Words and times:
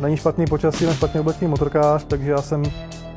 není 0.00 0.16
špatný 0.16 0.46
počasí, 0.46 0.84
není 0.84 0.96
špatně 0.96 1.20
oblečený 1.20 1.50
motorkář, 1.50 2.04
takže 2.04 2.30
já 2.30 2.42
jsem 2.42 2.62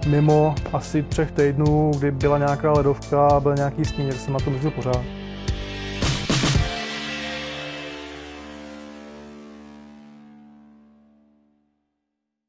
mimo 0.07 0.55
asi 0.73 1.03
třech 1.03 1.31
týdnů, 1.31 1.91
kdy 1.99 2.11
byla 2.11 2.37
nějaká 2.37 2.71
ledovka 2.71 3.27
a 3.27 3.39
byl 3.39 3.55
nějaký 3.55 3.85
sníh, 3.85 4.09
tak 4.09 4.19
jsem 4.19 4.33
na 4.33 4.39
tom 4.39 4.53
jezdil 4.53 4.71
pořád. 4.71 5.01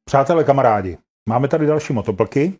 Přátelé, 0.05 0.45
kamarádi, 0.45 0.99
máme 1.29 1.49
tady 1.49 1.67
další 1.67 1.93
motoplky. 1.93 2.59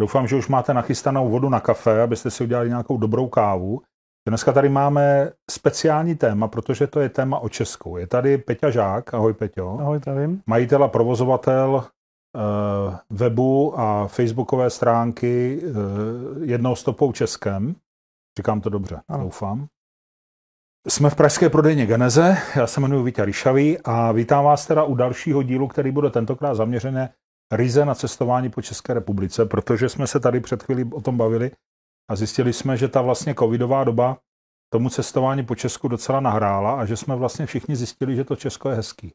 Doufám, 0.00 0.26
že 0.26 0.36
už 0.36 0.48
máte 0.48 0.74
nachystanou 0.74 1.30
vodu 1.30 1.48
na 1.48 1.60
kafe, 1.60 2.02
abyste 2.02 2.30
si 2.30 2.44
udělali 2.44 2.68
nějakou 2.68 2.98
dobrou 2.98 3.28
kávu. 3.28 3.82
Dneska 4.28 4.52
tady 4.52 4.68
máme 4.68 5.32
speciální 5.50 6.14
téma, 6.14 6.48
protože 6.48 6.86
to 6.86 7.00
je 7.00 7.08
téma 7.08 7.38
o 7.38 7.48
Česku. 7.48 7.96
Je 7.96 8.06
tady 8.06 8.38
Peťa 8.38 8.70
Žák, 8.70 9.14
ahoj 9.14 9.32
Peťo. 9.32 9.78
Ahoj, 9.80 9.98
zdravím. 9.98 10.42
Majitel 10.46 10.84
a 10.84 10.88
provozovatel 10.88 11.70
uh, 11.74 12.94
webu 13.10 13.80
a 13.80 14.06
facebookové 14.06 14.70
stránky 14.70 15.60
uh, 15.62 16.42
jednou 16.42 16.76
stopou 16.76 17.12
Českem. 17.12 17.74
Říkám 18.38 18.60
to 18.60 18.70
dobře, 18.70 19.00
ano. 19.08 19.24
doufám. 19.24 19.66
Jsme 20.88 21.10
v 21.10 21.14
pražské 21.16 21.50
prodejně 21.50 21.86
Geneze, 21.86 22.36
já 22.56 22.66
se 22.66 22.80
jmenuji 22.80 23.04
Vítě 23.04 23.24
Ryšavý 23.24 23.78
a 23.84 24.12
vítám 24.12 24.44
vás 24.44 24.66
teda 24.66 24.84
u 24.84 24.94
dalšího 24.94 25.42
dílu, 25.42 25.68
který 25.68 25.90
bude 25.90 26.10
tentokrát 26.10 26.54
zaměřené 26.54 27.12
ryze 27.52 27.84
na 27.84 27.94
cestování 27.94 28.50
po 28.50 28.62
České 28.62 28.94
republice, 28.94 29.46
protože 29.46 29.88
jsme 29.88 30.06
se 30.06 30.20
tady 30.20 30.40
před 30.40 30.62
chvílí 30.62 30.90
o 30.92 31.00
tom 31.00 31.16
bavili 31.16 31.50
a 32.10 32.16
zjistili 32.16 32.52
jsme, 32.52 32.76
že 32.76 32.88
ta 32.88 33.02
vlastně 33.02 33.34
covidová 33.34 33.84
doba 33.84 34.16
tomu 34.72 34.90
cestování 34.90 35.44
po 35.44 35.54
Česku 35.54 35.88
docela 35.88 36.20
nahrála 36.20 36.80
a 36.80 36.84
že 36.84 36.96
jsme 36.96 37.16
vlastně 37.16 37.46
všichni 37.46 37.76
zjistili, 37.76 38.16
že 38.16 38.24
to 38.24 38.36
Česko 38.36 38.68
je 38.68 38.74
hezký. 38.76 39.12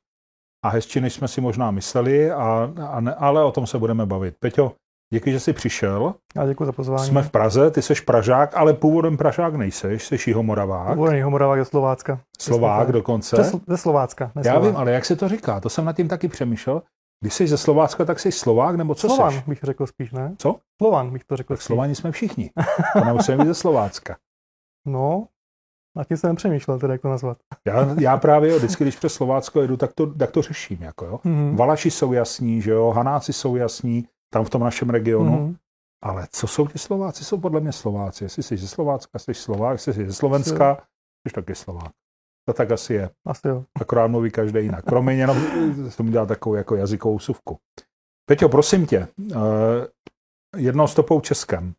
A 0.66 0.69
hezčí, 0.69 1.02
než 1.02 1.14
jsme 1.14 1.27
si 1.27 1.41
možná 1.41 1.71
mysleli, 1.71 2.31
a, 2.31 2.73
a 2.89 2.99
ne, 2.99 3.16
ale 3.16 3.44
o 3.44 3.52
tom 3.52 3.67
se 3.67 3.80
budeme 3.80 4.05
bavit. 4.05 4.36
Peťo, 4.39 4.71
díky, 5.14 5.31
že 5.31 5.39
jsi 5.39 5.53
přišel. 5.53 6.16
Já 6.36 6.45
děkuji 6.47 6.66
za 6.66 6.71
pozvání. 6.71 7.08
Jsme 7.08 7.23
v 7.23 7.31
Praze, 7.31 7.71
ty 7.71 7.81
jsi 7.81 7.94
Pražák, 8.05 8.58
ale 8.58 8.73
původem 8.73 9.17
Pražák 9.17 9.55
nejseš, 9.55 10.08
jsi 10.08 10.17
Jihomoravák. 10.27 10.94
Původem 10.94 11.16
Jihomoravák 11.16 11.58
je 11.59 11.66
Slovácka. 11.66 12.19
Slovák 12.39 12.91
dokonce. 12.91 13.44
Ze 13.67 13.77
Slovácka. 13.77 14.31
Já 14.45 14.59
vím, 14.59 14.77
ale 14.77 14.91
jak 14.91 15.05
se 15.05 15.16
to 15.16 15.30
říká, 15.30 15.59
to 15.59 15.69
jsem 15.69 15.86
nad 15.86 15.95
tím 15.95 16.08
taky 16.08 16.27
přemýšlel. 16.27 16.81
Když 17.23 17.33
jsi 17.33 17.47
ze 17.47 17.57
Slovácka, 17.57 18.05
tak 18.05 18.19
jsi 18.19 18.31
Slovák, 18.31 18.75
nebo 18.75 18.95
co 18.95 19.09
Slovan 19.09 19.33
seš? 19.33 19.43
bych 19.43 19.59
řekl 19.63 19.88
spíš, 19.88 20.11
ne? 20.11 20.35
Co? 20.38 20.59
Slovan 20.81 21.11
bych 21.11 21.23
to 21.23 21.38
řekl 21.38 21.53
Tak 21.53 21.61
spíš. 21.61 21.65
Slovani 21.65 21.95
jsme 21.95 22.11
všichni. 22.11 22.52
To 22.93 23.05
nemusíme 23.05 23.38
být 23.38 23.47
ze 23.47 23.53
Slovácka. 23.53 24.17
No, 24.88 25.27
na 25.95 26.03
tím 26.03 26.17
jsem 26.17 26.35
přemýšlel, 26.35 26.80
teda 26.80 26.93
jak 26.93 27.02
to 27.02 27.09
nazvat. 27.09 27.38
Já, 27.67 27.95
já 27.99 28.17
právě 28.17 28.49
jo, 28.52 28.57
vždycky, 28.57 28.83
když 28.83 28.95
přes 28.95 29.13
Slovácko 29.13 29.61
jedu, 29.61 29.77
tak 29.77 29.93
to, 29.93 30.13
tak 30.13 30.31
to 30.31 30.41
řeším. 30.41 30.77
Jako, 30.81 31.05
jo. 31.05 31.19
Mhm. 31.23 31.55
Valaši 31.55 31.91
jsou 31.91 32.13
jasní, 32.13 32.61
že 32.61 32.71
jo, 32.71 32.91
Hanáci 32.91 33.33
jsou 33.33 33.55
jasní, 33.55 34.08
tam 34.33 34.45
v 34.45 34.49
tom 34.49 34.61
našem 34.61 34.89
regionu. 34.89 35.31
Mhm. 35.31 35.55
Ale 36.03 36.27
co 36.31 36.47
jsou 36.47 36.67
ti 36.67 36.77
Slováci? 36.77 37.23
Jsou 37.23 37.37
podle 37.37 37.61
mě 37.61 37.71
Slováci. 37.71 38.23
Jestli 38.23 38.43
jsi 38.43 38.58
ze 38.58 38.67
Slovácka, 38.67 39.19
jsi 39.19 39.33
Slovák, 39.33 39.73
jestli 39.73 39.93
jsi 39.93 40.05
ze 40.08 40.13
Slovenska, 40.13 40.77
jsi 41.27 41.33
taky 41.33 41.55
Slovák. 41.55 41.91
To 42.47 42.53
tak 42.53 42.72
asi 42.72 42.94
je. 42.94 43.09
Asi 43.27 43.47
jo. 43.47 43.63
Akorát 43.81 44.08
mluví 44.08 44.31
každý 44.31 44.59
jinak. 44.59 44.86
Promiň, 44.86 45.17
jenom 45.17 45.38
jsem 45.89 46.05
dělal 46.11 46.27
takovou 46.27 46.55
jako 46.55 46.75
jazykovou 46.75 47.19
suvku. 47.19 47.58
Peťo, 48.30 48.49
prosím 48.49 48.86
tě, 48.86 49.08
eh, 49.31 49.38
jednou 50.58 50.88
stopou 50.88 51.21
Českem. 51.21 51.73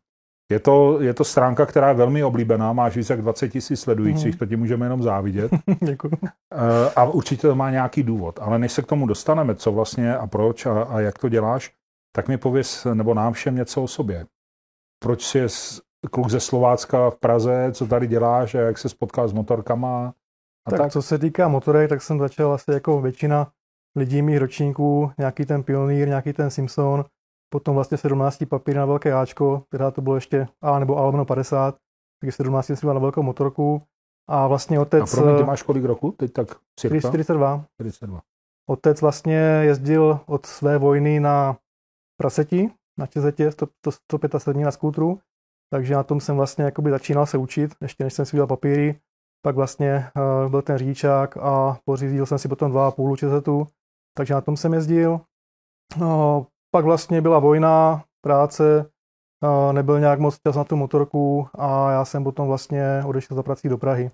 Je 0.51 0.59
to, 0.59 1.01
je 1.01 1.13
to 1.13 1.23
stránka, 1.23 1.65
která 1.65 1.87
je 1.87 1.93
velmi 1.93 2.23
oblíbená, 2.23 2.73
máš 2.73 2.97
víc 2.97 3.09
jak 3.09 3.21
20 3.21 3.49
tisíc 3.49 3.79
sledujících, 3.79 4.25
Mhm. 4.31 4.37
to 4.37 4.45
ti 4.45 4.55
můžeme 4.55 4.85
jenom 4.85 5.03
závidět. 5.03 5.51
Děkuji. 5.85 6.11
Eh, 6.23 6.89
A 6.95 7.03
určitě 7.03 7.47
to 7.47 7.55
má 7.55 7.71
nějaký 7.71 8.03
důvod. 8.03 8.39
Ale 8.41 8.59
než 8.59 8.71
se 8.71 8.81
k 8.81 8.87
tomu 8.87 9.07
dostaneme, 9.07 9.55
co 9.55 9.71
vlastně 9.71 10.17
a 10.17 10.27
proč 10.27 10.65
a, 10.65 10.83
a 10.83 10.99
jak 10.99 11.17
to 11.19 11.29
děláš, 11.29 11.73
tak 12.15 12.27
mi 12.27 12.37
pověs, 12.37 12.87
nebo 12.93 13.13
nám 13.13 13.33
všem 13.33 13.55
něco 13.55 13.83
o 13.83 13.87
sobě. 13.87 14.25
Proč 15.03 15.23
jsi 15.23 15.45
kluk 16.11 16.29
ze 16.29 16.39
Slovácka 16.39 17.09
v 17.09 17.17
Praze, 17.19 17.69
co 17.71 17.87
tady 17.87 18.07
děláš 18.07 18.55
a 18.55 18.59
jak 18.59 18.77
se 18.77 18.89
spotkal 18.89 19.27
s 19.27 19.33
motorkama 19.33 20.13
a 20.65 20.71
Tak, 20.71 20.79
tak? 20.79 20.91
co 20.91 21.01
se 21.01 21.19
týká 21.19 21.47
motorek, 21.47 21.89
tak 21.89 22.01
jsem 22.01 22.19
začal 22.19 22.53
asi 22.53 22.71
jako 22.71 23.01
většina 23.01 23.51
lidí 23.95 24.21
mých 24.21 24.37
ročníků, 24.37 25.11
nějaký 25.17 25.45
ten 25.45 25.63
Pionýr, 25.63 26.07
nějaký 26.07 26.33
ten 26.33 26.49
Simpson, 26.49 27.05
potom 27.49 27.75
vlastně 27.75 27.97
17 27.97 28.43
papír 28.49 28.75
na 28.75 28.85
velké 28.85 29.13
Ačko, 29.13 29.63
teda 29.69 29.91
to 29.91 30.01
bylo 30.01 30.15
ještě 30.15 30.47
A 30.61 30.79
nebo 30.79 30.97
A 30.97 31.01
lomeno 31.01 31.25
50, 31.25 31.75
takže 32.21 32.31
17 32.31 32.65
jsem 32.65 32.93
na 32.93 32.99
velkou 32.99 33.23
motorku 33.23 33.81
a 34.29 34.47
vlastně 34.47 34.77
A 34.77 34.81
otec, 34.81 35.15
promiň, 35.15 35.37
ty 35.37 35.43
máš 35.43 35.63
kolik 35.63 35.83
roku? 35.83 36.11
Teď 36.11 36.33
tak 36.33 36.47
cirka? 36.79 36.99
42, 36.99 37.65
42. 37.81 38.21
otec 38.69 39.01
vlastně 39.01 39.37
jezdil 39.61 40.19
od 40.25 40.45
své 40.45 40.77
vojny 40.77 41.19
na 41.19 41.57
praseti, 42.17 42.71
na 42.99 43.07
Čezetě 43.07 43.51
100, 43.51 43.67
175 43.89 44.63
na 44.63 44.71
skútru, 44.71 45.19
takže 45.69 45.93
na 45.93 46.03
tom 46.03 46.19
jsem 46.19 46.35
vlastně 46.35 46.63
jakoby 46.63 46.89
začínal 46.91 47.25
se 47.25 47.37
učit, 47.37 47.75
ještě 47.81 48.03
než 48.03 48.13
jsem 48.13 48.25
si 48.25 48.35
udělal 48.35 48.47
papíry, 48.47 48.99
pak 49.45 49.55
vlastně 49.55 50.11
uh, 50.15 50.51
byl 50.51 50.61
ten 50.61 50.77
řidičák 50.77 51.37
a 51.37 51.77
pořídil 51.85 52.25
jsem 52.25 52.37
si 52.37 52.47
potom 52.47 52.71
dva 52.71 52.87
a 52.87 52.91
půl 52.91 53.17
Čezetu, 53.17 53.67
takže 54.17 54.33
na 54.33 54.41
tom 54.41 54.57
jsem 54.57 54.73
jezdil. 54.73 55.21
No, 55.97 56.47
pak 56.71 56.85
vlastně 56.85 57.21
byla 57.21 57.39
vojna, 57.39 58.03
práce, 58.21 58.89
uh, 59.43 59.73
nebyl 59.73 59.99
nějak 59.99 60.19
moc 60.19 60.39
čas 60.47 60.55
na 60.55 60.63
tu 60.63 60.75
motorku 60.75 61.47
a 61.53 61.91
já 61.91 62.05
jsem 62.05 62.23
potom 62.23 62.47
vlastně 62.47 63.03
odešel 63.05 63.35
za 63.35 63.43
prací 63.43 63.69
do 63.69 63.77
Prahy. 63.77 64.11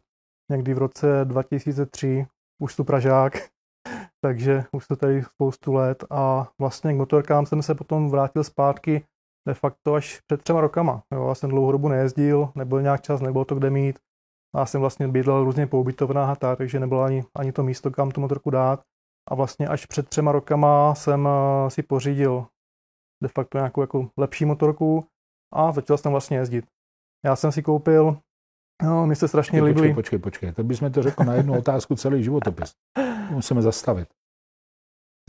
Někdy 0.52 0.74
v 0.74 0.78
roce 0.78 1.08
2003, 1.24 2.28
už 2.62 2.76
tu 2.76 2.84
Pražák, 2.84 3.34
takže 4.26 4.64
už 4.72 4.88
to 4.88 4.96
tady 4.96 5.24
spoustu 5.24 5.74
let 5.74 6.04
a 6.10 6.52
vlastně 6.60 6.94
k 6.94 6.98
motorkám 6.98 7.46
jsem 7.46 7.62
se 7.64 7.76
potom 7.76 8.10
vrátil 8.10 8.44
zpátky 8.44 9.06
de 9.48 9.54
facto 9.54 9.94
až 9.94 10.22
před 10.28 10.42
třema 10.42 10.62
rokama. 10.62 11.04
Jo, 11.14 11.28
já 11.28 11.36
jsem 11.36 11.50
dlouhou 11.50 11.72
dobu 11.72 11.88
nejezdil, 11.88 12.50
nebyl 12.56 12.82
nějak 12.82 13.02
čas, 13.02 13.22
nebylo 13.22 13.46
to 13.46 13.56
kde 13.56 13.70
mít. 13.70 14.00
Já 14.58 14.66
jsem 14.66 14.82
vlastně 14.82 15.08
bydlel 15.08 15.44
různě 15.44 15.68
po 15.68 15.80
ubytovnách 15.80 16.30
a 16.30 16.36
tak, 16.36 16.58
takže 16.58 16.80
nebylo 16.80 17.02
ani, 17.02 17.24
ani 17.36 17.52
to 17.52 17.64
místo, 17.64 17.92
kam 17.92 18.12
tu 18.12 18.22
motorku 18.22 18.50
dát. 18.50 18.82
A 19.30 19.36
vlastně 19.36 19.68
až 19.68 19.86
před 19.86 20.10
třema 20.10 20.32
rokama 20.32 20.96
jsem 20.96 21.28
eh, 21.28 21.70
si 21.70 21.84
pořídil 21.84 22.48
de 23.24 23.28
facto 23.28 23.58
nějakou 23.58 23.82
jako 23.82 24.10
lepší 24.18 24.46
motorku 24.46 25.06
a 25.54 25.72
začal 25.72 25.98
jsem 25.98 26.12
vlastně 26.12 26.38
jezdit. 26.38 26.66
Já 27.26 27.36
jsem 27.36 27.52
si 27.52 27.64
koupil, 27.64 28.18
no, 28.84 29.08
mi 29.08 29.16
se 29.16 29.28
strašně 29.28 29.60
Počkej, 29.60 29.74
líbily. 29.74 29.94
počkej, 29.94 30.20
počkej. 30.20 30.52
To 30.52 30.64
bychom 30.64 30.92
to 30.92 31.04
řekl 31.04 31.24
na 31.24 31.34
jednu 31.34 31.58
otázku 31.60 31.96
celý 31.96 32.24
životopis. 32.24 32.74
Musíme 33.30 33.62
zastavit. 33.62 34.08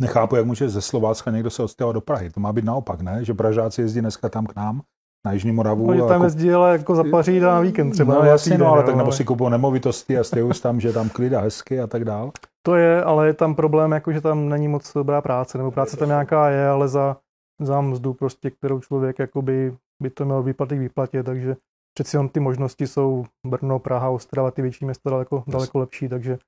Nechápu, 0.01 0.37
jak 0.37 0.47
může 0.47 0.69
ze 0.69 0.83
Slovácka 0.83 1.31
někdo 1.31 1.51
se 1.51 1.63
odstěhovat 1.63 1.95
do 1.95 2.01
Prahy. 2.01 2.31
To 2.31 2.41
má 2.41 2.53
být 2.53 2.65
naopak, 2.65 3.01
ne? 3.01 3.25
Že 3.25 3.35
Pražáci 3.35 3.81
jezdí 3.81 4.01
dneska 4.01 4.29
tam 4.29 4.47
k 4.47 4.57
nám, 4.57 4.83
na 5.27 5.33
Jižní 5.33 5.53
Moravu. 5.53 5.87
Oni 5.89 6.01
a 6.01 6.03
tam 6.07 6.13
jako- 6.13 6.25
jezdí, 6.25 6.53
ale 6.53 6.73
jako 6.73 6.95
za 6.95 7.05
Paříž 7.11 7.43
a 7.43 7.47
na 7.47 7.61
víkend 7.61 7.91
třeba. 7.91 8.15
No 8.15 8.21
na 8.21 8.27
jasně, 8.27 8.59
no, 8.59 8.67
ale 8.67 8.81
jo, 8.81 8.87
tak 8.87 8.97
nebo 8.97 9.13
si 9.13 9.25
kupují 9.25 9.51
nemovitosti 9.51 10.19
a 10.19 10.25
stěhují 10.25 10.55
tam, 10.63 10.81
že 10.81 10.93
tam 10.93 11.09
klid 11.09 11.35
a 11.35 11.41
hezky 11.41 11.81
a 11.81 11.87
tak 11.87 12.05
dál. 12.05 12.31
To 12.67 12.75
je, 12.75 13.05
ale 13.05 13.27
je 13.27 13.35
tam 13.35 13.55
problém, 13.55 13.93
jako 13.93 14.13
že 14.13 14.21
tam 14.21 14.49
není 14.49 14.69
moc 14.69 14.93
dobrá 14.95 15.21
práce, 15.21 15.59
nebo 15.59 15.71
práce 15.71 15.97
tam 15.97 16.09
nějaká 16.09 16.51
je, 16.51 16.69
ale 16.69 16.89
za, 16.89 17.17
za 17.61 17.81
mzdu 17.81 18.15
prostě, 18.15 18.51
kterou 18.51 18.81
člověk 18.81 19.19
jakoby 19.19 19.75
by 20.03 20.11
to 20.11 20.25
měl 20.25 20.43
vyplatit 20.43 20.79
výplatě, 20.79 21.23
takže 21.23 21.57
přeci 21.95 22.17
jenom 22.17 22.29
ty 22.29 22.41
možnosti 22.41 22.87
jsou 22.87 23.25
Brno, 23.47 23.79
Praha, 23.79 24.11
Ostrava, 24.11 24.51
ty 24.51 24.63
větší 24.63 24.85
města 24.85 25.11
daleko, 25.11 25.43
daleko 25.47 25.79
lepší, 25.79 26.09
takže 26.09 26.39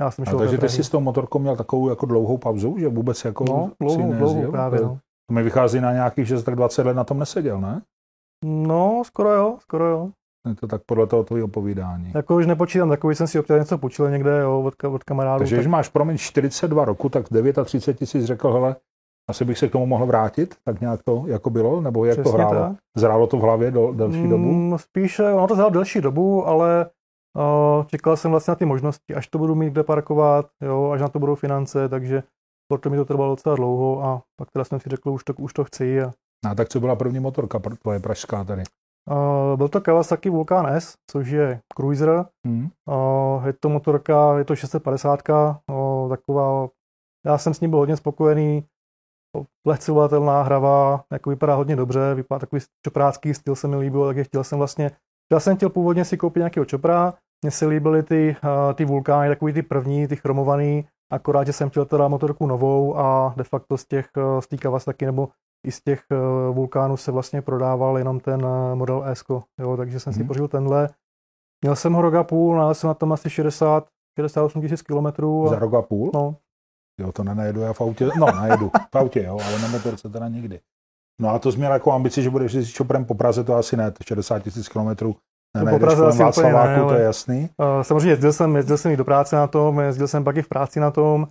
já 0.00 0.10
jsem 0.10 0.22
A 0.22 0.24
šel 0.24 0.38
do 0.38 0.44
takže 0.44 0.58
ty 0.58 0.68
jsi 0.68 0.84
s 0.84 0.88
tou 0.90 1.00
motorkou 1.00 1.38
měl 1.38 1.56
takovou 1.56 1.88
jako 1.88 2.06
dlouhou 2.06 2.38
pauzu, 2.38 2.76
že 2.78 2.88
vůbec 2.88 3.24
jako 3.24 3.44
No, 3.44 3.68
si 3.68 3.74
dlouhou, 3.80 3.98
nejezdil? 4.02 4.18
dlouhou 4.18 4.50
právě, 4.52 4.80
To- 4.80 4.86
no. 4.86 4.98
To 5.28 5.34
mi 5.34 5.42
vychází 5.42 5.80
na 5.80 5.92
nějakých, 5.92 6.26
že 6.26 6.42
tak 6.42 6.54
20 6.56 6.86
let 6.86 6.94
na 6.94 7.04
tom 7.04 7.18
neseděl, 7.18 7.60
ne? 7.60 7.82
No, 8.46 9.02
skoro 9.04 9.30
jo, 9.30 9.56
skoro 9.60 9.86
jo. 9.86 10.10
Je 10.48 10.54
to 10.54 10.66
tak 10.66 10.82
podle 10.86 11.06
toho 11.06 11.24
tvého 11.24 11.48
povídání. 11.48 12.12
Jako 12.14 12.36
už 12.36 12.46
nepočítám, 12.46 12.88
takový 12.88 13.14
jsem 13.14 13.26
si 13.26 13.38
občas 13.38 13.58
něco 13.58 13.78
počil 13.78 14.10
někde, 14.10 14.40
jo, 14.40 14.62
od, 14.62 14.84
od 14.84 15.04
kamarádů. 15.04 15.38
Takže 15.38 15.56
když 15.56 15.64
tak, 15.64 15.70
máš, 15.70 15.88
promiň, 15.88 16.18
42 16.18 16.84
roku, 16.84 17.08
tak 17.08 17.24
39 17.64 17.98
tisíc 17.98 18.24
řekl, 18.24 18.52
hele, 18.52 18.76
asi 19.30 19.44
bych 19.44 19.58
se 19.58 19.68
k 19.68 19.72
tomu 19.72 19.86
mohl 19.86 20.06
vrátit, 20.06 20.54
tak 20.64 20.80
nějak 20.80 21.02
to 21.02 21.24
jako 21.26 21.50
bylo, 21.50 21.80
nebo 21.80 22.04
jak 22.04 22.16
to 22.16 22.22
Přesně 22.22 22.38
hrálo? 22.38 22.54
tak. 22.54 22.76
Zrálo 22.96 23.26
to 23.26 23.36
v 23.36 23.40
hlavě 23.40 23.70
do 23.70 23.92
delší 23.92 24.28
dobu? 24.28 24.52
Mm, 24.52 24.78
spíše, 24.78 25.32
ono 25.32 25.48
to 25.48 25.54
zhrálo 25.54 25.70
delší 25.70 26.00
dobu, 26.00 26.46
ale 26.46 26.86
uh, 27.36 27.84
čekal 27.86 28.16
jsem 28.16 28.30
vlastně 28.30 28.50
na 28.50 28.56
ty 28.56 28.64
možnosti, 28.64 29.14
až 29.14 29.28
to 29.28 29.38
budu 29.38 29.54
mít 29.54 29.70
kde 29.72 29.82
parkovat, 29.82 30.46
jo, 30.62 30.90
až 30.90 31.00
na 31.00 31.08
to 31.08 31.18
budou 31.18 31.34
finance, 31.34 31.88
takže 31.88 32.22
proto 32.68 32.90
mi 32.90 32.96
to 32.96 33.04
trvalo 33.04 33.32
docela 33.32 33.56
dlouho 33.56 34.04
a 34.04 34.22
pak 34.36 34.50
teda 34.50 34.64
jsem 34.64 34.80
si 34.80 34.88
řekl, 34.88 35.10
už 35.10 35.24
to, 35.24 35.32
už 35.38 35.52
to 35.52 35.64
chci. 35.64 36.02
A, 36.02 36.12
A 36.50 36.54
tak 36.54 36.68
co 36.68 36.80
byla 36.80 36.96
první 36.96 37.20
motorka 37.20 37.58
tvoje 37.58 38.00
pražská 38.00 38.44
tady? 38.44 38.62
uh, 39.10 39.56
byl 39.56 39.68
to 39.68 39.80
Kawasaki 39.80 40.30
Vulcan 40.30 40.66
S, 40.66 40.94
což 41.10 41.28
je 41.28 41.60
cruiser. 41.76 42.26
Hmm? 42.46 42.68
Uh, 42.88 43.46
je 43.46 43.52
to 43.52 43.68
motorka, 43.68 44.38
je 44.38 44.44
to 44.44 44.56
650, 44.56 45.20
uh, 45.28 46.08
taková, 46.08 46.68
já 47.26 47.38
jsem 47.38 47.54
s 47.54 47.60
ní 47.60 47.68
byl 47.68 47.78
hodně 47.78 47.96
spokojený, 47.96 48.64
lehcovatelná, 49.66 50.42
hravá, 50.42 51.04
jako 51.12 51.30
vypadá 51.30 51.54
hodně 51.54 51.76
dobře, 51.76 52.14
vypadá 52.14 52.38
takový 52.38 52.62
čoprácký 52.86 53.34
styl 53.34 53.54
se 53.54 53.68
mi 53.68 53.76
líbil, 53.76 54.06
takže 54.06 54.24
chtěl 54.24 54.44
jsem 54.44 54.58
vlastně, 54.58 54.90
já 55.32 55.40
jsem 55.40 55.56
chtěl 55.56 55.70
původně 55.70 56.04
si 56.04 56.16
koupit 56.16 56.40
nějakého 56.40 56.64
čopra, 56.64 57.14
mně 57.42 57.50
se 57.50 57.66
líbily 57.66 58.02
ty, 58.02 58.36
uh, 58.44 58.74
ty 58.74 58.84
vulkány, 58.84 59.28
takový 59.28 59.52
ty 59.52 59.62
první, 59.62 60.08
ty 60.08 60.16
chromovaný, 60.16 60.86
akorát, 61.12 61.46
že 61.46 61.52
jsem 61.52 61.70
chtěl 61.70 61.84
teda 61.84 62.08
motorku 62.08 62.46
novou 62.46 62.98
a 62.98 63.34
de 63.36 63.44
facto 63.44 63.78
z 63.78 63.84
těch, 63.84 64.08
z 64.40 64.46
té 64.46 64.56
Kawasaki 64.56 65.06
nebo 65.06 65.28
i 65.64 65.72
z 65.72 65.80
těch 65.80 66.02
vulkánů 66.52 66.96
se 66.96 67.12
vlastně 67.12 67.42
prodával 67.42 67.98
jenom 67.98 68.20
ten 68.20 68.46
model 68.74 69.02
S, 69.06 69.24
jo, 69.60 69.76
takže 69.76 70.00
jsem 70.00 70.10
hmm. 70.10 70.14
si 70.14 70.20
mhm. 70.20 70.28
pořídil 70.28 70.48
tenhle. 70.48 70.88
Měl 71.64 71.76
jsem 71.76 71.92
ho 71.92 72.02
rok 72.02 72.14
a 72.14 72.24
půl, 72.24 72.62
ale 72.62 72.74
jsem 72.74 72.88
na 72.88 72.94
tom 72.94 73.12
asi 73.12 73.30
60, 73.30 73.88
68 74.18 74.62
tisíc 74.62 74.82
kilometrů. 74.82 75.46
Za 75.48 75.58
rok 75.58 75.74
a 75.74 75.82
půl? 75.82 76.10
No. 76.14 76.36
Jo, 77.00 77.12
to 77.12 77.24
nenajedu 77.24 77.60
já 77.60 77.72
v 77.72 77.80
autě, 77.80 78.08
no 78.18 78.26
najedu 78.26 78.70
v 78.94 78.96
autě, 78.96 79.22
jo, 79.22 79.38
ale 79.46 79.58
na 79.58 79.68
motorce 79.68 80.08
teda 80.08 80.28
nikdy. 80.28 80.60
No 81.20 81.28
a 81.28 81.38
to 81.38 81.52
jsi 81.52 81.58
měl 81.58 81.72
jako 81.72 81.92
ambici, 81.92 82.22
že 82.22 82.30
budeš 82.30 82.52
jezdit 82.52 82.72
čoprem 82.72 83.04
po 83.04 83.14
Praze, 83.14 83.44
to 83.44 83.54
asi 83.54 83.76
ne, 83.76 83.92
60 84.06 84.38
tisíc 84.38 84.68
kilometrů 84.68 85.16
ne, 85.62 85.72
po 85.72 85.78
Praze 85.78 86.06
asi 86.06 86.22
Václaváku, 86.22 86.80
ne, 86.80 86.88
to 86.88 86.94
je 86.94 87.02
jasný. 87.02 87.50
Uh, 87.56 87.82
samozřejmě 87.82 88.10
jezdil 88.10 88.32
jsem, 88.32 88.56
jezdil 88.56 88.78
jsem 88.78 88.92
i 88.92 88.96
do 88.96 89.04
práce 89.04 89.36
na 89.36 89.46
tom, 89.46 89.80
jezdil 89.80 90.08
jsem 90.08 90.24
pak 90.24 90.36
i 90.36 90.42
v 90.42 90.48
práci 90.48 90.80
na 90.80 90.90
tom, 90.90 91.28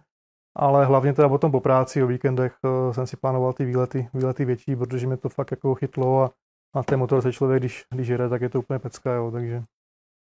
ale 0.55 0.85
hlavně 0.85 1.13
teda 1.13 1.29
potom 1.29 1.51
po 1.51 1.59
práci, 1.59 2.03
o 2.03 2.07
víkendech 2.07 2.55
uh, 2.63 2.94
jsem 2.94 3.07
si 3.07 3.17
plánoval 3.17 3.53
ty 3.53 3.65
výlety, 3.65 4.09
výlety 4.13 4.45
větší, 4.45 4.75
protože 4.75 5.07
mě 5.07 5.17
to 5.17 5.29
fakt 5.29 5.51
jako 5.51 5.75
chytlo 5.75 6.23
a 6.23 6.31
na 6.75 6.83
té 6.83 6.97
motorce 6.97 7.33
člověk, 7.33 7.61
když, 7.61 7.85
když 7.89 8.07
jede, 8.07 8.29
tak 8.29 8.41
je 8.41 8.50
to 8.50 8.59
úplně 8.59 8.79
pecka, 8.79 9.13
jo, 9.13 9.31
takže 9.31 9.63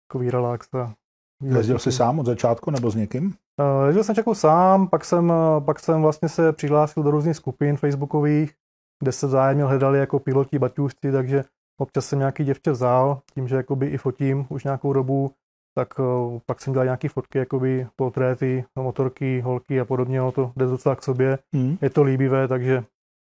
takový 0.09 0.31
relax. 0.31 0.75
A 0.75 0.95
Jezdil 1.43 1.79
jsi 1.79 1.93
sám 1.93 2.19
od 2.19 2.27
začátku 2.27 2.71
nebo 2.71 2.91
s 2.91 2.95
někým? 2.95 3.25
Uh, 3.25 3.87
jezdil 3.87 4.05
jsem 4.05 4.15
čakou 4.15 4.35
sám, 4.35 4.89
pak 4.89 5.05
jsem, 5.05 5.33
pak 5.65 5.81
jsem 5.81 6.03
vlastně 6.03 6.29
se 6.29 6.53
přihlásil 6.53 7.03
do 7.03 7.11
různých 7.11 7.37
skupin 7.37 7.77
facebookových, 7.77 8.53
kde 9.03 9.13
se 9.13 9.27
vzájemně 9.27 9.65
hledali 9.65 9.99
jako 9.99 10.19
piloti, 10.19 10.59
baťůžci, 10.59 11.13
takže 11.13 11.45
občas 11.81 12.07
jsem 12.07 12.19
nějaký 12.19 12.45
děvče 12.45 12.71
vzal, 12.71 13.21
tím, 13.35 13.49
že 13.49 13.57
jakoby 13.57 13.87
i 13.87 13.99
fotím 13.99 14.47
už 14.49 14.65
nějakou 14.65 14.93
dobu, 14.93 15.31
tak 15.75 15.99
uh, 15.99 16.39
pak 16.47 16.61
jsem 16.61 16.73
dělal 16.73 16.85
nějaké 16.87 17.09
fotky, 17.09 17.39
jakoby 17.39 17.87
portréty, 17.97 18.65
motorky, 18.77 19.41
holky 19.41 19.81
a 19.81 19.85
podobně, 19.85 20.19
no 20.19 20.33
to 20.33 20.53
jde 20.57 20.67
docela 20.67 20.97
k 20.97 21.03
sobě. 21.03 21.39
Hmm. 21.55 21.79
Je 21.83 21.91
to 21.91 22.03
líbivé, 22.03 22.49
takže 22.49 22.85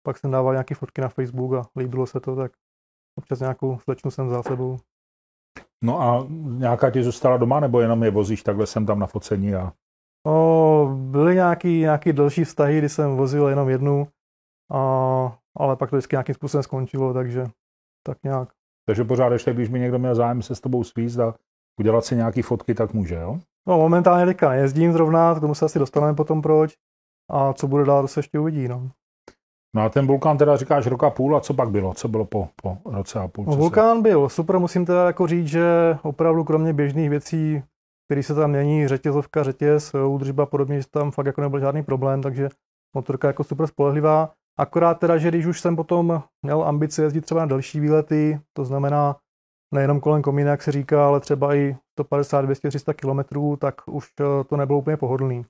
pak 0.06 0.18
jsem 0.18 0.32
dával 0.32 0.54
nějaké 0.54 0.76
fotky 0.76 1.02
na 1.02 1.10
Facebook 1.10 1.54
a 1.54 1.68
líbilo 1.76 2.08
se 2.08 2.20
to, 2.20 2.36
tak 2.36 2.52
občas 3.18 3.40
nějakou 3.40 3.80
slečnu 3.80 4.12
jsem 4.12 4.28
vzal 4.28 4.44
sebou. 4.44 4.78
No 5.84 6.02
a 6.02 6.28
nějaká 6.58 6.90
ti 6.90 7.04
zůstala 7.04 7.38
doma, 7.38 7.60
nebo 7.60 7.82
jenom 7.82 8.04
je 8.04 8.12
vozíš 8.12 8.44
takhle 8.44 8.68
jsem 8.68 8.86
tam 8.86 9.00
na 9.00 9.08
focení 9.08 9.56
a... 9.56 9.74
O, 10.28 10.98
byly 11.12 11.36
nějaký, 11.36 11.80
nějaký 11.80 12.14
další 12.14 12.44
vztahy, 12.44 12.78
kdy 12.78 12.90
jsem 12.90 13.16
vozil 13.16 13.48
jenom 13.48 13.70
jednu, 13.70 14.08
a, 14.72 14.80
ale 15.58 15.76
pak 15.76 15.90
to 15.90 15.96
vždycky 15.96 16.14
nějakým 16.14 16.36
způsobem 16.36 16.64
skončilo, 16.64 17.14
takže 17.14 17.46
tak 18.08 18.18
nějak. 18.24 18.50
Takže 18.86 19.04
pořád 19.04 19.32
ještě, 19.34 19.54
když 19.54 19.70
by 19.70 19.80
někdo 19.80 20.00
měl 20.00 20.16
zájem 20.16 20.42
se 20.42 20.56
s 20.56 20.62
tebou 20.62 20.84
svízt 20.84 21.20
a 21.20 21.36
udělat 21.80 22.06
si 22.06 22.16
nějaký 22.16 22.42
fotky, 22.42 22.76
tak 22.76 22.94
může, 22.94 23.16
jo? 23.16 23.40
No 23.68 23.78
momentálně 23.78 24.26
teďka 24.26 24.50
nejezdím 24.50 24.94
zrovna, 24.94 25.36
k 25.36 25.40
tomu 25.40 25.56
se 25.56 25.66
asi 25.66 25.80
dostaneme 25.80 26.14
potom 26.14 26.42
proč. 26.42 26.74
A 27.32 27.54
co 27.54 27.68
bude 27.68 27.86
dál, 27.86 28.02
to 28.02 28.08
se 28.08 28.20
ještě 28.20 28.40
uvidí, 28.40 28.68
no. 28.68 28.90
No 29.76 29.82
a 29.82 29.90
ten 29.90 30.08
vulkán 30.08 30.38
teda 30.38 30.58
říkáš 30.58 30.88
rok 30.88 31.04
a 31.04 31.10
půl 31.10 31.38
a 31.38 31.42
co 31.42 31.54
pak 31.54 31.70
bylo? 31.70 31.94
Co 31.94 32.08
bylo 32.08 32.26
po, 32.26 32.50
po 32.62 32.78
roce 32.86 33.20
a 33.20 33.28
půl? 33.28 33.46
No, 33.48 33.56
vulkán 33.56 33.98
se... 33.98 34.02
byl 34.02 34.30
super, 34.30 34.60
musím 34.60 34.86
teda 34.86 35.06
jako 35.06 35.28
říct, 35.28 35.48
že 35.48 35.98
opravdu 36.02 36.44
kromě 36.44 36.74
běžných 36.74 37.10
věcí, 37.10 37.64
které 38.08 38.24
se 38.24 38.36
tam 38.36 38.50
mění, 38.50 38.88
řetězovka, 38.88 39.44
řetěz, 39.44 39.94
údržba 40.08 40.46
podobně, 40.46 40.82
že 40.82 40.88
tam 40.92 41.12
fakt 41.12 41.26
jako 41.26 41.42
nebyl 41.42 41.60
žádný 41.60 41.84
problém, 41.84 42.22
takže 42.22 42.50
motorka 42.96 43.28
jako 43.28 43.44
super 43.44 43.68
spolehlivá. 43.68 44.32
Akorát 44.60 45.00
teda, 45.00 45.18
že 45.18 45.28
když 45.28 45.46
už 45.46 45.62
jsem 45.62 45.76
potom 45.76 46.24
měl 46.46 46.64
ambice 46.64 47.04
jezdit 47.04 47.22
třeba 47.22 47.40
na 47.40 47.46
další 47.46 47.80
výlety, 47.80 48.40
to 48.54 48.66
znamená 48.66 49.16
nejenom 49.74 50.00
kolem 50.00 50.22
komína, 50.22 50.52
jak 50.52 50.62
se 50.62 50.72
říká, 50.72 51.08
ale 51.08 51.20
třeba 51.20 51.56
i 51.56 51.76
150, 52.00 52.42
200, 52.42 52.68
300 52.70 52.94
kilometrů, 52.94 53.56
tak 53.56 53.76
už 53.88 54.14
eh, 54.20 54.44
to 54.44 54.58
nebylo 54.58 54.80
úplně 54.80 54.98
pohodlný. 54.98 55.46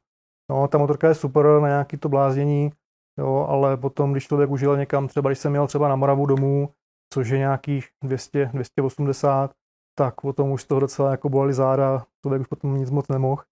No, 0.51 0.68
ta 0.68 0.77
motorka 0.77 1.07
je 1.07 1.16
super 1.16 1.45
na 1.62 1.68
nějaký 1.68 1.98
to 1.98 2.10
bláznění, 2.10 2.71
jo, 3.19 3.45
ale 3.50 3.77
potom, 3.77 4.12
když 4.12 4.27
člověk 4.27 4.50
užil 4.50 4.77
někam, 4.77 5.07
třeba 5.07 5.30
když 5.30 5.39
jsem 5.39 5.51
měl 5.51 5.68
třeba 5.68 5.88
na 5.88 5.95
Moravu 5.95 6.25
domů, 6.25 6.69
což 7.13 7.30
je 7.30 7.38
nějakých 7.38 7.88
200, 8.04 8.50
280, 8.54 9.51
tak 9.98 10.22
potom 10.22 10.51
už 10.51 10.63
toho 10.63 10.80
docela 10.80 11.12
jako 11.12 11.30
bolely 11.30 11.54
záda, 11.54 12.06
člověk 12.22 12.42
už 12.42 12.48
potom 12.48 12.77
nic 12.77 12.89
moc 12.89 13.07
nemohl, 13.07 13.44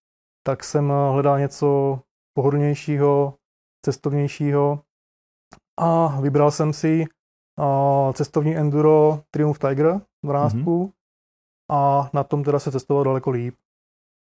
tak 0.48 0.64
jsem 0.64 0.92
eh, 0.92 1.12
hledal 1.12 1.40
něco 1.40 2.00
pohodlnějšího, 2.38 3.34
cestovnějšího 3.86 4.80
a 5.80 6.22
vybral 6.22 6.52
jsem 6.52 6.74
si 6.74 7.06
uh, 7.60 8.14
cestovní 8.14 8.58
enduro 8.58 9.24
Triumph 9.32 9.60
Tiger 9.60 10.02
12 10.28 10.54
mm-hmm. 10.54 10.92
a 11.72 12.10
na 12.14 12.24
tom 12.24 12.44
teda 12.44 12.60
se 12.60 12.72
cestovalo 12.72 13.04
daleko 13.04 13.30
líp. 13.30 13.56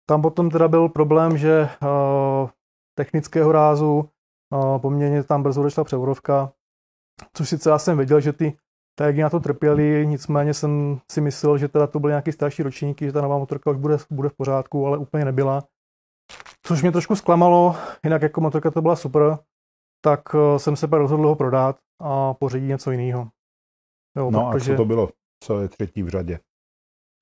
Tam 0.09 0.21
potom 0.21 0.49
teda 0.49 0.67
byl 0.67 0.89
problém, 0.89 1.37
že 1.37 1.69
uh, 1.81 2.49
technického 2.97 3.51
rázu 3.51 4.09
uh, 4.53 4.77
poměrně 4.77 5.23
tam 5.23 5.43
brzo 5.43 5.61
odešla 5.61 5.83
převodovka, 5.83 6.51
což 7.33 7.49
sice 7.49 7.69
já 7.69 7.79
jsem 7.79 7.97
věděl, 7.97 8.19
že 8.19 8.33
ty 8.33 8.53
tagy 8.99 9.21
na 9.21 9.29
to 9.29 9.39
trpěli, 9.39 10.07
nicméně 10.07 10.53
jsem 10.53 10.99
si 11.11 11.21
myslel, 11.21 11.57
že 11.57 11.67
teda 11.67 11.87
to 11.87 11.99
byly 11.99 12.11
nějaký 12.11 12.31
starší 12.31 12.63
ročníky, 12.63 13.05
že 13.05 13.11
ta 13.11 13.21
nová 13.21 13.37
motorka 13.37 13.71
už 13.71 13.77
bude, 13.77 13.97
bude 14.09 14.29
v 14.29 14.33
pořádku, 14.33 14.87
ale 14.87 14.97
úplně 14.97 15.25
nebyla. 15.25 15.63
Což 16.65 16.81
mě 16.81 16.91
trošku 16.91 17.15
zklamalo, 17.15 17.75
jinak 18.03 18.21
jako 18.21 18.41
motorka 18.41 18.71
to 18.71 18.81
byla 18.81 18.95
super, 18.95 19.37
tak 20.01 20.21
eh, 20.35 20.59
jsem 20.59 20.75
se 20.75 20.87
pak 20.87 20.99
rozhodl 20.99 21.27
ho 21.27 21.35
prodat 21.35 21.77
a 22.01 22.33
pořídit 22.33 22.67
něco 22.67 22.91
jiného. 22.91 23.27
Jo, 24.17 24.31
no 24.31 24.51
protože... 24.51 24.73
a 24.73 24.75
co 24.75 24.77
to 24.77 24.85
bylo? 24.85 25.09
Co 25.43 25.61
je 25.61 25.67
třetí 25.67 26.03
v 26.03 26.09
řadě? 26.09 26.39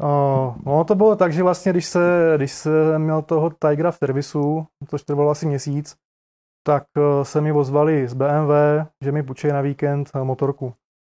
Uh, 0.03 0.55
no 0.65 0.83
to 0.83 0.95
bylo 0.95 1.15
tak, 1.15 1.33
že 1.33 1.43
vlastně 1.43 1.71
když 1.71 1.85
se, 1.85 2.33
když 2.37 2.51
se 2.51 2.99
měl 2.99 3.21
toho 3.21 3.49
Tigera 3.49 3.91
v 3.91 3.97
servisu, 3.97 4.65
což 4.87 5.03
trvalo 5.03 5.29
asi 5.29 5.45
měsíc, 5.45 5.95
tak 6.67 6.83
uh, 6.97 7.23
se 7.23 7.41
mi 7.41 7.51
ozvali 7.51 8.07
z 8.07 8.13
BMW, 8.13 8.51
že 9.03 9.11
mi 9.11 9.23
půjčejí 9.23 9.53
na 9.53 9.61
víkend 9.61 10.11
motorku 10.23 10.73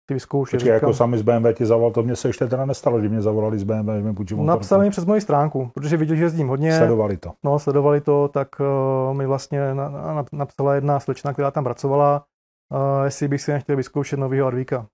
ty 0.08 0.14
vyzkoušet. 0.14 0.58
Počkej, 0.58 0.72
jako 0.72 0.94
sami 0.94 1.18
z 1.18 1.22
BMW 1.22 1.52
ti 1.54 1.66
zavolal, 1.66 1.92
to 1.92 2.02
mě 2.02 2.16
se 2.16 2.28
ještě 2.28 2.46
teda 2.46 2.66
nestalo, 2.66 3.00
že 3.00 3.08
mě 3.08 3.22
zavolali 3.22 3.58
z 3.58 3.64
BMW, 3.64 3.96
že 3.96 4.02
mi 4.02 4.14
půjčí 4.14 4.34
motorku. 4.34 4.46
Napsali 4.46 4.84
mi 4.84 4.90
přes 4.90 5.04
moji 5.04 5.20
stránku, 5.20 5.70
protože 5.74 5.96
viděli, 5.96 6.18
že 6.18 6.24
jezdím 6.24 6.48
hodně. 6.48 6.76
Sledovali 6.76 7.16
to. 7.16 7.32
No, 7.44 7.58
sledovali 7.58 8.00
to, 8.00 8.28
tak 8.28 8.48
uh, 8.60 9.16
mi 9.16 9.26
vlastně 9.26 9.74
na, 9.74 9.88
na, 9.88 10.24
napsala 10.32 10.74
jedna 10.74 11.00
slečna, 11.00 11.32
která 11.32 11.50
tam 11.50 11.64
pracovala, 11.64 12.24
uh, 12.72 13.04
jestli 13.04 13.28
bych 13.28 13.42
si 13.42 13.52
nechtěl 13.52 13.76
vyzkoušet 13.76 14.18
novýho 14.18 14.46
Arvíka. 14.46 14.86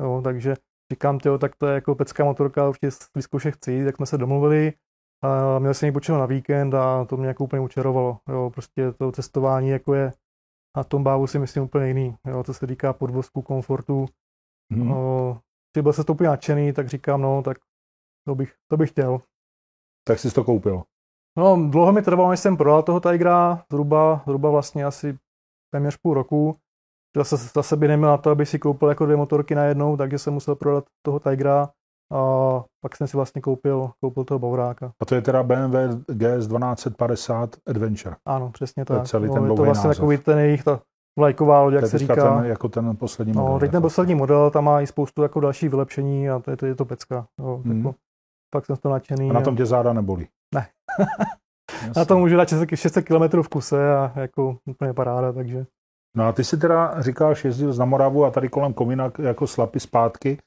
Jo, 0.00 0.20
takže 0.24 0.54
říkám, 0.92 1.18
tyjo, 1.18 1.38
tak 1.38 1.56
to 1.56 1.66
je 1.66 1.74
jako 1.74 1.94
pecká 1.94 2.24
motorka, 2.24 2.68
určitě 2.68 2.90
vyzkoušet 3.14 3.54
chci, 3.54 3.84
tak 3.84 3.96
jsme 3.96 4.06
se 4.06 4.18
domluvili. 4.18 4.72
Uh, 5.24 5.60
měl 5.60 5.74
jsem 5.74 5.86
ji 5.86 5.92
půjčeno 5.92 6.18
na 6.18 6.26
víkend 6.26 6.74
a 6.74 7.04
to 7.04 7.16
mě 7.16 7.28
jako 7.28 7.44
úplně 7.44 7.60
učarovalo. 7.60 8.18
Jo, 8.28 8.50
prostě 8.50 8.92
to 8.92 9.12
cestování 9.12 9.68
jako 9.68 9.94
je 9.94 10.12
na 10.76 10.84
tom 10.84 11.04
bávu 11.04 11.26
si 11.26 11.38
myslím 11.38 11.62
úplně 11.62 11.88
jiný. 11.88 12.16
Jo, 12.26 12.42
co 12.42 12.54
se 12.54 12.66
týká 12.66 12.92
podvozku, 12.92 13.42
komfortu, 13.42 14.06
Hmm. 14.72 14.88
No, 14.88 15.40
byl 15.82 15.92
se 15.92 16.04
to 16.04 16.12
úplně 16.12 16.28
nadšený, 16.28 16.72
tak 16.72 16.88
říkám, 16.88 17.22
no, 17.22 17.42
tak 17.42 17.58
to 18.26 18.34
bych, 18.34 18.54
to 18.70 18.76
bych 18.76 18.90
chtěl. 18.90 19.20
Tak 20.06 20.18
jsi 20.18 20.34
to 20.34 20.44
koupil? 20.44 20.82
No, 21.38 21.68
dlouho 21.70 21.92
mi 21.92 22.02
trvalo, 22.02 22.30
než 22.30 22.40
jsem 22.40 22.56
prodal 22.56 22.82
toho 22.82 23.00
Tigera, 23.00 23.64
zhruba, 23.72 24.22
zhruba 24.24 24.50
vlastně 24.50 24.84
asi 24.84 25.18
téměř 25.74 25.96
půl 25.96 26.14
roku. 26.14 26.56
Zase, 27.16 27.36
zase 27.36 27.76
by 27.76 27.88
neměl 27.88 28.10
na 28.10 28.16
to, 28.16 28.30
aby 28.30 28.46
si 28.46 28.58
koupil 28.58 28.88
jako 28.88 29.04
dvě 29.04 29.16
motorky 29.16 29.54
najednou, 29.54 29.96
takže 29.96 30.18
jsem 30.18 30.34
musel 30.34 30.54
prodat 30.54 30.84
toho 31.02 31.20
Tigera 31.20 31.68
a 32.12 32.62
pak 32.80 32.96
jsem 32.96 33.06
si 33.06 33.16
vlastně 33.16 33.42
koupil, 33.42 33.90
koupil 34.00 34.24
toho 34.24 34.38
Bavoráka. 34.38 34.92
A 35.02 35.04
to 35.04 35.14
je 35.14 35.22
teda 35.22 35.42
BMW 35.42 35.76
GS 36.06 36.46
1250 36.46 37.56
Adventure. 37.66 38.16
Ano, 38.26 38.50
přesně 38.50 38.84
tak. 38.84 38.96
To 38.96 39.02
je 39.02 39.06
celý 39.06 39.28
ten 39.28 39.42
no, 39.42 39.52
je 39.52 39.56
to 39.56 39.64
vlastně 39.64 39.88
název. 39.88 39.96
takový 39.96 40.18
ten 40.18 40.38
jejich, 40.38 40.64
ta 40.64 40.80
vlajková 41.18 41.62
loď, 41.62 41.74
jak 41.74 41.86
se 41.86 41.98
říká. 41.98 42.14
Ten, 42.14 42.44
jako 42.44 42.68
ten 42.68 42.96
poslední 42.96 43.32
model. 43.32 43.52
No, 43.52 43.58
teď 43.58 43.70
ten 43.70 43.82
poslední 43.82 44.14
model, 44.14 44.50
tam 44.50 44.64
má 44.64 44.80
i 44.80 44.86
spoustu 44.86 45.22
jako 45.22 45.40
další 45.40 45.68
vylepšení 45.68 46.30
a 46.30 46.38
to 46.38 46.50
je 46.50 46.56
to, 46.56 46.66
je 46.66 46.74
to 46.74 46.84
pecka. 46.84 47.26
Jo, 47.40 47.62
hmm. 47.64 47.76
jako, 47.76 47.94
pak 48.50 48.66
jsem 48.66 48.76
to 48.76 48.90
nadšený. 48.90 49.30
A 49.30 49.32
na 49.32 49.40
tom 49.40 49.56
tě 49.56 49.66
záda 49.66 49.92
nebolí? 49.92 50.28
Ne. 50.54 50.68
na 51.96 52.04
tom 52.04 52.20
můžu 52.20 52.36
dát 52.36 52.48
600 52.74 53.04
km 53.04 53.42
v 53.42 53.48
kuse 53.48 53.94
a 53.94 54.12
jako 54.16 54.58
úplně 54.66 54.92
paráda, 54.92 55.32
takže. 55.32 55.66
No 56.16 56.26
a 56.26 56.32
ty 56.32 56.44
si 56.44 56.56
teda 56.56 57.02
říkáš, 57.02 57.44
jezdil 57.44 57.72
z 57.72 57.78
Namoravu 57.78 58.24
a 58.24 58.30
tady 58.30 58.48
kolem 58.48 58.72
Komina 58.72 59.12
jako 59.18 59.46
slapy 59.46 59.80
zpátky 59.80 60.38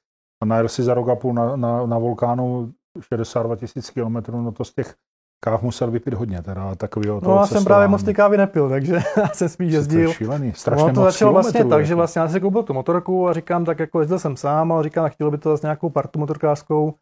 a 0.44 0.46
najel 0.46 0.68
si 0.68 0.84
za 0.84 0.94
rok 0.94 1.10
a 1.10 1.16
půl 1.16 1.34
na, 1.34 1.56
na, 1.56 1.86
na 1.86 1.98
vulkánu 1.98 2.72
62 3.02 3.56
tisíc 3.56 3.90
kilometrů, 3.90 4.42
no 4.42 4.52
to 4.52 4.64
z 4.66 4.74
těch 4.74 4.96
káv 5.44 5.62
musel 5.62 5.92
vypít 5.92 6.14
hodně, 6.14 6.42
teda 6.42 6.76
takového 6.76 7.22
No 7.24 7.36
já 7.36 7.48
jsem 7.48 7.64
právě 7.64 7.88
moc 7.88 8.04
ty 8.04 8.14
kávy 8.14 8.38
nepil, 8.38 8.70
takže 8.70 8.94
já 9.18 9.28
jsem 9.28 9.50
spíš 9.50 9.74
jezdil. 9.74 10.04
To 10.04 10.10
je 10.10 10.14
šílený, 10.14 10.54
strašně 10.54 10.88
no, 10.88 10.94
to 10.94 11.04
začalo 11.04 11.34
vlastně 11.34 11.66
tak, 11.66 11.86
že 11.86 11.94
jako. 11.94 11.98
vlastně 11.98 12.22
já 12.22 12.30
si 12.30 12.40
koupil 12.40 12.64
tu 12.64 12.74
motorku 12.74 13.28
a 13.28 13.34
říkám, 13.34 13.66
tak 13.66 13.80
jako 13.80 14.00
jezdil 14.00 14.20
jsem 14.20 14.38
sám, 14.38 14.72
ale 14.72 14.84
říkám, 14.84 15.10
chtěl 15.10 15.32
by 15.32 15.38
to 15.38 15.50
zase 15.50 15.68
nějakou 15.68 15.90
partu 15.90 16.20
motorkářskou, 16.20 16.94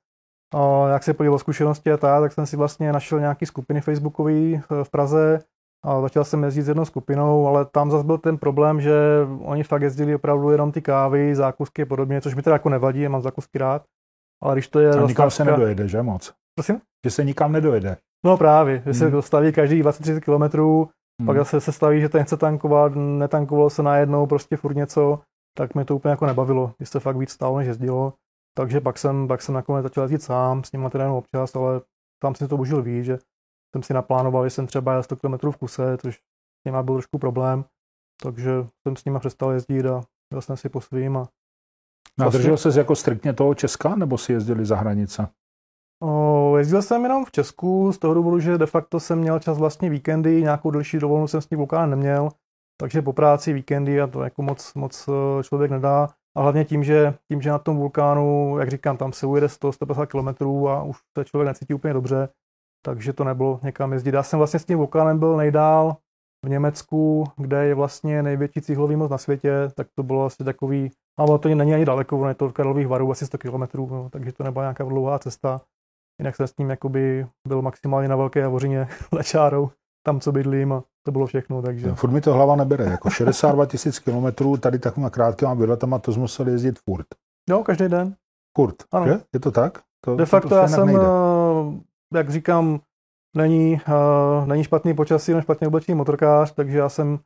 a 0.56 0.88
jak 0.90 1.04
se 1.04 1.14
podíval 1.14 1.40
zkušenosti 1.40 1.92
a 1.92 1.98
tak, 1.98 2.22
tak 2.22 2.34
jsem 2.34 2.46
si 2.46 2.58
vlastně 2.58 2.94
našel 2.94 3.20
nějaký 3.20 3.46
skupiny 3.46 3.82
facebookový 3.82 4.56
eh, 4.56 4.84
v 4.84 4.90
Praze 4.90 5.40
a 5.86 6.02
začal 6.02 6.24
jsem 6.24 6.44
jezdit 6.44 6.62
s 6.62 6.68
jednou 6.68 6.86
skupinou, 6.86 7.48
ale 7.48 7.66
tam 7.66 7.92
zase 7.92 8.04
byl 8.04 8.18
ten 8.18 8.38
problém, 8.38 8.82
že 8.82 8.94
oni 9.40 9.64
fakt 9.64 9.82
jezdili 9.82 10.16
opravdu 10.16 10.50
jenom 10.50 10.72
ty 10.72 10.82
kávy, 10.82 11.36
zákusky 11.36 11.82
a 11.82 11.86
podobně, 11.86 12.22
což 12.22 12.36
mi 12.36 12.42
teda 12.42 12.56
jako 12.56 12.70
nevadí, 12.70 13.02
já 13.02 13.10
mám 13.10 13.22
zákusky 13.22 13.58
rád. 13.58 13.84
Ale 14.44 14.56
když 14.56 14.68
to 14.68 14.80
je... 14.80 14.90
A 14.90 15.08
nikam 15.08 15.32
se 15.32 15.46
nedojede, 15.46 15.88
že 15.88 16.02
moc? 16.02 16.34
Prosím? 16.56 16.82
Že 17.06 17.12
se 17.12 17.24
nikam 17.24 17.52
nedojede. 17.52 17.98
No 18.26 18.38
právě, 18.38 18.84
že 18.86 18.94
se 18.94 19.04
hmm. 19.04 19.12
dostaví 19.12 19.52
každý 19.52 19.84
20-30 19.84 20.20
kilometrů 20.20 20.90
Hmm. 21.22 21.28
Pak 21.28 21.38
zase 21.38 21.62
se 21.62 21.72
staví, 21.72 22.02
že 22.02 22.10
ten 22.10 22.24
chce 22.24 22.38
tankovat, 22.38 22.92
netankovalo 22.96 23.70
se 23.70 23.84
najednou, 23.84 24.28
prostě 24.28 24.58
furt 24.58 24.76
něco, 24.76 25.20
tak 25.58 25.76
mi 25.76 25.86
to 25.86 25.96
úplně 25.96 26.10
jako 26.10 26.26
nebavilo, 26.26 26.74
že 26.80 26.86
se 26.86 27.00
fakt 27.00 27.18
víc 27.18 27.32
stálo, 27.32 27.58
než 27.58 27.68
jezdilo. 27.68 28.14
Takže 28.58 28.82
pak 28.82 28.98
jsem, 28.98 29.28
pak 29.28 29.42
jsem 29.42 29.56
nakonec 29.56 29.84
začal 29.84 30.04
jezdit 30.04 30.22
sám, 30.22 30.64
s 30.64 30.72
nimi 30.72 30.90
terénu 30.90 31.18
občas, 31.18 31.56
ale 31.56 31.82
tam 32.22 32.36
si 32.36 32.48
to 32.48 32.58
božil 32.58 32.82
ví, 32.82 33.04
že 33.04 33.20
jsem 33.76 33.84
si 33.84 33.94
naplánoval, 33.94 34.44
že 34.46 34.50
jsem 34.50 34.68
třeba 34.68 34.94
jel 34.94 35.04
100 35.04 35.16
km 35.16 35.52
v 35.52 35.58
kuse, 35.58 35.98
což 35.98 36.16
s 36.62 36.66
nimi 36.66 36.78
byl 36.84 36.96
trošku 36.96 37.18
problém, 37.18 37.66
takže 38.22 38.52
jsem 38.82 38.96
s 38.96 39.06
nimi 39.06 39.20
přestal 39.20 39.52
jezdit 39.52 39.86
a 39.86 40.02
jel 40.32 40.42
jsem 40.42 40.58
si 40.58 40.70
po 40.70 40.82
svým. 40.82 41.18
A 41.18 41.28
a 42.20 42.30
držel 42.30 42.50
vlastně... 42.50 42.58
ses 42.72 42.76
jako 42.76 42.96
striktně 42.96 43.34
toho 43.34 43.56
Česka, 43.56 43.96
nebo 43.96 44.18
si 44.18 44.34
jezdili 44.34 44.66
za 44.66 44.76
hranice? 44.76 45.28
O, 46.04 46.58
jezdil 46.58 46.82
jsem 46.82 47.04
jenom 47.04 47.26
v 47.26 47.32
Česku 47.32 47.92
z 47.92 47.98
toho 47.98 48.14
důvodu, 48.14 48.40
že 48.40 48.58
de 48.58 48.66
facto 48.66 49.00
jsem 49.00 49.20
měl 49.20 49.40
čas 49.40 49.58
vlastně 49.58 49.90
víkendy, 49.90 50.42
nějakou 50.42 50.72
delší 50.72 50.98
dovolenou 50.98 51.28
jsem 51.28 51.42
s 51.42 51.50
ním 51.50 51.58
vulkán 51.58 51.90
neměl, 51.90 52.30
takže 52.80 53.02
po 53.02 53.14
práci 53.14 53.54
víkendy 53.54 54.02
a 54.02 54.08
to 54.08 54.24
jako 54.24 54.42
moc, 54.42 54.74
moc 54.74 55.10
eh, 55.10 55.44
člověk 55.44 55.72
nedá. 55.72 56.08
A 56.38 56.42
hlavně 56.42 56.66
tím, 56.66 56.84
že, 56.84 57.14
tím, 57.32 57.42
že 57.42 57.50
na 57.50 57.60
tom 57.60 57.78
vulkánu, 57.78 58.56
jak 58.60 58.70
říkám, 58.70 58.98
tam 58.98 59.14
se 59.14 59.26
ujede 59.26 59.48
100-150 59.48 60.06
km 60.06 60.68
a 60.68 60.84
už 60.84 60.98
se 61.18 61.26
člověk 61.26 61.48
necítí 61.48 61.74
úplně 61.74 61.94
dobře, 61.94 62.30
takže 62.88 63.14
to 63.14 63.24
nebylo 63.24 63.60
někam 63.64 63.94
jezdit. 63.94 64.14
Já 64.14 64.24
jsem 64.24 64.40
vlastně 64.40 64.60
s 64.60 64.66
tím 64.66 64.78
vulkánem 64.78 65.20
byl 65.20 65.38
nejdál 65.38 65.96
v 66.46 66.50
Německu, 66.50 67.24
kde 67.38 67.66
je 67.66 67.76
vlastně 67.76 68.24
největší 68.24 68.62
cihlový 68.62 68.96
most 68.96 69.10
na 69.10 69.18
světě, 69.18 69.52
tak 69.76 69.88
to 69.96 70.04
bylo 70.04 70.26
asi 70.26 70.44
takový, 70.44 70.92
ale 71.20 71.40
to 71.40 71.50
není 71.50 71.74
ani 71.74 71.86
daleko, 71.86 72.28
je 72.28 72.34
to 72.34 72.46
od 72.46 72.52
Karlových 72.52 72.88
varů 72.88 73.12
asi 73.12 73.26
100 73.26 73.38
km, 73.38 73.64
no, 73.76 74.10
takže 74.10 74.32
to 74.32 74.44
nebyla 74.44 74.64
nějaká 74.64 74.84
dlouhá 74.84 75.20
cesta. 75.20 75.62
Jinak 76.20 76.36
jsem 76.36 76.48
s 76.48 76.58
ním 76.58 76.70
jakoby 76.70 77.28
byl 77.48 77.62
maximálně 77.62 78.08
na 78.08 78.16
Velké 78.16 78.40
Javořině 78.40 78.88
za 79.14 79.24
čárou, 79.32 79.70
tam, 80.06 80.20
co 80.20 80.32
bydlím 80.32 80.74
a 80.74 80.84
to 81.06 81.12
bylo 81.12 81.26
všechno, 81.26 81.62
takže... 81.62 81.96
Furt 81.96 82.12
mi 82.12 82.22
to 82.22 82.34
hlava 82.34 82.56
nebere, 82.56 82.86
jako 82.86 83.10
62 83.10 83.66
tisíc 83.66 84.00
kilometrů 84.00 84.58
tady 84.58 84.80
takovýma 84.80 85.10
krátkýma 85.10 85.56
bydletama, 85.56 86.00
to 86.00 86.14
jsme 86.14 86.22
museli 86.22 86.52
jezdit 86.52 86.80
furt. 86.90 87.08
Jo, 87.50 87.64
každý 87.64 87.88
den. 87.88 88.16
Furt, 88.58 88.76
ano. 88.92 89.08
že? 89.08 89.20
Je 89.34 89.40
to 89.40 89.52
tak? 89.52 89.82
To, 90.06 90.16
De 90.16 90.26
facto 90.26 90.50
to 90.50 90.56
já 90.56 90.68
jsem, 90.68 90.86
nejde. 90.86 91.02
Jak 92.14 92.30
říkám, 92.30 92.80
není, 93.38 93.82
uh, 93.88 94.48
není 94.48 94.64
špatný 94.64 94.94
počasí, 94.94 95.32
nebo 95.32 95.42
špatně 95.42 95.68
oblečený 95.68 95.98
motorkář, 95.98 96.52
takže 96.52 96.78
já 96.78 96.90
jsem 96.90 97.20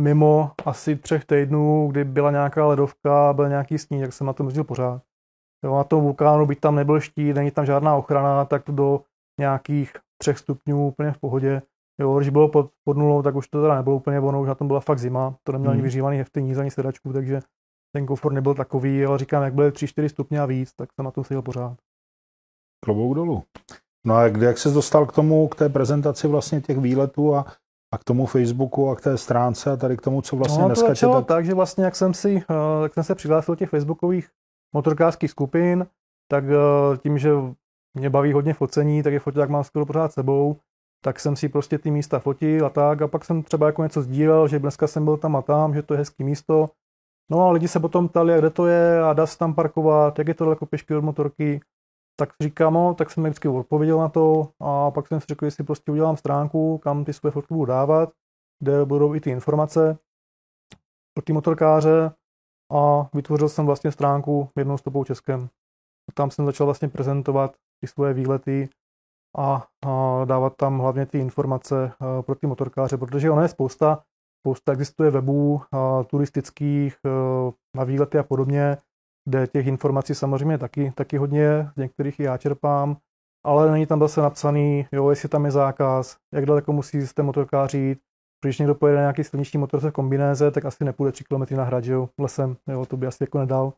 mimo 0.00 0.50
asi 0.64 0.96
třech 0.96 1.24
týdnů, 1.24 1.88
kdy 1.90 2.04
byla 2.04 2.30
nějaká 2.30 2.66
ledovka, 2.66 3.32
byl 3.32 3.48
nějaký 3.48 3.78
sníh, 3.78 4.00
jak 4.00 4.12
jsem 4.12 4.26
na 4.26 4.32
tom 4.32 4.46
jezdil 4.46 4.64
pořád. 4.64 5.02
Jo, 5.64 5.76
na 5.76 5.84
tom 5.84 6.02
vulkánu, 6.02 6.46
byť 6.46 6.60
tam 6.60 6.74
nebyl 6.74 7.00
štít, 7.00 7.36
není 7.36 7.50
tam 7.50 7.66
žádná 7.66 7.96
ochrana, 7.96 8.44
tak 8.44 8.62
do 8.68 9.00
nějakých 9.40 9.92
třech 10.18 10.38
stupňů 10.38 10.86
úplně 10.88 11.12
v 11.12 11.18
pohodě. 11.18 11.62
Jo, 12.00 12.18
když 12.18 12.28
bylo 12.28 12.48
pod, 12.48 12.70
pod 12.84 12.96
nulou, 12.96 13.22
tak 13.22 13.34
už 13.34 13.48
to 13.48 13.62
teda 13.62 13.74
nebylo 13.74 13.96
úplně 13.96 14.20
ono, 14.20 14.40
už 14.40 14.48
na 14.48 14.54
tom 14.54 14.66
byla 14.66 14.80
fakt 14.80 14.98
zima, 14.98 15.34
to 15.42 15.52
neměl 15.52 15.70
hmm. 15.70 15.76
ani 15.76 15.82
vyřívaný 15.82 16.18
hefty 16.18 16.42
níz, 16.42 16.58
ani 16.58 16.70
sedačku, 16.70 17.12
takže 17.12 17.40
ten 17.94 18.06
komfort 18.06 18.34
nebyl 18.34 18.54
takový, 18.54 19.04
ale 19.04 19.18
říkám, 19.18 19.42
jak 19.42 19.54
byly 19.54 19.70
3-4 19.70 20.08
stupně 20.08 20.40
a 20.40 20.46
víc, 20.46 20.72
tak 20.72 20.92
jsem 20.92 21.04
na 21.04 21.10
tom 21.10 21.24
seděl 21.24 21.42
pořád. 21.42 21.78
Klobouk 22.84 23.14
dolů. 23.14 23.42
No 24.06 24.14
a 24.14 24.22
jak 24.26 24.58
se 24.58 24.70
dostal 24.70 25.06
k 25.06 25.12
tomu, 25.12 25.48
k 25.48 25.54
té 25.54 25.68
prezentaci 25.68 26.28
vlastně 26.28 26.60
těch 26.60 26.78
výletů 26.78 27.34
a, 27.34 27.44
a 27.94 27.98
k 27.98 28.04
tomu 28.04 28.26
Facebooku 28.26 28.90
a 28.90 28.96
k 28.96 29.00
té 29.00 29.18
stránce 29.18 29.70
a 29.70 29.76
tady 29.76 29.96
k 29.96 30.00
tomu, 30.00 30.22
co 30.22 30.36
vlastně 30.36 30.62
no, 30.62 30.68
dneska... 30.68 30.86
To 30.86 30.88
začalo 30.88 31.14
tak... 31.14 31.26
tak, 31.26 31.44
že 31.44 31.54
vlastně 31.54 31.84
jak 31.84 31.96
jsem 31.96 32.14
si, 32.14 32.34
uh, 32.34 32.82
jak 32.82 32.94
jsem 32.94 33.04
se 33.04 33.14
přihlásil 33.14 33.54
do 33.54 33.58
těch 33.58 33.70
facebookových 33.70 34.28
motorkářských 34.74 35.30
skupin, 35.30 35.86
tak 36.30 36.44
uh, 36.44 36.96
tím, 36.96 37.18
že 37.18 37.30
mě 37.94 38.10
baví 38.10 38.32
hodně 38.32 38.54
focení, 38.54 39.02
tak 39.02 39.12
je 39.12 39.20
fotil, 39.20 39.40
jak 39.40 39.50
mám 39.50 39.64
skoro 39.64 39.86
pořád 39.86 40.12
sebou, 40.12 40.56
tak 41.04 41.20
jsem 41.20 41.36
si 41.36 41.48
prostě 41.48 41.78
ty 41.78 41.90
místa 41.90 42.18
fotil 42.18 42.66
a 42.66 42.70
tak. 42.70 43.02
A 43.02 43.08
pak 43.08 43.24
jsem 43.24 43.42
třeba 43.42 43.66
jako 43.66 43.82
něco 43.82 44.02
sdílel, 44.02 44.48
že 44.48 44.58
dneska 44.58 44.86
jsem 44.86 45.04
byl 45.04 45.16
tam 45.16 45.36
a 45.36 45.42
tam, 45.42 45.74
že 45.74 45.82
to 45.82 45.94
je 45.94 45.98
hezký 45.98 46.24
místo. 46.24 46.70
No 47.30 47.42
a 47.42 47.50
lidi 47.50 47.68
se 47.68 47.80
potom 47.80 48.08
ptali, 48.08 48.38
kde 48.38 48.50
to 48.50 48.66
je 48.66 49.02
a 49.02 49.12
dá 49.12 49.26
se 49.26 49.38
tam 49.38 49.54
parkovat, 49.54 50.18
jak 50.18 50.28
je 50.28 50.34
to 50.34 50.44
daleko 50.44 50.66
pěšky 50.66 50.94
od 50.94 51.04
motorky 51.04 51.60
tak 52.16 52.28
říkám, 52.42 52.74
no, 52.74 52.94
tak 52.94 53.10
jsem 53.10 53.24
vždycky 53.24 53.48
odpověděl 53.48 53.98
na 53.98 54.08
to 54.08 54.50
a 54.60 54.90
pak 54.90 55.06
jsem 55.06 55.20
si 55.20 55.26
řekl, 55.28 55.44
že 55.44 55.50
si 55.50 55.64
prostě 55.64 55.92
udělám 55.92 56.16
stránku, 56.16 56.78
kam 56.78 57.04
ty 57.04 57.12
své 57.12 57.30
fotky 57.30 57.54
budu 57.54 57.66
dávat, 57.66 58.12
kde 58.62 58.84
budou 58.84 59.14
i 59.14 59.20
ty 59.20 59.30
informace 59.30 59.98
pro 61.14 61.22
ty 61.24 61.32
motorkáře 61.32 62.10
a 62.72 63.08
vytvořil 63.14 63.48
jsem 63.48 63.66
vlastně 63.66 63.92
stránku 63.92 64.48
jednou 64.56 64.78
stopou 64.78 65.04
Českem. 65.04 65.48
Tam 66.14 66.30
jsem 66.30 66.46
začal 66.46 66.66
vlastně 66.66 66.88
prezentovat 66.88 67.56
ty 67.80 67.86
svoje 67.86 68.14
výlety 68.14 68.68
a, 69.38 69.66
a 69.86 70.24
dávat 70.24 70.56
tam 70.56 70.78
hlavně 70.78 71.06
ty 71.06 71.18
informace 71.18 71.92
pro 72.26 72.34
ty 72.34 72.46
motorkáře, 72.46 72.96
protože 72.96 73.30
ono 73.30 73.42
je 73.42 73.48
spousta, 73.48 74.02
spousta 74.40 74.72
existuje 74.72 75.10
webů 75.10 75.60
turistických 76.06 76.96
na 77.76 77.84
výlety 77.84 78.18
a 78.18 78.22
podobně, 78.22 78.78
kde 79.28 79.46
těch 79.46 79.66
informací 79.66 80.14
samozřejmě 80.14 80.58
taky, 80.58 80.92
taky 80.94 81.16
hodně, 81.16 81.70
z 81.74 81.76
některých 81.76 82.20
i 82.20 82.22
já 82.22 82.36
čerpám, 82.36 82.96
ale 83.44 83.70
není 83.72 83.86
tam 83.86 84.00
zase 84.00 84.20
napsaný, 84.20 84.86
jo, 84.92 85.10
jestli 85.10 85.28
tam 85.28 85.44
je 85.44 85.50
zákaz, 85.50 86.16
jak 86.34 86.46
daleko 86.46 86.72
musí 86.72 86.98
ten 87.14 87.26
motorkář 87.26 87.74
jít, 87.74 87.98
když 88.44 88.58
někdo 88.58 88.74
pojede 88.74 88.96
na 88.96 89.02
nějaký 89.02 89.24
silniční 89.24 89.58
motorce 89.58 89.90
v 89.90 89.92
kombinéze, 89.92 90.50
tak 90.50 90.64
asi 90.64 90.84
nepůjde 90.84 91.12
3 91.12 91.24
km 91.24 91.56
na 91.56 91.64
hrad, 91.64 91.84
že 91.84 91.92
jo, 91.92 92.08
lesem, 92.20 92.56
jo, 92.68 92.86
to 92.86 92.96
by 92.96 93.06
asi 93.06 93.22
jako 93.22 93.38
nedal. 93.38 93.72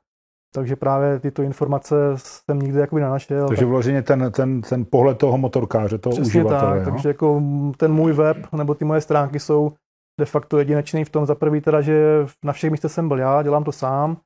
Takže 0.54 0.76
právě 0.76 1.20
tyto 1.20 1.42
informace 1.42 1.96
jsem 2.16 2.58
nikdy 2.58 2.78
jakoby 2.78 3.00
nenašel. 3.00 3.48
Takže 3.48 3.62
tak... 3.62 3.68
vloženě 3.68 4.02
ten, 4.02 4.32
ten, 4.32 4.60
ten 4.60 4.86
pohled 4.90 5.18
toho 5.18 5.38
motorkáře, 5.38 5.98
toho 5.98 6.16
Přesně 6.16 6.28
uživatele. 6.28 6.78
Tak, 6.78 6.86
jo? 6.86 6.92
takže 6.92 7.08
jako 7.08 7.42
ten 7.76 7.92
můj 7.92 8.12
web 8.12 8.36
nebo 8.56 8.74
ty 8.74 8.84
moje 8.84 9.00
stránky 9.00 9.40
jsou 9.40 9.72
de 10.20 10.24
facto 10.24 10.58
jedinečný 10.58 11.04
v 11.04 11.10
tom 11.10 11.26
za 11.26 11.34
prvý 11.34 11.60
teda, 11.60 11.80
že 11.80 12.26
na 12.44 12.52
všech 12.52 12.70
místech 12.70 12.92
jsem 12.92 13.08
byl 13.08 13.18
já, 13.18 13.42
dělám 13.42 13.64
to 13.64 13.72
sám, 13.72 14.16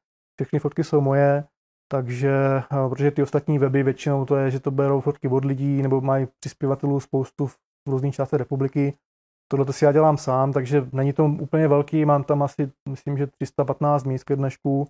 všechny 0.45 0.59
fotky 0.59 0.85
jsou 0.85 1.01
moje, 1.01 1.45
takže, 1.93 2.33
eh, 2.73 2.89
protože 2.89 3.11
ty 3.11 3.23
ostatní 3.23 3.59
weby 3.59 3.83
většinou 3.83 4.25
to 4.25 4.37
je, 4.37 4.51
že 4.51 4.61
to 4.61 4.71
berou 4.71 5.01
fotky 5.01 5.29
od 5.29 5.45
lidí 5.45 5.83
nebo 5.83 6.01
mají 6.01 6.29
přispěvatelů 6.41 7.01
spoustu 7.01 7.47
v 7.47 7.57
různých 7.87 8.15
částech 8.15 8.39
republiky. 8.39 8.95
Tohle 9.51 9.67
to 9.67 9.73
si 9.73 9.85
já 9.85 9.93
dělám 9.93 10.19
sám, 10.19 10.53
takže 10.53 10.89
není 10.93 11.13
to 11.13 11.25
úplně 11.25 11.69
velký, 11.69 12.05
mám 12.05 12.25
tam 12.25 12.43
asi, 12.43 12.71
myslím, 12.89 13.19
že 13.19 13.27
315 13.27 14.05
míst 14.05 14.25
ke 14.25 14.37
dnešku, 14.37 14.89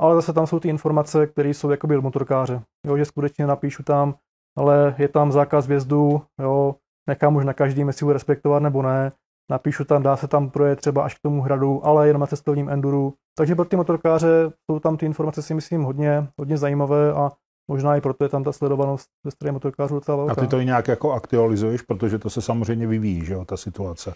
ale 0.00 0.14
zase 0.14 0.32
tam 0.32 0.46
jsou 0.46 0.60
ty 0.60 0.68
informace, 0.68 1.26
které 1.26 1.48
jsou 1.48 1.70
jakoby 1.70 2.00
motorkáře. 2.00 2.62
Jo, 2.86 2.96
že 2.96 3.04
skutečně 3.04 3.46
napíšu 3.46 3.82
tam, 3.82 4.14
ale 4.58 4.94
je 4.98 5.08
tam 5.08 5.32
zákaz 5.32 5.66
vjezdu, 5.66 6.22
jo, 6.42 6.74
nechám 7.08 7.36
už 7.36 7.44
na 7.44 7.52
každým, 7.54 7.86
jestli 7.86 8.06
ho 8.06 8.12
respektovat 8.12 8.62
nebo 8.62 8.82
ne. 8.82 9.12
Napíšu 9.50 9.84
tam, 9.84 10.02
dá 10.02 10.16
se 10.16 10.28
tam 10.28 10.50
projet 10.50 10.76
třeba 10.76 11.04
až 11.04 11.14
k 11.14 11.22
tomu 11.22 11.42
hradu, 11.42 11.86
ale 11.86 12.06
jenom 12.06 12.20
na 12.20 12.26
cestovním 12.26 12.68
enduru, 12.68 13.14
takže 13.38 13.54
pro 13.54 13.64
ty 13.64 13.76
motorkáře 13.76 14.52
jsou 14.70 14.78
tam 14.78 14.96
ty 14.96 15.06
informace 15.06 15.42
si 15.42 15.54
myslím 15.54 15.82
hodně, 15.82 16.28
hodně 16.38 16.58
zajímavé 16.58 17.12
a 17.12 17.30
možná 17.70 17.96
i 17.96 18.00
proto 18.00 18.24
je 18.24 18.28
tam 18.28 18.44
ta 18.44 18.52
sledovanost 18.52 19.08
ze 19.24 19.30
strany 19.30 19.52
motorkářů 19.52 19.94
docela 19.94 20.16
velká. 20.16 20.32
A 20.32 20.44
ty 20.44 20.46
to 20.46 20.60
i 20.60 20.64
nějak 20.64 20.88
jako 20.88 21.12
aktualizuješ, 21.12 21.82
protože 21.82 22.18
to 22.18 22.30
se 22.30 22.42
samozřejmě 22.42 22.86
vyvíjí, 22.86 23.24
že 23.24 23.32
jo, 23.32 23.44
ta 23.44 23.56
situace. 23.56 24.14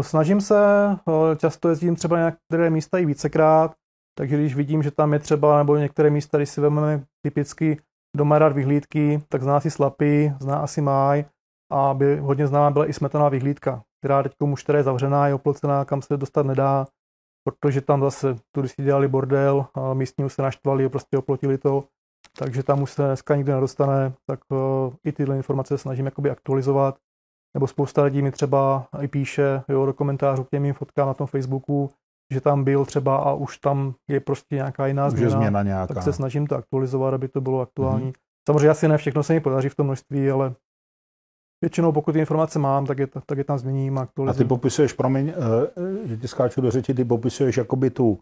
Snažím 0.00 0.40
se, 0.40 0.56
často 1.36 1.68
jezdím 1.68 1.96
třeba 1.96 2.16
na 2.16 2.24
některé 2.24 2.70
místa 2.70 2.98
i 2.98 3.06
vícekrát, 3.06 3.72
takže 4.18 4.36
když 4.36 4.54
vidím, 4.54 4.82
že 4.82 4.90
tam 4.90 5.12
je 5.12 5.18
třeba, 5.18 5.58
nebo 5.58 5.76
některé 5.76 6.10
místa, 6.10 6.38
když 6.38 6.48
si 6.48 6.60
vezmeme 6.60 7.04
typicky 7.26 7.80
doma 8.16 8.38
rád 8.38 8.52
vyhlídky, 8.52 9.22
tak 9.28 9.42
zná 9.42 9.60
si 9.60 9.70
Slapy, 9.70 10.32
zná 10.40 10.56
asi 10.56 10.80
Máj 10.80 11.24
a 11.72 11.94
by 11.94 12.16
hodně 12.16 12.46
známá 12.46 12.70
byla 12.70 12.86
i 12.86 12.92
smetaná 12.92 13.28
vyhlídka, 13.28 13.82
která 14.02 14.22
teď 14.22 14.32
už 14.40 14.64
teda 14.64 14.78
je 14.78 14.84
zavřená, 14.84 15.28
je 15.28 15.34
oplocená, 15.34 15.84
kam 15.84 16.02
se 16.02 16.16
dostat 16.16 16.46
nedá, 16.46 16.86
protože 17.44 17.80
tam 17.80 18.00
zase 18.00 18.36
turisti 18.54 18.82
dělali 18.82 19.08
bordel 19.08 19.66
a 19.74 19.94
místní 19.94 20.30
se 20.30 20.42
naštvali 20.42 20.84
a 20.84 20.88
prostě 20.88 21.18
oplotili 21.18 21.58
to, 21.58 21.84
takže 22.38 22.62
tam 22.62 22.82
už 22.82 22.90
se 22.90 23.02
dneska 23.02 23.36
nikdy 23.36 23.52
nedostane, 23.52 24.12
tak 24.26 24.40
uh, 24.50 24.58
i 25.04 25.12
tyhle 25.12 25.36
informace 25.36 25.78
snažím 25.78 26.04
jakoby 26.04 26.30
aktualizovat. 26.30 26.98
Nebo 27.54 27.66
spousta 27.66 28.02
lidí 28.02 28.22
mi 28.22 28.30
třeba 28.30 28.86
i 29.00 29.08
píše 29.08 29.62
jo, 29.68 29.86
do 29.86 29.92
komentářů 29.92 30.44
k 30.44 30.50
těm 30.50 30.62
mým 30.62 30.74
fotkám 30.74 31.06
na 31.06 31.14
tom 31.14 31.26
Facebooku, 31.26 31.90
že 32.32 32.40
tam 32.40 32.64
byl 32.64 32.84
třeba 32.84 33.16
a 33.16 33.32
už 33.32 33.58
tam 33.58 33.94
je 34.10 34.20
prostě 34.20 34.54
nějaká 34.54 34.86
jiná 34.86 35.10
změna, 35.10 35.30
změna 35.30 35.62
nějaká. 35.62 35.94
tak 35.94 36.02
se 36.02 36.12
snažím 36.12 36.46
to 36.46 36.56
aktualizovat, 36.56 37.14
aby 37.14 37.28
to 37.28 37.40
bylo 37.40 37.60
aktuální. 37.60 38.12
Mm-hmm. 38.12 38.48
Samozřejmě 38.48 38.68
asi 38.68 38.88
ne 38.88 38.98
všechno 38.98 39.22
se 39.22 39.32
mi 39.32 39.40
podaří 39.40 39.68
v 39.68 39.74
tom 39.74 39.86
množství, 39.86 40.30
ale 40.30 40.54
Většinou, 41.62 41.92
pokud 41.92 42.12
ty 42.12 42.18
informace 42.18 42.58
mám, 42.58 42.86
tak 42.86 42.98
je, 42.98 43.06
tak 43.06 43.38
je 43.38 43.44
tam 43.44 43.58
změním 43.58 43.98
a 43.98 44.08
A 44.28 44.32
ty 44.32 44.44
popisuješ, 44.44 44.92
promiň, 44.92 45.28
eh, 45.28 46.08
že 46.08 46.16
ti 46.16 46.28
skáču 46.28 46.60
do 46.60 46.70
řeči, 46.70 46.94
ty 46.94 47.04
popisuješ 47.04 47.56
jakoby 47.56 47.90
tu, 47.90 48.18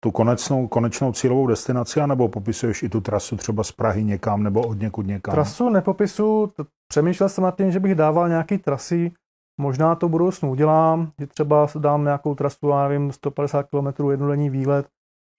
tu 0.00 0.10
konečnou, 0.10 0.68
konečnou 0.68 1.12
cílovou 1.12 1.46
destinaci, 1.46 2.00
nebo 2.06 2.28
popisuješ 2.28 2.82
i 2.82 2.88
tu 2.88 3.00
trasu 3.00 3.36
třeba 3.36 3.64
z 3.64 3.72
Prahy 3.72 4.04
někam 4.04 4.42
nebo 4.42 4.66
od 4.66 4.80
někud 4.80 5.06
někam? 5.06 5.34
Trasu 5.34 5.70
nepopisu, 5.70 6.52
přemýšlel 6.88 7.28
jsem 7.28 7.44
nad 7.44 7.56
tím, 7.56 7.72
že 7.72 7.80
bych 7.80 7.94
dával 7.94 8.28
nějaký 8.28 8.58
trasy, 8.58 9.12
možná 9.60 9.94
to 9.94 10.08
budoucnu 10.08 10.50
udělám, 10.50 11.12
že 11.20 11.26
třeba 11.26 11.68
dám 11.78 12.04
nějakou 12.04 12.34
trasu, 12.34 12.68
já 12.68 12.88
nevím, 12.88 13.12
150 13.12 13.62
km 13.62 14.10
jednodenní 14.10 14.50
výlet, 14.50 14.86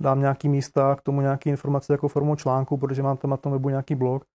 dám 0.02 0.20
nějaký 0.20 0.50
místa, 0.50 0.96
k 0.96 1.02
tomu 1.02 1.22
nějaké 1.22 1.50
informace 1.50 1.94
jako 1.94 2.08
formou 2.08 2.36
článku, 2.36 2.78
protože 2.78 3.04
mám 3.04 3.18
tam 3.18 3.32
na 3.32 3.38
tom 3.38 3.52
webu 3.52 3.70
nějaký 3.70 3.96
blog, 3.96 4.26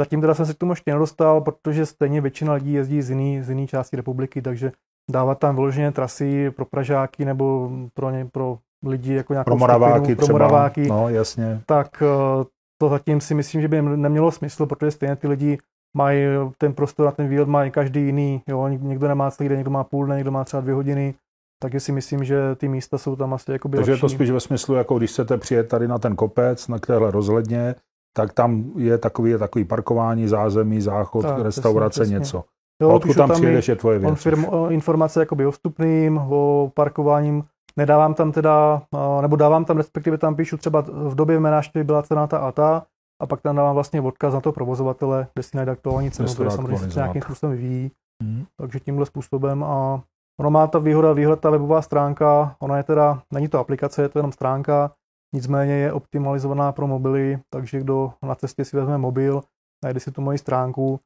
Zatím 0.00 0.20
teda 0.20 0.34
jsem 0.34 0.46
se 0.46 0.54
k 0.54 0.58
tomu 0.58 0.72
ještě 0.72 0.92
nedostal, 0.92 1.40
protože 1.40 1.86
stejně 1.86 2.20
většina 2.20 2.52
lidí 2.52 2.72
jezdí 2.72 3.02
z 3.02 3.10
jiné 3.10 3.44
z 3.44 3.48
jiný 3.48 3.66
části 3.66 3.96
republiky, 3.96 4.42
takže 4.42 4.72
dávat 5.10 5.38
tam 5.38 5.54
vyloženě 5.54 5.92
trasy 5.92 6.50
pro 6.50 6.64
Pražáky 6.64 7.24
nebo 7.24 7.70
pro, 7.94 8.10
ně, 8.10 8.28
pro 8.32 8.58
lidi 8.86 9.14
jako 9.14 9.32
nějakou 9.32 9.50
pro 9.50 9.56
Moraváky 9.56 9.96
skupinu, 9.96 10.16
pro 10.16 10.24
třeba, 10.26 10.38
Moraváky, 10.38 10.86
no 10.86 11.08
jasně. 11.08 11.60
tak 11.66 12.02
eh, 12.02 12.44
to 12.80 12.88
zatím 12.88 13.20
si 13.20 13.34
myslím, 13.34 13.60
že 13.60 13.68
by 13.68 13.82
nemělo 13.82 14.30
smysl, 14.30 14.66
protože 14.66 14.90
stejně 14.90 15.16
ty 15.16 15.28
lidi 15.28 15.58
mají 15.96 16.24
ten 16.58 16.72
prostor 16.72 17.06
na 17.06 17.12
ten 17.12 17.28
výlet, 17.28 17.48
mají 17.48 17.70
každý 17.70 18.00
jiný, 18.00 18.42
jo, 18.48 18.68
někdo 18.68 19.08
nemá 19.08 19.30
celý 19.30 19.48
den, 19.48 19.58
někdo 19.58 19.70
má 19.70 19.84
půl 19.84 20.06
den, 20.06 20.16
někdo 20.16 20.30
má 20.30 20.44
třeba 20.44 20.60
dvě 20.60 20.74
hodiny, 20.74 21.14
takže 21.62 21.80
si 21.80 21.92
myslím, 21.92 22.24
že 22.24 22.54
ty 22.54 22.68
místa 22.68 22.98
jsou 22.98 23.16
tam 23.16 23.34
asi 23.34 23.52
jakoby 23.52 23.76
Takže 23.76 23.90
lepší. 23.90 23.98
je 23.98 24.10
to 24.10 24.14
spíš 24.14 24.30
ve 24.30 24.40
smyslu, 24.40 24.74
jako 24.74 24.98
když 24.98 25.10
chcete 25.10 25.38
přijet 25.38 25.68
tady 25.68 25.88
na 25.88 25.98
ten 25.98 26.16
kopec, 26.16 26.68
na 26.68 26.78
téhle 26.78 27.10
rozhledně, 27.10 27.74
tak 28.16 28.32
tam 28.32 28.64
je 28.76 28.98
takový, 28.98 29.30
je 29.30 29.38
takový 29.38 29.64
parkování, 29.64 30.28
zázemí, 30.28 30.80
záchod, 30.80 31.22
tak, 31.22 31.38
restaurace, 31.38 31.90
přesně, 31.90 32.20
přesně. 32.20 32.38
něco. 32.38 32.44
Jo, 32.82 32.90
a 32.90 32.94
odkud 32.94 33.16
tam 33.16 33.30
přijedeš, 33.30 33.68
je 33.68 33.76
tvoje 33.76 33.98
věc. 33.98 34.22
Firm, 34.22 34.44
informace 34.68 35.20
jakoby 35.20 35.46
o 35.46 35.50
vstupným, 35.50 36.18
o 36.18 36.70
parkováním. 36.74 37.44
Nedávám 37.76 38.14
tam 38.14 38.32
teda, 38.32 38.82
nebo 39.20 39.36
dávám 39.36 39.64
tam, 39.64 39.76
respektive 39.76 40.18
tam 40.18 40.36
píšu 40.36 40.56
třeba 40.56 40.80
v 40.88 41.14
době 41.14 41.40
mé 41.40 41.50
návštěvy 41.50 41.84
byla 41.84 42.02
cena 42.02 42.26
ta 42.26 42.38
a 42.38 42.52
ta, 42.52 42.82
a 43.22 43.26
pak 43.26 43.40
tam 43.40 43.56
dávám 43.56 43.74
vlastně 43.74 44.00
odkaz 44.00 44.34
na 44.34 44.40
to 44.40 44.52
provozovatele, 44.52 45.26
kde 45.34 45.42
si 45.42 45.56
najde 45.56 45.72
aktuální 45.72 46.10
cenu, 46.10 46.28
protože 46.34 46.50
samozřejmě 46.50 46.90
se 46.90 46.98
nějakým 46.98 47.22
způsobem 47.22 47.56
vyvíjí. 47.56 47.90
Hmm. 48.22 48.44
Takže 48.60 48.80
tímhle 48.80 49.06
způsobem 49.06 49.64
a 49.64 50.02
ono 50.40 50.50
má 50.50 50.66
ta 50.66 50.78
výhoda, 50.78 51.12
výhoda 51.12 51.36
ta 51.36 51.50
webová 51.50 51.82
stránka, 51.82 52.56
ona 52.58 52.76
je 52.76 52.82
teda, 52.82 53.22
není 53.32 53.48
to 53.48 53.58
aplikace, 53.58 54.02
je 54.02 54.08
to 54.08 54.18
jenom 54.18 54.32
stránka, 54.32 54.90
nicméně 55.34 55.72
je 55.72 55.92
optimalizovaná 55.92 56.72
pro 56.72 56.86
mobily, 56.86 57.38
takže 57.50 57.80
kdo 57.80 58.12
na 58.22 58.34
cestě 58.34 58.64
si 58.64 58.76
vezme 58.76 58.98
mobil, 58.98 59.42
najde 59.84 60.00
si 60.00 60.12
tu 60.12 60.20
moji 60.20 60.38
stránku, 60.38 61.00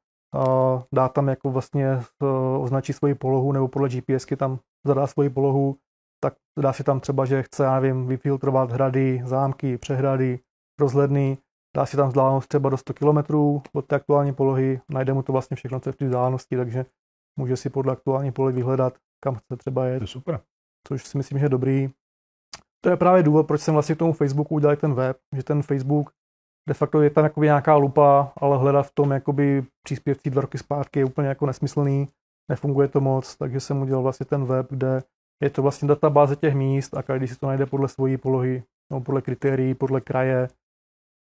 dá 0.95 1.09
tam 1.09 1.29
jako 1.29 1.51
vlastně 1.51 1.87
e, 1.87 2.03
označí 2.59 2.93
svoji 2.93 3.15
polohu 3.15 3.53
nebo 3.53 3.69
podle 3.69 3.89
GPSky 3.89 4.37
tam 4.37 4.59
zadá 4.87 5.07
svoji 5.07 5.31
polohu, 5.31 5.77
tak 6.23 6.35
dá 6.61 6.73
si 6.73 6.85
tam 6.85 7.01
třeba, 7.01 7.25
že 7.25 7.43
chce, 7.43 7.65
já 7.65 7.81
nevím, 7.81 8.07
vyfiltrovat 8.07 8.73
hrady, 8.73 9.23
zámky, 9.25 9.79
přehrady, 9.79 10.39
rozhledny, 10.81 11.39
dá 11.77 11.87
si 11.87 11.97
tam 11.97 12.09
vzdálenost 12.09 12.49
třeba 12.49 12.71
do 12.71 12.77
100 12.77 12.95
km 12.95 13.35
od 13.73 13.87
té 13.87 13.97
aktuální 13.97 14.35
polohy, 14.35 14.81
najde 14.89 15.13
mu 15.13 15.23
to 15.23 15.33
vlastně 15.33 15.57
všechno, 15.57 15.81
co 15.81 15.89
je 15.89 15.93
v 15.93 15.97
té 15.97 16.05
vzdálenosti, 16.05 16.57
takže 16.57 16.87
může 17.39 17.57
si 17.57 17.71
podle 17.71 17.93
aktuální 17.93 18.33
polohy 18.33 18.55
vyhledat, 18.55 18.95
kam 19.25 19.35
chce 19.35 19.57
třeba 19.57 19.87
jet. 19.87 19.99
To 19.99 20.05
je 20.05 20.09
super. 20.09 20.41
Což 20.89 21.05
si 21.05 21.19
myslím, 21.19 21.39
že 21.39 21.45
je 21.45 21.49
dobrý. 21.49 21.91
To 22.85 22.91
je 22.91 22.97
právě 22.97 23.23
důvod, 23.23 23.47
proč 23.47 23.61
jsem 23.61 23.75
vlastně 23.75 23.95
k 23.95 23.99
tomu 23.99 24.13
Facebooku 24.13 24.55
udělal 24.55 24.77
ten 24.77 24.95
web, 24.95 25.17
že 25.37 25.43
ten 25.43 25.63
Facebook 25.63 26.11
de 26.69 26.75
facto 26.75 27.03
je 27.03 27.11
tam 27.11 27.25
jakoby 27.25 27.47
nějaká 27.47 27.77
lupa, 27.77 28.33
ale 28.37 28.59
hledat 28.59 28.83
v 28.83 28.95
tom 28.95 29.11
jakoby 29.11 29.65
příspěvcí 29.83 30.31
dva 30.31 30.43
roky 30.43 30.59
zpátky 30.59 30.99
je 30.99 31.05
úplně 31.05 31.29
jako 31.29 31.47
nesmyslný, 31.47 32.09
nefunguje 32.51 32.89
to 32.89 33.01
moc, 33.01 33.37
takže 33.37 33.61
jsem 33.61 33.83
udělal 33.83 34.03
vlastně 34.03 34.27
ten 34.27 34.45
web, 34.45 34.67
kde 34.71 35.03
je 35.43 35.51
to 35.51 35.63
vlastně 35.63 35.89
databáze 35.89 36.37
těch 36.37 36.55
míst 36.55 36.97
a 36.97 37.03
každý 37.03 37.29
si 37.29 37.37
to 37.37 37.47
najde 37.47 37.67
podle 37.67 37.89
svojí 37.89 38.17
polohy, 38.17 38.63
no, 38.93 39.01
podle 39.01 39.23
kritérií, 39.23 39.75
podle 39.75 40.01
kraje, 40.01 40.49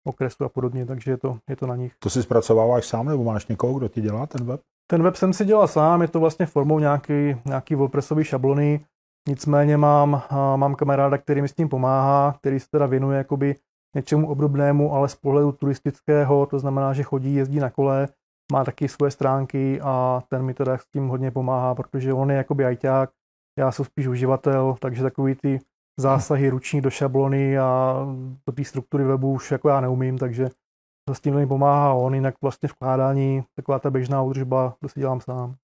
okresu 0.08 0.44
a 0.44 0.50
podobně, 0.50 0.86
takže 0.86 1.12
je 1.12 1.18
to, 1.18 1.39
je 1.50 1.56
to 1.56 1.68
na 1.68 1.75
nich. 1.75 1.94
To 2.00 2.10
si 2.10 2.24
zpracováváš 2.24 2.86
sám 2.86 3.06
nebo 3.06 3.24
máš 3.24 3.48
někoho, 3.48 3.77
kdo 3.77 3.88
ti 3.88 4.01
dělá 4.01 4.25
ten 4.25 4.46
web? 4.46 4.62
Ten 4.91 5.03
web 5.03 5.15
jsem 5.15 5.34
si 5.34 5.46
dělal 5.46 5.68
sám, 5.68 6.01
je 6.01 6.08
to 6.08 6.20
vlastně 6.20 6.46
formou 6.46 6.79
nějaký, 6.79 7.36
nějaký 7.46 7.75
WordPressový 7.75 8.24
šablony, 8.24 8.86
nicméně 9.27 9.77
mám, 9.77 10.21
mám 10.55 10.75
kamaráda, 10.75 11.17
který 11.17 11.41
mi 11.41 11.47
s 11.47 11.55
tím 11.55 11.69
pomáhá, 11.69 12.35
který 12.39 12.59
se 12.59 12.67
teda 12.71 12.85
věnuje 12.85 13.17
jakoby 13.17 13.55
něčemu 13.95 14.29
obdobnému, 14.29 14.93
ale 14.93 15.09
z 15.09 15.15
pohledu 15.15 15.51
turistického, 15.51 16.45
to 16.45 16.59
znamená, 16.59 16.93
že 16.93 17.03
chodí, 17.03 17.35
jezdí 17.35 17.59
na 17.59 17.69
kole, 17.69 18.07
má 18.51 18.63
taky 18.63 18.88
svoje 18.88 19.11
stránky 19.11 19.81
a 19.81 20.21
ten 20.29 20.43
mi 20.43 20.53
teda 20.53 20.77
s 20.77 20.88
tím 20.88 21.07
hodně 21.07 21.31
pomáhá, 21.31 21.75
protože 21.75 22.13
on 22.13 22.31
je 22.31 22.38
jakoby 22.38 22.65
ajťák, 22.65 23.09
já 23.59 23.72
jsem 23.72 23.85
spíš 23.85 24.07
uživatel, 24.07 24.75
takže 24.79 25.03
takový 25.03 25.35
ty 25.35 25.59
zásahy 26.00 26.50
ruční 26.50 26.81
do 26.81 26.89
šablony 26.89 27.59
a 27.59 27.96
do 28.48 28.53
té 28.53 28.63
struktury 28.63 29.03
webu 29.03 29.33
už 29.33 29.51
jako 29.51 29.70
já 29.70 29.81
neumím, 29.81 30.17
takže 30.17 30.50
s 31.13 31.22
tím 31.22 31.35
mi 31.35 31.48
pomáhá 31.48 31.94
on, 31.94 32.15
jinak 32.15 32.35
vlastně 32.41 32.70
vkládání, 32.70 33.44
taková 33.55 33.79
ta 33.79 33.89
běžná 33.89 34.22
údržba, 34.22 34.75
to 34.79 34.89
si 34.89 35.00
dělám 35.00 35.22
sám. 35.22 35.55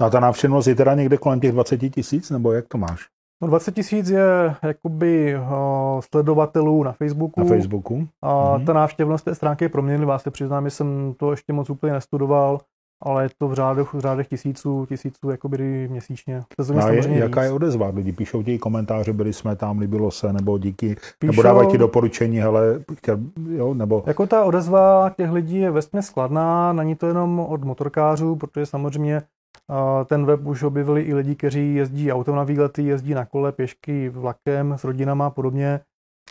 No 0.00 0.06
a 0.06 0.10
ta 0.10 0.20
návštěvnost 0.20 0.68
je 0.68 0.74
teda 0.74 0.94
někde 0.94 1.16
kolem 1.16 1.40
těch 1.40 1.52
20 1.52 1.78
tisíc, 1.78 2.30
nebo 2.30 2.52
jak 2.52 2.68
to 2.68 2.78
máš? 2.78 3.06
No 3.42 3.48
20 3.48 3.74
tisíc 3.74 4.08
je 4.08 4.54
jakoby 4.62 5.36
uh, 5.36 6.00
sledovatelů 6.00 6.82
na 6.82 6.92
Facebooku. 6.92 7.40
Na 7.40 7.46
Facebooku. 7.46 8.08
A 8.22 8.56
mhm. 8.56 8.66
ta 8.66 8.72
návštěvnost 8.72 9.24
té 9.24 9.34
stránky 9.34 9.64
je 9.64 9.68
proměnlivá, 9.68 10.18
se 10.18 10.30
přiznám, 10.30 10.64
že 10.64 10.70
jsem 10.70 11.14
to 11.16 11.30
ještě 11.30 11.52
moc 11.52 11.70
úplně 11.70 11.92
nestudoval, 11.92 12.60
ale 13.02 13.22
je 13.22 13.28
to 13.38 13.48
v 13.48 13.54
řádech, 13.54 13.94
v 13.94 14.00
řádech 14.00 14.28
tisíců, 14.28 14.86
tisíců 14.86 15.30
jakoby 15.30 15.88
měsíčně. 15.88 16.42
To 16.56 16.78
a 16.78 16.90
je, 16.90 17.18
jaká 17.18 17.42
je 17.42 17.52
odezva? 17.52 17.88
Lidi 17.94 18.12
píšou 18.12 18.42
ti 18.42 18.58
komentáře, 18.58 19.12
byli 19.12 19.32
jsme 19.32 19.56
tam, 19.56 19.78
líbilo 19.78 20.10
se, 20.10 20.32
nebo 20.32 20.58
díky, 20.58 20.96
píšou, 21.18 21.32
nebo 21.32 21.42
dávají 21.42 21.68
ti 21.68 21.78
doporučení, 21.78 22.38
hele, 22.38 22.80
chtěl, 22.94 23.18
jo, 23.50 23.74
nebo... 23.74 24.02
Jako 24.06 24.26
ta 24.26 24.44
odezva 24.44 25.10
těch 25.16 25.30
lidí 25.30 25.58
je 25.58 25.70
vesmě 25.70 26.02
skladná, 26.02 26.72
není 26.72 26.94
to 26.94 27.06
jenom 27.06 27.40
od 27.40 27.64
motorkářů, 27.64 28.36
protože 28.36 28.66
samozřejmě 28.66 29.22
ten 30.04 30.26
web 30.26 30.46
už 30.46 30.62
objevili 30.62 31.02
i 31.02 31.14
lidi, 31.14 31.34
kteří 31.36 31.74
jezdí 31.74 32.12
autem 32.12 32.34
na 32.34 32.44
výlety, 32.44 32.82
jezdí 32.82 33.14
na 33.14 33.24
kole, 33.24 33.52
pěšky, 33.52 34.08
vlakem, 34.08 34.72
s 34.72 34.84
rodinama 34.84 35.26
a 35.26 35.30
podobně. 35.30 35.80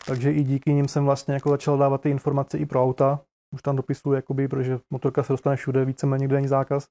Takže 0.06 0.32
i 0.32 0.42
díky 0.42 0.72
nim 0.72 0.88
jsem 0.88 1.04
vlastně 1.04 1.34
jako 1.34 1.50
začal 1.50 1.78
dávat 1.78 2.00
ty 2.00 2.10
informace 2.10 2.58
i 2.58 2.66
pro 2.66 2.82
auta. 2.82 3.20
Už 3.54 3.62
tam 3.62 3.76
dopisuju, 3.76 4.14
jakoby, 4.14 4.48
protože 4.48 4.78
motorka 4.90 5.22
se 5.22 5.32
dostane 5.32 5.56
všude, 5.56 5.84
víceméně 5.84 6.22
nikde 6.22 6.36
není 6.36 6.48
zákaz. 6.48 6.88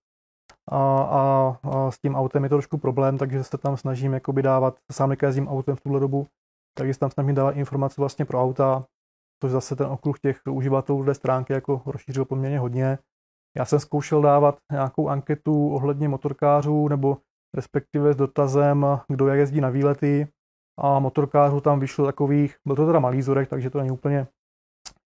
A, 0.72 1.02
a, 1.02 1.58
a, 1.63 1.92
s 1.92 2.00
tím 2.00 2.16
autem 2.16 2.44
je 2.44 2.50
to 2.50 2.56
trošku 2.56 2.78
problém, 2.78 3.18
takže 3.18 3.44
se 3.44 3.58
tam 3.58 3.78
snažím 3.78 4.13
jakoby 4.13 4.42
dávat, 4.42 4.78
sám 4.92 5.10
nejezdím 5.10 5.48
autem 5.48 5.76
v 5.76 5.82
tuhle 5.82 6.00
dobu, 6.00 6.28
takže 6.78 6.94
se 6.94 7.00
tam 7.00 7.12
snažím 7.12 7.36
dávat 7.36 7.52
informace 7.52 8.02
vlastně 8.02 8.26
pro 8.26 8.42
auta, 8.42 8.84
což 9.42 9.52
zase 9.52 9.76
ten 9.76 9.88
okruh 9.88 10.20
těch 10.20 10.42
uživatelů 10.50 11.06
té 11.06 11.13
stránky 11.13 11.54
jako 11.54 11.82
rozšířil 11.86 12.26
poměrně 12.26 12.60
hodně. 12.60 12.98
Já 13.58 13.65
jsem 13.65 13.80
zkoušel 13.80 14.22
dávat 14.22 14.58
nějakou 14.72 15.10
anketu 15.10 15.70
ohledně 15.70 16.10
motorkářů 16.10 16.88
nebo 16.88 17.17
respektive 17.56 18.13
s 18.13 18.15
dotazem, 18.15 18.86
kdo 19.08 19.28
jak 19.28 19.39
jezdí 19.39 19.62
na 19.62 19.70
výlety 19.70 20.28
a 20.80 21.00
motorkářů 21.00 21.62
tam 21.62 21.80
vyšlo 21.80 22.06
takových, 22.06 22.56
byl 22.65 22.76
to 22.76 22.86
teda 22.86 23.00
malý 23.00 23.22
zorek, 23.22 23.50
takže 23.50 23.70
to 23.70 23.78
není 23.78 23.91
úplně 23.91 24.28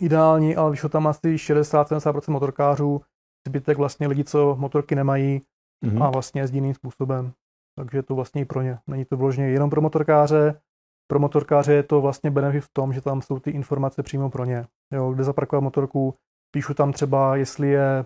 ideální, 0.02 0.56
ale 0.56 0.72
vyšlo 0.72 0.90
tam 0.90 1.08
asi 1.08 1.36
60-70% 1.36 2.32
motorkářů, 2.32 3.02
zbytek 3.48 3.78
vlastně 3.78 4.08
lidí, 4.08 4.24
co 4.24 4.56
motorky 4.60 4.96
nemají 4.96 5.42
mm-hmm. 5.86 6.04
a 6.04 6.10
vlastně 6.10 6.42
jezdí 6.42 6.58
jiným 6.58 6.74
způsobem. 6.74 7.34
Takže 7.78 8.04
to 8.04 8.16
vlastně 8.16 8.42
i 8.42 8.46
pro 8.46 8.62
ně. 8.62 8.80
Není 8.88 9.06
to 9.06 9.18
vložně 9.18 9.50
jenom 9.50 9.70
pro 9.70 9.82
motorkáře, 9.82 10.62
pro 11.08 11.20
motorkáře 11.20 11.74
je 11.74 11.84
to 11.84 12.02
vlastně 12.02 12.32
benefit 12.32 12.64
v 12.64 12.70
tom, 12.74 12.94
že 12.94 13.02
tam 13.02 13.22
jsou 13.22 13.40
ty 13.40 13.52
informace 13.52 14.04
přímo 14.04 14.30
pro 14.30 14.46
ně. 14.46 14.66
Jo, 14.94 15.12
kde 15.12 15.24
zaparkovat 15.24 15.64
motorku, 15.64 16.16
píšu 16.52 16.74
tam 16.74 16.94
třeba, 16.94 17.36
jestli 17.36 17.70
je 17.70 18.06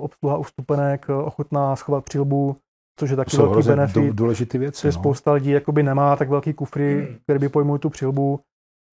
obsluha 0.00 0.36
ustupenek 0.36 1.08
ochotná 1.08 1.76
schovat 1.76 2.04
přilbu, 2.04 2.56
což 2.98 3.10
je 3.10 3.16
taky 3.16 3.36
Jsou 3.36 3.50
velký 3.50 3.68
benefit. 3.68 4.14
důležité 4.14 4.58
věci. 4.58 4.82
Že 4.82 4.88
no. 4.88 4.92
spousta 4.92 5.32
lidí 5.32 5.50
jakoby 5.50 5.82
nemá 5.82 6.16
tak 6.16 6.28
velký 6.28 6.52
kufry, 6.52 7.06
hmm. 7.08 7.18
který 7.22 7.38
by 7.38 7.48
pojmul 7.48 7.78
tu 7.78 7.90
přilbu, 7.90 8.40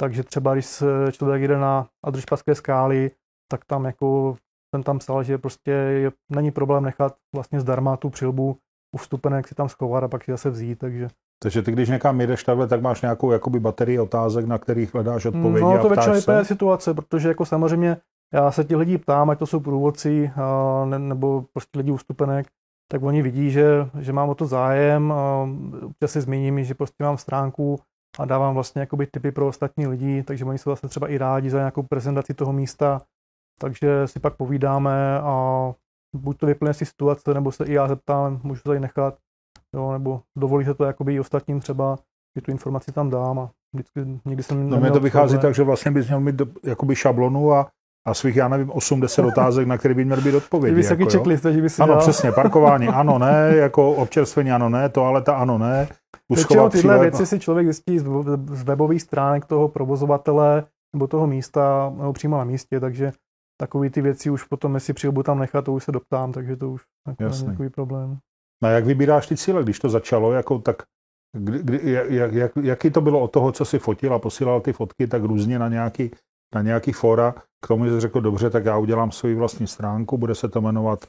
takže 0.02 0.24
třeba 0.24 0.54
když 0.54 0.84
člověk 1.12 1.48
jde 1.48 1.58
na 1.58 1.88
Adršpaské 2.06 2.56
skály, 2.56 3.12
tak 3.52 3.66
tam 3.66 3.86
jako 3.86 4.38
jsem 4.76 4.84
tam 4.84 5.00
psal, 5.00 5.24
že 5.24 5.38
prostě 5.38 5.72
je, 5.72 6.12
není 6.32 6.52
problém 6.52 6.84
nechat 6.84 7.16
vlastně 7.36 7.60
zdarma 7.60 7.98
tu 7.98 8.10
přilbu 8.10 8.58
u 8.96 8.98
vstupenek 8.98 9.48
si 9.48 9.56
tam 9.56 9.70
schovat 9.70 10.04
a 10.04 10.08
pak 10.08 10.24
si 10.24 10.32
zase 10.32 10.50
vzít, 10.50 10.80
takže 10.80 11.08
takže 11.44 11.62
ty, 11.62 11.72
když 11.72 11.90
někam 11.90 12.22
jdeš 12.22 12.44
takhle, 12.44 12.68
tak 12.68 12.82
máš 12.82 13.02
nějakou 13.02 13.32
jakoby 13.32 13.60
baterii 13.60 14.00
otázek, 14.00 14.46
na 14.46 14.58
kterých 14.58 14.94
hledáš 14.94 15.26
odpovědi 15.26 15.66
No 15.66 15.82
to 15.82 15.90
většinou 15.90 16.38
je 16.38 16.46
situace, 16.46 16.94
protože 16.94 17.28
jako 17.28 17.46
samozřejmě 17.46 17.98
já 18.34 18.52
se 18.52 18.64
ti 18.64 18.76
lidí 18.76 18.98
ptám, 18.98 19.30
ať 19.30 19.40
to 19.40 19.46
jsou 19.46 19.60
průvodci 19.60 20.32
ne, 20.86 21.00
nebo 21.00 21.46
prostě 21.54 21.80
lidi 21.80 21.92
ústupenek, 21.92 22.48
tak 22.92 23.04
oni 23.04 23.22
vidí, 23.22 23.52
že, 23.52 23.90
že 24.00 24.14
mám 24.14 24.30
o 24.30 24.36
to 24.36 24.46
zájem. 24.46 25.14
Občas 25.86 26.12
si 26.12 26.22
zmíním, 26.22 26.64
že 26.64 26.74
prostě 26.74 27.04
mám 27.04 27.18
stránku 27.18 27.80
a 28.20 28.26
dávám 28.26 28.54
vlastně 28.54 28.80
jakoby 28.80 29.08
typy 29.08 29.32
pro 29.32 29.48
ostatní 29.48 29.88
lidi, 29.88 30.24
takže 30.24 30.46
oni 30.46 30.58
jsou 30.58 30.70
zase 30.72 30.88
třeba 30.88 31.08
i 31.08 31.18
rádi 31.18 31.50
za 31.50 31.58
nějakou 31.58 31.84
prezentaci 31.84 32.34
toho 32.34 32.54
místa, 32.54 33.02
takže 33.60 34.08
si 34.08 34.20
pak 34.20 34.38
povídáme 34.38 35.20
a 35.20 35.74
buď 36.16 36.38
to 36.38 36.46
vyplně 36.46 36.74
si 36.74 36.86
situace, 36.86 37.34
nebo 37.34 37.52
se 37.52 37.66
i 37.66 37.74
já 37.74 37.88
zeptám, 37.88 38.40
můžu 38.44 38.62
to 38.64 38.70
tady 38.70 38.80
nechat, 38.80 39.18
jo, 39.76 39.92
nebo 39.92 40.22
dovolí 40.38 40.66
se 40.66 40.74
to 40.74 40.84
jakoby 40.84 41.14
i 41.14 41.20
ostatním 41.20 41.60
třeba, 41.60 41.98
že 42.36 42.42
tu 42.42 42.52
informaci 42.52 42.92
tam 42.92 43.10
dám 43.10 43.40
a 43.40 43.50
vždycky, 43.74 44.20
někdy 44.26 44.44
jsem 44.44 44.70
No 44.70 44.80
mě 44.80 44.92
to 44.92 45.00
vychází 45.00 45.34
problém. 45.34 45.42
tak, 45.42 45.56
že 45.56 45.64
vlastně 45.64 45.92
bys 45.92 46.08
měl 46.08 46.20
mít 46.20 46.36
do, 46.36 46.46
jakoby 46.64 46.96
šablonu 46.96 47.54
a 47.54 47.72
a 48.08 48.14
svých, 48.14 48.36
já 48.36 48.48
nevím, 48.48 48.70
80 48.72 49.26
otázek, 49.26 49.68
na 49.68 49.78
které 49.78 49.94
by 49.94 50.06
měl 50.06 50.22
být 50.22 50.36
odpovědi. 50.36 50.74
Kdyby 50.74 50.88
jako, 50.88 51.12
checklist, 51.12 51.46
že 51.46 51.62
by 51.62 51.70
si 51.70 51.82
Ano, 51.82 51.94
dal. 51.94 52.02
přesně, 52.02 52.32
parkování, 52.32 52.88
ano, 52.88 53.20
ne, 53.20 53.52
jako 53.56 53.92
občerstvení, 53.92 54.52
ano, 54.52 54.70
ne, 54.70 54.90
toaleta, 54.90 55.36
ano, 55.36 55.58
ne. 55.58 55.88
Většinou 56.30 56.70
tyhle 56.70 57.00
věci 57.00 57.26
si 57.26 57.40
člověk 57.40 57.66
zjistí 57.66 58.00
z 58.46 58.64
webových 58.64 59.02
stránek 59.02 59.46
toho 59.46 59.68
provozovatele 59.68 60.66
nebo 60.94 61.08
toho 61.08 61.28
místa, 61.28 61.94
nebo 61.98 62.14
přímo 62.14 62.38
na 62.38 62.44
místě, 62.44 62.80
takže 62.80 63.12
takové 63.62 63.90
ty 63.90 64.02
věci 64.02 64.30
už 64.30 64.44
potom, 64.44 64.76
jestli 64.76 64.94
přijdu 64.94 65.24
tam 65.24 65.40
nechat, 65.40 65.66
to 65.66 65.74
už 65.74 65.84
se 65.84 65.92
doptám, 65.92 66.32
takže 66.32 66.56
to 66.56 66.70
už 66.70 66.82
jako 67.08 67.24
není 67.24 67.46
takový 67.46 67.70
problém. 67.70 68.18
No 68.64 68.70
a 68.70 68.72
jak 68.72 68.86
vybíráš 68.86 69.28
ty 69.28 69.38
cíle, 69.38 69.64
když 69.64 69.80
to 69.80 69.90
začalo, 69.90 70.32
jako 70.32 70.60
tak 70.60 70.84
kdy, 71.38 71.60
kdy, 71.60 71.80
jak, 72.10 72.34
jak, 72.34 72.52
jaký 72.62 72.92
to 72.92 73.02
bylo 73.02 73.20
od 73.20 73.32
toho, 73.32 73.52
co 73.52 73.66
si 73.66 73.80
fotil 73.80 74.14
a 74.14 74.20
posílal 74.20 74.62
ty 74.62 74.74
fotky, 74.74 75.08
tak 75.08 75.24
různě 75.24 75.60
na 75.60 75.68
nějaký, 75.68 76.12
na 76.56 76.62
nějaký 76.62 76.92
fora, 76.92 77.36
k 77.66 77.68
tomu 77.68 77.86
jsi 77.86 78.00
řekl, 78.00 78.22
dobře, 78.22 78.50
tak 78.50 78.66
já 78.66 78.78
udělám 78.78 79.12
svoji 79.12 79.36
vlastní 79.36 79.68
stránku, 79.68 80.18
bude 80.18 80.36
se 80.36 80.50
to 80.50 80.62
jmenovat 80.62 81.06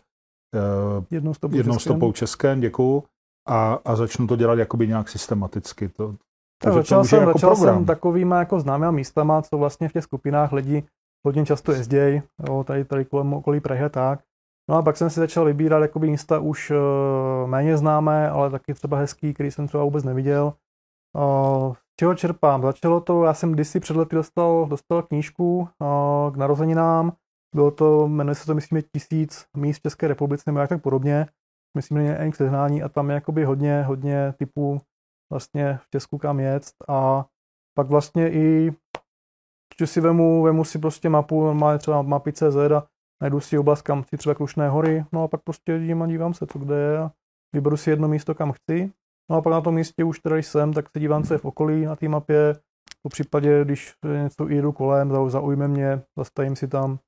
uh, 0.97 1.05
jednou 1.11 1.35
stopou, 1.35 1.57
jednou 1.57 1.79
stopou 1.79 2.13
českém, 2.13 2.61
děkuju, 2.61 3.05
a, 3.49 3.79
a 3.85 3.97
začnu 3.97 4.27
to 4.27 4.37
dělat 4.37 4.59
jakoby 4.59 4.89
nějak 4.89 5.09
systematicky. 5.09 5.89
To, 5.89 6.15
takže 6.63 6.79
začal 6.79 7.03
to 7.03 7.09
jsem, 7.09 7.21
jako 7.21 7.33
začal 7.33 7.55
program. 7.55 7.75
jsem 7.75 7.85
takovýma 7.85 8.39
jako 8.39 8.61
známýma 8.61 8.91
místama, 8.91 9.43
co 9.43 9.59
vlastně 9.59 9.89
v 9.89 9.93
těch 9.93 10.05
skupinách 10.05 10.53
lidi 10.53 10.85
hodně 11.27 11.47
často 11.47 11.73
jezdí, 11.73 12.23
jo, 12.49 12.65
tady, 12.65 12.85
tady 12.85 13.05
kolem 13.05 13.35
okolí 13.35 13.61
Prahy 13.61 13.91
tak. 13.91 14.21
No 14.71 14.77
a 14.77 14.83
pak 14.83 14.97
jsem 14.97 15.11
si 15.11 15.21
začal 15.21 15.45
vybírat 15.45 15.79
jakoby 15.79 16.11
místa 16.11 16.39
už 16.39 16.71
uh, 16.71 17.51
méně 17.51 17.77
známé, 17.77 18.31
ale 18.31 18.51
taky 18.51 18.75
třeba 18.75 18.99
hezký, 18.99 19.35
který 19.35 19.51
jsem 19.51 19.67
třeba 19.67 19.85
vůbec 19.85 20.05
neviděl. 20.05 20.53
Uh, 21.17 21.75
čeho 22.01 22.15
čerpám? 22.15 22.63
Začalo 22.63 23.01
to, 23.01 23.25
já 23.25 23.35
jsem 23.35 23.53
kdysi 23.53 23.81
před 23.81 23.97
lety 23.97 24.17
dostal, 24.17 24.67
dostal 24.67 25.03
knížku 25.03 25.59
uh, 25.59 26.35
k 26.35 26.37
narozeninám, 26.37 27.13
bylo 27.55 27.71
to, 27.71 28.09
jmenuje 28.09 28.35
se 28.35 28.47
to, 28.47 28.55
myslím, 28.55 28.83
tisíc 28.95 29.47
míst 29.57 29.79
v 29.79 29.83
České 29.83 30.09
republice, 30.09 30.43
nebo 30.47 30.59
jak 30.59 30.69
tak 30.69 30.83
podobně. 30.83 31.27
Myslím, 31.77 31.99
že 31.99 32.17
je 32.21 32.31
k 32.31 32.37
sehnání 32.37 32.83
a 32.83 32.89
tam 32.89 33.11
je 33.11 33.15
jakoby 33.15 33.45
hodně, 33.45 33.83
hodně 33.83 34.35
typů 34.39 34.81
vlastně 35.33 35.79
v 35.83 35.91
Česku 35.91 36.19
kam 36.19 36.41
jet 36.41 36.65
a 36.89 37.27
pak 37.75 37.87
vlastně 37.87 38.33
i 38.33 38.73
že 39.81 39.87
si 39.87 40.01
vemu, 40.01 40.43
vemu 40.43 40.65
si 40.65 40.79
prostě 40.79 41.09
mapu, 41.09 41.55
má 41.55 41.79
třeba 41.79 42.03
mapy 42.03 42.33
CZ 42.33 42.57
a 42.77 42.87
najdu 43.23 43.41
si 43.41 43.59
oblast, 43.59 43.83
kam 43.83 44.03
chci 44.03 44.17
třeba 44.17 44.35
Krušné 44.35 44.69
hory, 44.69 45.05
no 45.13 45.25
a 45.25 45.29
pak 45.29 45.43
prostě 45.43 45.97
a 46.03 46.07
dívám 46.07 46.35
se, 46.35 46.47
co 46.47 46.59
kde 46.59 46.75
je 46.75 46.99
a 46.99 47.11
vyberu 47.55 47.77
si 47.77 47.91
jedno 47.91 48.09
místo, 48.09 48.35
kam 48.35 48.53
chci. 48.53 48.93
No 49.31 49.37
a 49.37 49.43
pak 49.43 49.51
na 49.51 49.61
tom 49.61 49.75
místě 49.75 50.05
už 50.05 50.19
teda 50.21 50.37
jsem, 50.37 50.73
tak 50.73 50.85
se 50.91 51.01
dívám, 51.01 51.23
co 51.23 51.35
je 51.35 51.39
v 51.39 51.45
okolí 51.45 51.85
na 51.85 51.97
té 51.97 52.09
mapě, 52.09 52.55
po 53.03 53.09
případě, 53.09 53.65
když 53.65 53.93
něco 54.23 54.49
jedu 54.49 54.73
kolem, 54.73 55.31
zaujme 55.31 55.69
mě, 55.69 56.03
zastavím 56.19 56.57
si 56.57 56.69
tam, 56.69 56.99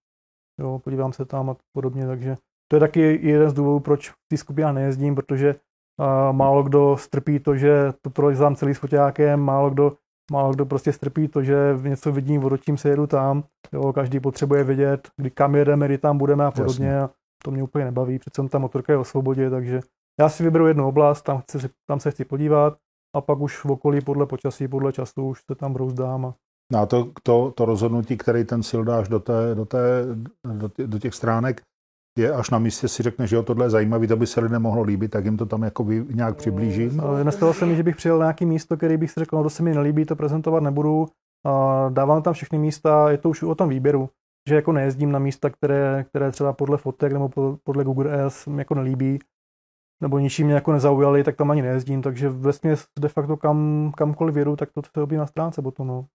jo, 0.60 0.80
podívám 0.84 1.12
se 1.12 1.24
tam 1.24 1.50
a 1.50 1.56
podobně, 1.72 2.06
takže 2.06 2.36
to 2.68 2.76
je 2.76 2.80
taky 2.80 3.18
jeden 3.22 3.50
z 3.50 3.54
důvodů, 3.54 3.80
proč 3.80 4.10
v 4.10 4.14
té 4.28 4.36
skupině 4.36 4.72
nejezdím, 4.72 5.14
protože 5.14 5.54
uh, 6.00 6.36
málo 6.36 6.62
kdo 6.62 6.96
strpí 6.96 7.38
to, 7.38 7.56
že 7.56 7.92
to 8.02 8.10
prolezám 8.10 8.56
celý 8.56 8.74
s 8.74 8.78
foťákem, 8.78 9.40
málo 9.40 9.70
kdo, 9.70 9.96
málo 10.30 10.52
kdo 10.52 10.66
prostě 10.66 10.92
strpí 10.92 11.28
to, 11.28 11.42
že 11.42 11.56
něco 11.82 12.12
vidím, 12.12 12.40
vodotím 12.40 12.76
se 12.76 12.88
jedu 12.88 13.06
tam, 13.06 13.44
jo, 13.72 13.92
každý 13.92 14.20
potřebuje 14.20 14.64
vědět, 14.64 15.08
kdy 15.16 15.30
kam 15.30 15.54
jedeme, 15.54 15.86
kdy 15.86 15.98
tam 15.98 16.18
budeme 16.18 16.44
a 16.44 16.50
podobně. 16.50 16.86
Jasně. 16.86 17.00
A 17.00 17.10
to 17.44 17.50
mě 17.50 17.62
úplně 17.62 17.84
nebaví, 17.84 18.18
přece 18.18 18.48
ta 18.48 18.58
motorka 18.58 18.92
je 18.92 18.98
o 18.98 19.04
svobodě, 19.04 19.50
takže 19.50 19.80
já 20.20 20.28
si 20.28 20.42
vyberu 20.42 20.66
jednu 20.66 20.88
oblast, 20.88 21.22
tam, 21.22 21.38
chci, 21.38 21.58
tam 21.88 22.00
se 22.00 22.10
chci 22.10 22.24
podívat 22.24 22.76
a 23.16 23.20
pak 23.20 23.40
už 23.40 23.64
v 23.64 23.70
okolí 23.70 24.00
podle 24.00 24.26
počasí, 24.26 24.68
podle 24.68 24.92
času 24.92 25.28
už 25.28 25.40
se 25.50 25.54
tam 25.54 25.72
brouzdám. 25.72 26.26
A... 26.26 26.34
No 26.72 26.78
a 26.78 26.86
to, 26.86 27.12
to, 27.22 27.52
to 27.56 27.64
rozhodnutí, 27.64 28.16
který 28.16 28.44
ten 28.44 28.62
sil 28.68 28.82
dáš 28.84 29.08
do, 29.08 29.20
té, 29.20 29.54
do, 29.54 29.64
té, 29.64 30.06
do, 30.52 30.68
tě, 30.68 30.86
do 30.86 30.98
těch 30.98 31.14
stránek, 31.14 31.62
je 32.18 32.32
až 32.32 32.50
na 32.50 32.58
místě 32.58 32.88
si 32.88 33.02
řekne, 33.02 33.26
že 33.26 33.36
jo, 33.36 33.42
tohle 33.42 33.64
je 33.66 33.70
zajímavý, 33.70 34.06
to 34.06 34.16
by 34.16 34.26
se 34.26 34.40
lidem 34.40 34.62
mohlo 34.62 34.82
líbit, 34.82 35.10
tak 35.10 35.24
jim 35.24 35.36
to 35.36 35.46
tam 35.46 35.62
jako 35.62 35.84
nějak 36.10 36.36
přiblížím. 36.36 37.02
Nestalo 37.22 37.54
se 37.54 37.66
mi, 37.66 37.76
že 37.76 37.82
bych 37.82 37.96
přijel 37.96 38.18
na 38.18 38.24
nějaký 38.24 38.46
místo, 38.46 38.76
který 38.76 38.96
bych 38.96 39.10
si 39.10 39.20
řekl, 39.20 39.36
no 39.36 39.42
to 39.42 39.50
se 39.50 39.62
mi 39.62 39.74
nelíbí, 39.74 40.04
to 40.04 40.16
prezentovat 40.16 40.62
nebudu. 40.62 41.06
Dávám 41.88 42.22
tam 42.22 42.34
všechny 42.34 42.58
místa, 42.58 43.10
je 43.10 43.18
to 43.18 43.30
už 43.30 43.42
o 43.42 43.54
tom 43.54 43.68
výběru, 43.68 44.08
že 44.48 44.54
jako 44.54 44.72
nejezdím 44.72 45.12
na 45.12 45.18
místa, 45.18 45.50
které, 45.50 46.04
které 46.08 46.30
třeba 46.30 46.52
podle 46.52 46.78
fotek 46.78 47.12
nebo 47.12 47.56
podle 47.64 47.84
Google 47.84 48.10
Earth 48.10 48.46
mi 48.46 48.60
jako 48.60 48.74
nelíbí, 48.74 49.18
nebo 50.02 50.18
ničím 50.18 50.46
mě 50.46 50.54
jako 50.54 50.72
nezaujali, 50.72 51.24
tak 51.24 51.36
tam 51.36 51.50
ani 51.50 51.62
nejezdím, 51.62 52.02
takže 52.02 52.28
vlastně 52.28 52.74
de 53.00 53.08
facto 53.08 53.36
kam, 53.36 53.92
kamkoliv 53.96 54.36
jedu, 54.36 54.56
tak 54.56 54.68
to 54.72 54.82
se 54.96 55.02
obí 55.02 55.16
na 55.16 55.26
stránce 55.26 55.62
potom, 55.62 55.86
no. 55.86 56.06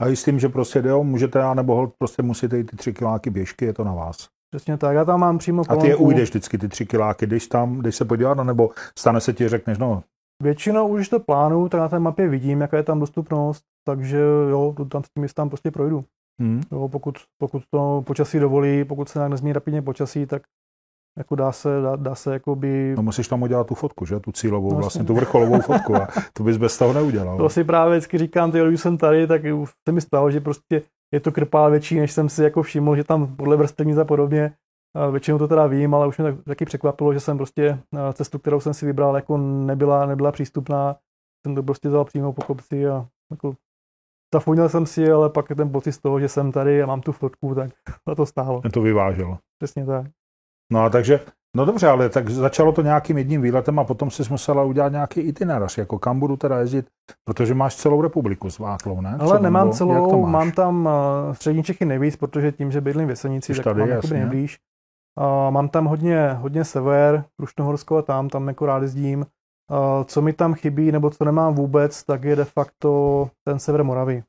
A 0.00 0.08
i 0.08 0.16
s 0.16 0.24
tím, 0.24 0.38
že 0.38 0.48
prostě 0.48 0.82
jo, 0.86 1.04
můžete, 1.04 1.54
nebo 1.54 1.92
prostě 1.98 2.22
musíte 2.22 2.58
jít 2.58 2.70
ty 2.70 2.76
tři 2.76 2.92
kiláky 2.92 3.30
běžky, 3.30 3.64
je 3.64 3.72
to 3.72 3.84
na 3.84 3.94
vás. 3.94 4.28
Přesně 4.50 4.76
tak, 4.76 4.94
já 4.94 5.04
tam 5.04 5.20
mám 5.20 5.38
přímo 5.38 5.64
kolonku. 5.64 5.80
A 5.80 5.84
ty 5.84 5.88
je 5.88 5.96
ujdeš 5.96 6.28
vždycky, 6.28 6.58
ty 6.58 6.68
tři 6.68 6.86
kiláky, 6.86 7.26
když 7.26 7.46
tam, 7.46 7.78
když 7.78 7.96
se 7.96 8.04
podívat, 8.04 8.34
nebo 8.44 8.70
stane 8.98 9.20
se 9.20 9.32
ti, 9.32 9.48
řekneš, 9.48 9.78
no. 9.78 10.02
Většinou 10.42 10.88
už 10.88 11.08
to 11.08 11.20
plánu, 11.20 11.68
tak 11.68 11.80
na 11.80 11.88
té 11.88 11.98
mapě 11.98 12.28
vidím, 12.28 12.60
jaká 12.60 12.76
je 12.76 12.82
tam 12.82 13.00
dostupnost, 13.00 13.62
takže 13.86 14.18
jo, 14.50 14.74
tam 14.88 15.04
s 15.04 15.06
tím 15.18 15.28
tam 15.34 15.48
prostě 15.48 15.70
projdu. 15.70 16.04
Hmm. 16.40 16.60
Jo, 16.72 16.88
pokud, 16.88 17.18
pokud 17.38 17.62
to 17.70 18.02
počasí 18.06 18.38
dovolí, 18.38 18.84
pokud 18.84 19.08
se 19.08 19.18
nějak 19.18 19.30
nezmění 19.30 19.52
rapidně 19.52 19.82
počasí, 19.82 20.26
tak 20.26 20.42
jako 21.18 21.34
dá 21.34 21.52
se, 21.52 21.80
dá, 21.82 21.96
dá 21.96 22.14
se 22.14 22.32
jako 22.32 22.56
by... 22.56 22.94
No 22.96 23.02
musíš 23.02 23.28
tam 23.28 23.42
udělat 23.42 23.66
tu 23.66 23.74
fotku, 23.74 24.06
že? 24.06 24.20
Tu 24.20 24.32
cílovou, 24.32 24.70
no, 24.70 24.76
vlastně 24.76 25.04
tu 25.04 25.14
vrcholovou 25.14 25.60
fotku 25.60 25.96
a 25.96 26.08
to 26.32 26.44
bys 26.44 26.56
bez 26.56 26.78
toho 26.78 26.92
neudělal. 26.92 27.36
To 27.36 27.48
si 27.48 27.64
právě 27.64 27.98
vždycky 27.98 28.18
říkám, 28.18 28.52
ty, 28.52 28.60
když 28.68 28.80
jsem 28.80 28.98
tady, 28.98 29.26
tak 29.26 29.42
se 29.88 29.92
mi 29.92 30.00
stalo, 30.00 30.30
že 30.30 30.40
prostě 30.40 30.82
je 31.14 31.20
to 31.20 31.32
krpá 31.32 31.68
větší, 31.68 32.00
než 32.00 32.12
jsem 32.12 32.28
si 32.28 32.42
jako 32.42 32.62
všiml, 32.62 32.96
že 32.96 33.04
tam 33.04 33.36
podle 33.36 33.56
vrstevnic 33.56 33.98
a 33.98 34.04
podobně. 34.04 34.52
Většinou 35.10 35.38
to 35.38 35.48
teda 35.48 35.66
vím, 35.66 35.94
ale 35.94 36.06
už 36.06 36.18
mě 36.18 36.32
tak, 36.32 36.44
taky 36.44 36.64
překvapilo, 36.64 37.12
že 37.12 37.20
jsem 37.20 37.36
prostě 37.36 37.78
cestu, 38.12 38.38
kterou 38.38 38.60
jsem 38.60 38.74
si 38.74 38.86
vybral, 38.86 39.16
jako 39.16 39.36
nebyla, 39.38 40.06
nebyla 40.06 40.32
přístupná. 40.32 40.96
Jsem 41.46 41.54
to 41.54 41.62
prostě 41.62 41.88
vzal 41.88 42.04
přímo 42.04 42.32
po 42.32 42.42
kopci 42.42 42.86
a 42.86 43.06
jako 43.30 43.54
zafonil 44.34 44.68
jsem 44.68 44.86
si, 44.86 45.10
ale 45.10 45.30
pak 45.30 45.48
ten 45.48 45.72
pocit 45.72 45.92
z 45.92 45.98
toho, 45.98 46.20
že 46.20 46.28
jsem 46.28 46.52
tady 46.52 46.82
a 46.82 46.86
mám 46.86 47.00
tu 47.00 47.12
fotku, 47.12 47.54
tak 47.54 47.70
za 48.08 48.14
to 48.14 48.26
stálo. 48.26 48.62
To 48.72 48.82
vyváželo. 48.82 49.38
Přesně 49.58 49.86
tak. 49.86 50.06
No 50.72 50.80
a 50.84 50.90
takže, 50.90 51.20
no 51.56 51.64
dobře, 51.64 51.88
ale 51.88 52.08
tak 52.08 52.30
začalo 52.30 52.72
to 52.72 52.82
nějakým 52.82 53.18
jedním 53.18 53.42
výletem 53.42 53.78
a 53.78 53.84
potom 53.84 54.10
si 54.10 54.22
musela 54.30 54.62
udělat 54.64 54.92
nějaký 54.92 55.20
itinerář, 55.20 55.78
jako 55.78 55.98
kam 55.98 56.20
budu 56.20 56.36
teda 56.36 56.58
jezdit, 56.58 56.86
protože 57.24 57.54
máš 57.54 57.76
celou 57.76 58.02
republiku 58.02 58.50
s 58.50 58.58
Váklou, 58.58 59.00
ne? 59.00 59.16
Ale 59.20 59.40
nemám 59.40 59.66
nebo, 59.66 59.76
celou, 59.76 60.26
mám 60.26 60.52
tam 60.52 60.86
uh, 60.86 61.32
střední 61.32 61.62
Čechy 61.62 61.84
nejvíc, 61.84 62.16
protože 62.16 62.52
tím, 62.52 62.72
že 62.72 62.80
bydlím 62.80 63.06
v 63.06 63.10
Jesenici, 63.10 63.52
Už 63.52 63.58
tak 63.58 63.64
tady, 63.64 63.80
mám 63.80 63.88
jasně. 63.88 64.18
nejblíž. 64.18 64.58
Uh, 65.20 65.52
mám 65.52 65.68
tam 65.68 65.84
hodně, 65.84 66.32
hodně 66.32 66.64
sever, 66.64 67.24
Krušnohorsko 67.36 67.96
a 67.96 68.02
tam, 68.02 68.28
tam 68.28 68.48
jako 68.48 68.66
rád 68.66 68.82
jezdím. 68.82 69.26
Uh, 69.70 70.04
co 70.04 70.22
mi 70.22 70.32
tam 70.32 70.54
chybí, 70.54 70.92
nebo 70.92 71.10
co 71.10 71.24
nemám 71.24 71.54
vůbec, 71.54 72.04
tak 72.04 72.24
je 72.24 72.36
de 72.36 72.44
facto 72.44 73.30
ten 73.44 73.58
sever 73.58 73.84
Moravy. 73.84 74.22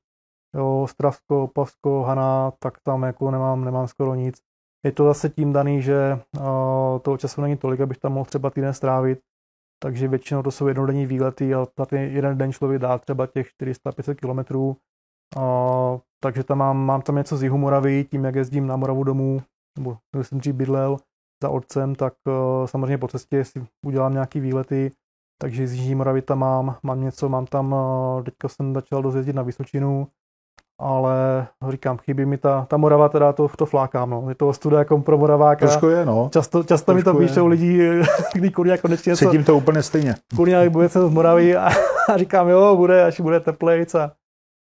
Jo, 0.55 0.87
Stravsko, 0.89 1.49
Pavsko, 1.53 2.03
Hana, 2.03 2.51
tak 2.59 2.73
tam 2.83 3.03
jako 3.03 3.31
nemám, 3.31 3.65
nemám 3.65 3.87
skoro 3.87 4.15
nic. 4.15 4.41
Je 4.85 4.91
to 4.91 5.05
zase 5.05 5.29
tím 5.29 5.53
daný, 5.53 5.81
že 5.81 6.19
uh, 6.39 6.99
toho 7.01 7.17
času 7.17 7.41
není 7.41 7.57
tolik, 7.57 7.81
abych 7.81 7.97
tam 7.97 8.13
mohl 8.13 8.25
třeba 8.25 8.49
týden 8.49 8.73
strávit, 8.73 9.19
takže 9.83 10.07
většinou 10.07 10.43
to 10.43 10.51
jsou 10.51 10.67
jednodenní 10.67 11.05
výlety 11.05 11.55
a 11.55 11.65
na 11.79 11.85
ten 11.85 11.99
jeden 11.99 12.37
den 12.37 12.53
člověk 12.53 12.81
dá 12.81 12.97
třeba 12.97 13.27
těch 13.27 13.47
400-500 13.61 14.15
kilometrů. 14.15 14.77
Uh, 15.37 15.99
takže 16.23 16.43
tam 16.43 16.57
mám, 16.57 16.77
mám 16.77 17.01
tam 17.01 17.15
něco 17.15 17.37
z 17.37 17.43
Jihu 17.43 17.57
Moravy, 17.57 18.05
tím 18.11 18.25
jak 18.25 18.35
jezdím 18.35 18.67
na 18.67 18.75
Moravu 18.75 19.03
domů, 19.03 19.41
nebo 19.77 19.97
jsem 20.21 20.39
dřív 20.39 20.55
bydlel 20.55 20.97
za 21.43 21.49
otcem, 21.49 21.95
tak 21.95 22.13
uh, 22.27 22.67
samozřejmě 22.67 22.97
po 22.97 23.07
cestě 23.07 23.45
si 23.45 23.65
udělám 23.85 24.13
nějaký 24.13 24.39
výlety, 24.39 24.91
takže 25.41 25.67
z 25.67 25.73
Jižní 25.73 25.95
Moravy 25.95 26.21
tam 26.21 26.39
mám, 26.39 26.77
mám 26.83 27.01
něco, 27.01 27.29
mám 27.29 27.45
tam, 27.45 27.75
teďka 28.25 28.47
jsem 28.47 28.73
začal 28.73 29.01
dozjezdit 29.01 29.35
na 29.35 29.43
Vysočinu, 29.43 30.07
ale 30.79 31.47
říkám, 31.69 31.97
chybí 31.97 32.25
mi 32.25 32.37
ta, 32.37 32.65
ta 32.69 32.77
Morava, 32.77 33.09
teda 33.09 33.33
to, 33.33 33.47
to 33.57 33.65
flákám, 33.65 34.09
no. 34.09 34.29
Je 34.29 34.35
to 34.35 34.53
studia 34.53 34.79
jako 34.79 34.97
pro 34.97 35.17
Moraváka. 35.17 35.65
Trošku 35.65 35.87
je, 35.87 36.05
no. 36.05 36.29
Často, 36.33 36.63
často 36.63 36.93
mi 36.93 37.03
to 37.03 37.13
píšou 37.13 37.47
lidi, 37.47 38.01
kdy 38.33 38.51
kurňa 38.51 38.77
konečně 38.77 39.15
Cítím 39.15 39.43
to 39.43 39.57
úplně 39.57 39.83
stejně. 39.83 40.15
Kurňa 40.35 40.69
bude 40.69 40.89
se 40.89 41.07
z 41.07 41.09
Moravy 41.09 41.55
a, 41.55 41.69
a, 42.13 42.17
říkám, 42.17 42.49
jo, 42.49 42.75
bude, 42.75 43.03
až 43.03 43.19
bude 43.21 43.39
teplejc 43.39 43.95
a, 43.95 44.11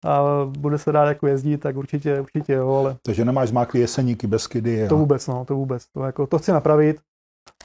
a 0.04 0.22
bude 0.58 0.78
se 0.78 0.92
dát 0.92 1.08
jako 1.08 1.26
jezdit, 1.26 1.58
tak 1.58 1.76
určitě, 1.76 2.20
určitě 2.20 2.52
jo, 2.52 2.74
ale... 2.74 2.96
Takže 3.02 3.24
nemáš 3.24 3.48
zmáklý 3.48 3.80
jeseníky, 3.80 4.26
Beskydy. 4.26 4.88
To 4.88 4.96
vůbec, 4.96 5.26
no, 5.26 5.44
to 5.44 5.54
vůbec. 5.54 5.86
To, 5.86 6.02
jako, 6.02 6.26
to 6.26 6.38
chci 6.38 6.52
napravit. 6.52 6.96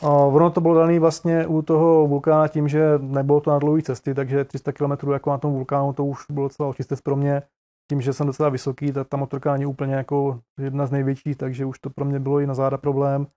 A 0.01 0.09
ono 0.09 0.49
to 0.49 0.61
bylo 0.61 0.75
dané 0.75 0.99
vlastně 0.99 1.47
u 1.47 1.61
toho 1.61 2.07
vulkána 2.07 2.47
tím, 2.47 2.67
že 2.67 2.99
nebylo 2.99 3.41
to 3.41 3.51
na 3.51 3.59
dlouhé 3.59 3.81
cesty, 3.81 4.13
takže 4.13 4.45
300 4.45 4.71
km 4.71 5.11
jako 5.11 5.29
na 5.29 5.37
tom 5.37 5.53
vulkánu 5.53 5.93
to 5.93 6.05
už 6.05 6.19
bylo 6.29 6.47
docela 6.47 6.69
očistec 6.69 7.01
pro 7.01 7.15
mě 7.15 7.41
tím, 7.89 8.01
že 8.01 8.13
jsem 8.13 8.27
docela 8.27 8.49
vysoký, 8.49 8.91
tak 8.91 9.07
ta 9.07 9.17
motorka 9.17 9.53
není 9.53 9.65
úplně 9.65 9.93
jako 9.93 10.39
jedna 10.61 10.85
z 10.85 10.91
největších, 10.91 11.37
takže 11.37 11.65
už 11.65 11.79
to 11.79 11.89
pro 11.89 12.05
mě 12.05 12.19
bylo 12.19 12.39
i 12.39 12.47
na 12.47 12.53
záda 12.53 12.77
problém. 12.77 13.27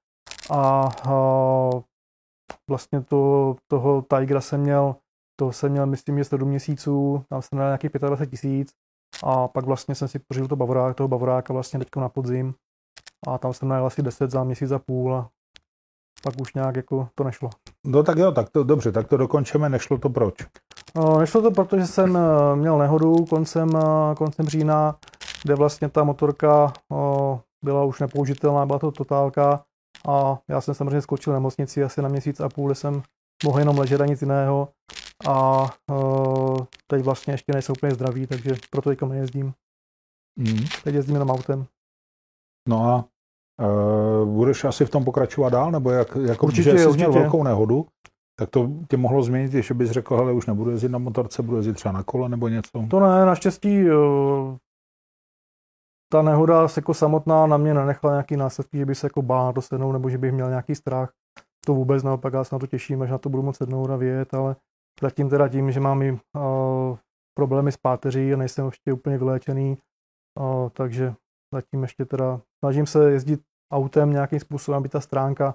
A, 0.51 0.89
a 1.11 1.71
vlastně 2.71 3.01
to, 3.01 3.57
toho 3.67 4.05
Tigera 4.17 4.41
jsem 4.41 4.61
měl, 4.61 4.97
to 5.37 5.53
jsem 5.53 5.73
měl, 5.73 5.87
myslím, 5.87 6.19
že 6.19 6.25
7 6.25 6.49
měsíců, 6.49 7.25
tam 7.29 7.43
jsem 7.43 7.57
měl 7.57 7.69
nějakých 7.69 7.91
25 7.91 8.31
tisíc 8.31 8.73
a 9.25 9.49
pak 9.49 9.65
vlastně 9.65 9.95
jsem 9.95 10.09
si 10.09 10.19
pořídil 10.19 10.49
to 10.49 10.57
bavorák, 10.57 10.97
toho 10.97 11.09
bavoráka 11.09 11.53
vlastně 11.53 11.79
teďko 11.79 12.01
na 12.01 12.09
podzim 12.09 12.55
a 13.27 13.39
tam 13.39 13.53
jsem 13.53 13.69
měl 13.69 13.87
asi 13.87 14.03
10 14.03 14.31
za 14.31 14.45
měsíc 14.45 14.71
a 14.71 14.79
půl 14.79 15.15
a 15.15 15.31
pak 16.23 16.35
už 16.41 16.55
nějak 16.55 16.77
jako 16.77 17.09
to 17.15 17.25
nešlo. 17.25 17.51
No 17.87 18.03
tak 18.03 18.19
jo, 18.19 18.33
tak 18.33 18.51
to 18.51 18.65
dobře, 18.65 18.93
tak 18.93 19.09
to 19.09 19.17
dokončíme, 19.17 19.69
nešlo 19.69 19.99
to 19.99 20.11
proč? 20.11 20.35
No, 20.95 21.19
nešlo 21.19 21.43
to, 21.43 21.51
protože 21.51 21.87
jsem 21.87 22.17
eh, 22.17 22.57
měl 22.57 22.79
nehodu 22.79 23.25
koncem, 23.25 23.71
eh, 23.77 24.15
koncem 24.15 24.47
října, 24.47 24.99
kde 25.43 25.55
vlastně 25.55 25.89
ta 25.89 26.05
motorka 26.05 26.73
eh, 26.93 27.39
byla 27.65 27.85
už 27.85 28.01
nepoužitelná, 28.01 28.67
byla 28.67 28.79
to 28.79 28.91
totálka 28.91 29.65
a 30.09 30.39
já 30.49 30.61
jsem 30.61 30.75
samozřejmě 30.75 31.01
skočil 31.01 31.33
nemocnici 31.33 31.85
asi 31.85 32.03
na 32.03 32.09
měsíc 32.09 32.41
a 32.41 32.49
půl, 32.49 32.69
kde 32.69 32.75
jsem 32.75 33.03
mohl 33.45 33.59
jenom 33.59 33.79
ležet 33.79 34.01
a 34.01 34.07
nic 34.07 34.23
jiného. 34.23 34.69
A 35.29 35.67
teď 36.87 37.03
vlastně 37.03 37.35
ještě 37.35 37.53
nejsou 37.53 37.73
úplně 37.73 37.95
zdraví, 37.95 38.27
takže 38.27 38.55
proto 38.71 38.91
teďka 38.91 39.07
nejezdím. 39.07 39.55
Mm. 40.37 40.65
Teď 40.85 40.95
jezdím 40.95 41.15
jenom 41.15 41.31
autem. 41.31 41.67
No 42.69 42.85
a 42.91 43.05
budeš 44.25 44.65
asi 44.65 44.85
v 44.85 44.91
tom 44.91 45.05
pokračovat 45.05 45.51
dál, 45.51 45.71
nebo 45.71 45.91
jak, 45.91 46.17
jako, 46.27 46.47
určitě, 46.47 46.71
že 46.71 46.79
jsi 46.79 46.87
určitě. 46.87 47.09
měl 47.09 47.21
velkou 47.21 47.43
nehodu, 47.43 47.87
tak 48.39 48.51
to 48.51 48.69
tě 48.91 48.97
mohlo 48.97 49.23
změnit, 49.23 49.53
že 49.53 49.75
bys 49.75 49.91
řekl, 49.91 50.17
hele, 50.17 50.33
už 50.33 50.47
nebudu 50.47 50.71
jezdit 50.71 50.89
na 50.89 50.99
motorce, 50.99 51.43
budu 51.43 51.57
jezdit 51.57 51.75
třeba 51.75 51.93
na 51.93 52.03
kole 52.03 52.29
nebo 52.29 52.49
něco? 52.49 52.87
To 52.91 53.01
ne, 53.01 53.27
naštěstí 53.27 53.91
uh, 53.91 54.57
ta 56.13 56.23
nehoda 56.23 56.69
se 56.69 56.79
jako 56.79 56.95
samotná 56.95 57.47
na 57.47 57.57
mě 57.57 57.75
nenechala 57.75 58.15
nějaký 58.15 58.37
následky, 58.37 58.79
že 58.79 58.87
by 58.87 58.95
se 58.95 59.07
jako 59.07 59.23
bál 59.23 59.47
na 59.47 59.53
to 59.53 59.63
sednout, 59.63 59.93
nebo 59.93 60.11
že 60.11 60.19
bych 60.19 60.33
měl 60.33 60.49
nějaký 60.49 60.75
strach. 60.75 61.13
To 61.67 61.75
vůbec 61.75 62.03
naopak, 62.03 62.35
já 62.35 62.45
se 62.45 62.55
na 62.55 62.59
to 62.59 62.67
těším, 62.67 63.03
až 63.03 63.11
na 63.11 63.19
to 63.19 63.29
budu 63.29 63.43
moc 63.43 63.57
sednout 63.57 63.91
a 63.91 63.97
vyjet, 63.97 64.35
ale 64.35 64.57
zatím 65.03 65.29
teda 65.29 65.49
tím, 65.49 65.71
že 65.71 65.81
mám 65.81 66.03
i 66.03 66.13
uh, 66.13 66.19
problémy 67.35 67.73
s 67.73 67.77
páteří 67.77 68.35
a 68.35 68.37
nejsem 68.37 68.67
ještě 68.67 68.93
úplně 68.93 69.19
vyléčený, 69.19 69.79
uh, 70.41 70.69
takže 70.69 71.15
zatím 71.55 71.83
ještě 71.83 72.05
teda 72.05 72.41
snažím 72.65 72.87
se 72.87 73.11
jezdit 73.11 73.41
autem 73.73 74.11
nějakým 74.11 74.41
způsobem, 74.41 74.79
aby 74.79 74.89
ta 74.89 75.01
stránka 75.01 75.55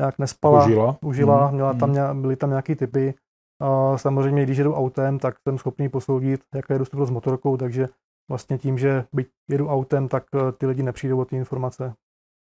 nějak 0.00 0.18
nespala, 0.18 0.64
užila, 0.64 0.98
užila 1.02 1.48
mm, 1.48 1.54
měla 1.54 1.74
tam, 1.74 1.90
mm. 1.90 2.22
byly 2.22 2.36
tam 2.36 2.50
nějaký 2.50 2.74
typy. 2.74 3.14
Uh, 3.62 3.96
samozřejmě, 3.96 4.42
když 4.42 4.58
jedu 4.58 4.74
autem, 4.74 5.18
tak 5.18 5.34
jsem 5.38 5.58
schopný 5.58 5.88
posoudit, 5.88 6.40
jaká 6.54 6.74
je 6.74 6.78
dostupnost 6.78 7.10
motorkou, 7.10 7.56
takže 7.56 7.88
vlastně 8.30 8.58
tím, 8.58 8.78
že 8.78 9.04
byť 9.12 9.28
jedu 9.50 9.68
autem, 9.68 10.08
tak 10.08 10.24
eh, 10.34 10.52
ty 10.52 10.66
lidi 10.66 10.82
nepřijdou 10.82 11.20
o 11.20 11.24
ty 11.24 11.36
informace 11.36 11.94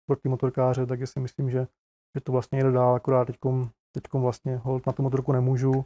pro 0.06 0.16
ty 0.16 0.28
motorkáře, 0.28 0.86
takže 0.86 1.06
si 1.06 1.20
myslím, 1.20 1.50
že, 1.50 1.66
že 2.14 2.20
to 2.20 2.32
vlastně 2.32 2.62
jde 2.62 2.72
dál, 2.72 2.94
akorát 2.94 3.24
teďkom, 3.24 3.70
teďkom 3.94 4.22
vlastně 4.22 4.56
hold 4.56 4.86
na 4.86 4.92
tu 4.92 5.02
motorku 5.02 5.32
nemůžu. 5.32 5.84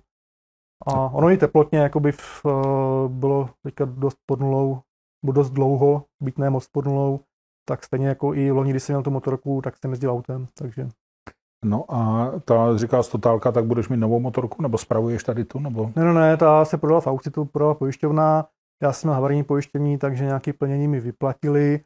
A 0.86 1.08
ono 1.08 1.30
i 1.30 1.36
teplotně 1.36 1.78
jakoby 1.78 2.12
v, 2.12 2.44
uh, 2.44 3.08
bylo 3.08 3.50
teďka 3.62 3.84
dost 3.84 4.18
pod 4.26 4.40
nulou, 4.40 4.80
dost 5.22 5.50
dlouho, 5.50 6.04
byť 6.20 6.38
ne 6.38 6.50
moc 6.50 6.68
pod 6.68 6.84
nulou, 6.84 7.20
tak 7.64 7.84
stejně 7.84 8.08
jako 8.08 8.34
i 8.34 8.50
loni, 8.50 8.70
když 8.70 8.82
jsem 8.82 8.94
měl 8.94 9.02
tu 9.02 9.10
motorku, 9.10 9.60
tak 9.62 9.76
jsem 9.76 9.90
jezdil 9.90 10.10
autem, 10.10 10.48
takže 10.54 10.88
No 11.64 11.84
a 11.94 12.32
ta, 12.44 12.76
říká 12.76 13.02
Totálka, 13.02 13.52
tak 13.52 13.64
budeš 13.64 13.88
mít 13.88 13.96
novou 13.96 14.20
motorku, 14.20 14.62
nebo 14.62 14.78
spravuješ 14.78 15.24
tady 15.24 15.44
tu, 15.44 15.60
nebo? 15.60 15.90
Ne, 15.96 16.04
ne, 16.04 16.14
ne, 16.14 16.36
ta 16.36 16.64
se 16.64 16.78
prodala 16.78 17.00
v 17.00 17.06
Auxitu, 17.06 17.44
prodala 17.44 17.74
pojišťovna, 17.74 18.46
já 18.82 18.92
jsem 18.92 19.08
měl 19.08 19.14
havarijní 19.14 19.44
pojištění, 19.44 19.98
takže 19.98 20.24
nějaké 20.24 20.52
plnění 20.52 20.88
mi 20.88 21.00
vyplatili. 21.00 21.80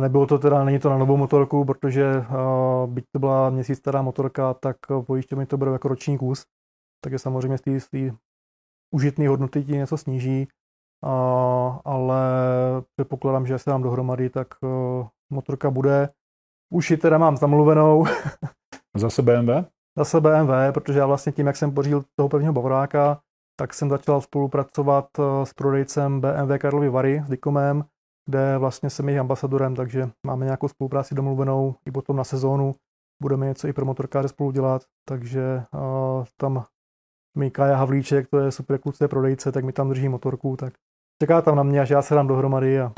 Nebylo 0.00 0.26
to 0.26 0.38
teda, 0.38 0.64
není 0.64 0.78
to 0.78 0.90
na 0.90 0.98
novou 0.98 1.16
motorku, 1.16 1.64
protože 1.64 2.24
byť 2.86 3.04
to 3.12 3.18
byla 3.18 3.50
měsíc 3.50 3.78
stará 3.78 4.02
motorka, 4.02 4.54
tak 4.54 4.76
pojišťovně 5.06 5.46
to 5.46 5.56
bude 5.56 5.70
jako 5.70 5.88
roční 5.88 6.18
kus. 6.18 6.44
Takže 7.04 7.18
samozřejmě 7.18 7.58
z 7.58 7.88
té 7.90 8.10
užitné 8.94 9.28
hodnoty 9.28 9.64
ti 9.64 9.72
něco 9.72 9.96
sníží, 9.96 10.48
ale 11.84 12.20
předpokládám, 12.96 13.46
že 13.46 13.58
se 13.58 13.70
dám 13.70 13.82
dohromady, 13.82 14.30
tak 14.30 14.48
motorka 15.30 15.70
bude. 15.70 16.08
Už 16.72 16.90
ji 16.90 16.96
teda 16.96 17.18
mám 17.18 17.36
zamluvenou. 17.36 18.04
Zase 18.96 19.22
BMW? 19.22 19.50
Zase 19.98 20.20
BMW, 20.20 20.52
protože 20.72 20.98
já 20.98 21.06
vlastně 21.06 21.32
tím, 21.32 21.46
jak 21.46 21.56
jsem 21.56 21.74
pořídil 21.74 22.04
toho 22.16 22.28
prvního 22.28 22.52
Bavoráka, 22.52 23.20
tak 23.60 23.74
jsem 23.74 23.90
začal 23.90 24.20
spolupracovat 24.20 25.08
eh, 25.18 25.46
s 25.46 25.52
prodejcem 25.52 26.20
BMW 26.20 26.58
Karlovy 26.58 26.88
Vary 26.88 27.22
s 27.26 27.30
Dikomem, 27.30 27.84
kde 28.26 28.58
vlastně 28.58 28.90
jsem 28.90 29.08
jejich 29.08 29.20
ambasadorem, 29.20 29.74
takže 29.74 30.10
máme 30.26 30.44
nějakou 30.44 30.68
spolupráci 30.68 31.14
domluvenou 31.14 31.74
i 31.86 31.90
potom 31.90 32.16
na 32.16 32.24
sezónu. 32.24 32.74
Budeme 33.22 33.46
něco 33.46 33.68
i 33.68 33.72
pro 33.72 33.84
motorkáře 33.84 34.28
spolu 34.28 34.50
dělat, 34.50 34.82
takže 35.08 35.62
uh, 35.74 36.24
tam 36.36 36.64
mi 37.38 37.50
Kaja 37.50 37.76
Havlíček, 37.76 38.28
to 38.28 38.38
je 38.38 38.50
super 38.50 38.80
kluce 38.80 39.08
prodejce, 39.08 39.52
tak 39.52 39.64
mi 39.64 39.72
tam 39.72 39.88
drží 39.88 40.08
motorku, 40.08 40.56
tak 40.56 40.74
čeká 41.22 41.42
tam 41.42 41.56
na 41.56 41.62
mě, 41.62 41.80
až 41.80 41.90
já 41.90 42.02
se 42.02 42.14
dám 42.14 42.26
dohromady 42.26 42.80
a, 42.80 42.92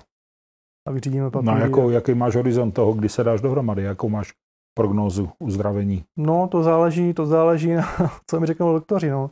a 0.89 0.91
vyřídíme 0.91 1.31
papíry. 1.31 1.55
No 1.55 1.61
jako, 1.61 1.91
jaký 1.91 2.15
máš 2.15 2.37
horizont 2.37 2.73
toho, 2.73 2.93
kdy 2.93 3.09
se 3.09 3.25
dáš 3.25 3.41
dohromady, 3.41 3.83
jakou 3.83 4.09
máš 4.09 4.33
prognózu 4.75 5.31
uzdravení? 5.39 6.05
No, 6.19 6.49
to 6.49 6.63
záleží, 6.63 7.15
to 7.15 7.27
záleží 7.27 7.73
na, 7.73 7.89
co 8.31 8.41
mi 8.41 8.47
řeknou 8.47 8.73
doktoři, 8.73 9.11
no 9.11 9.31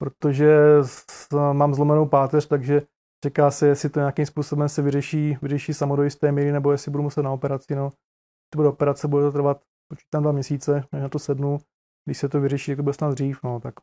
protože 0.00 0.56
mám 1.52 1.74
zlomenou 1.74 2.06
páteř, 2.06 2.46
takže 2.46 2.82
čeká 3.24 3.50
se, 3.50 3.66
jestli 3.66 3.88
to 3.88 4.00
nějakým 4.00 4.26
způsobem 4.26 4.68
se 4.68 4.82
vyřeší, 4.82 5.38
vyřeší 5.42 5.74
samo 5.74 5.96
do 5.96 6.02
jisté 6.02 6.32
míry, 6.32 6.52
nebo 6.52 6.72
jestli 6.72 6.90
budu 6.90 7.02
muset 7.02 7.22
na 7.22 7.32
operaci. 7.32 7.74
No. 7.74 7.90
To 8.52 8.56
bude 8.56 8.68
operace, 8.68 9.08
bude 9.08 9.22
to 9.22 9.32
trvat 9.32 9.60
počítám 9.88 10.22
dva 10.22 10.32
měsíce, 10.32 10.84
než 10.92 11.02
na 11.02 11.08
to 11.08 11.18
sednu. 11.18 11.58
Když 12.04 12.18
se 12.18 12.28
to 12.28 12.40
vyřeší, 12.40 12.70
tak 12.70 12.76
to 12.76 12.82
bude 12.82 12.94
snad 12.94 13.14
dřív. 13.14 13.38
No, 13.44 13.60
tak 13.60 13.74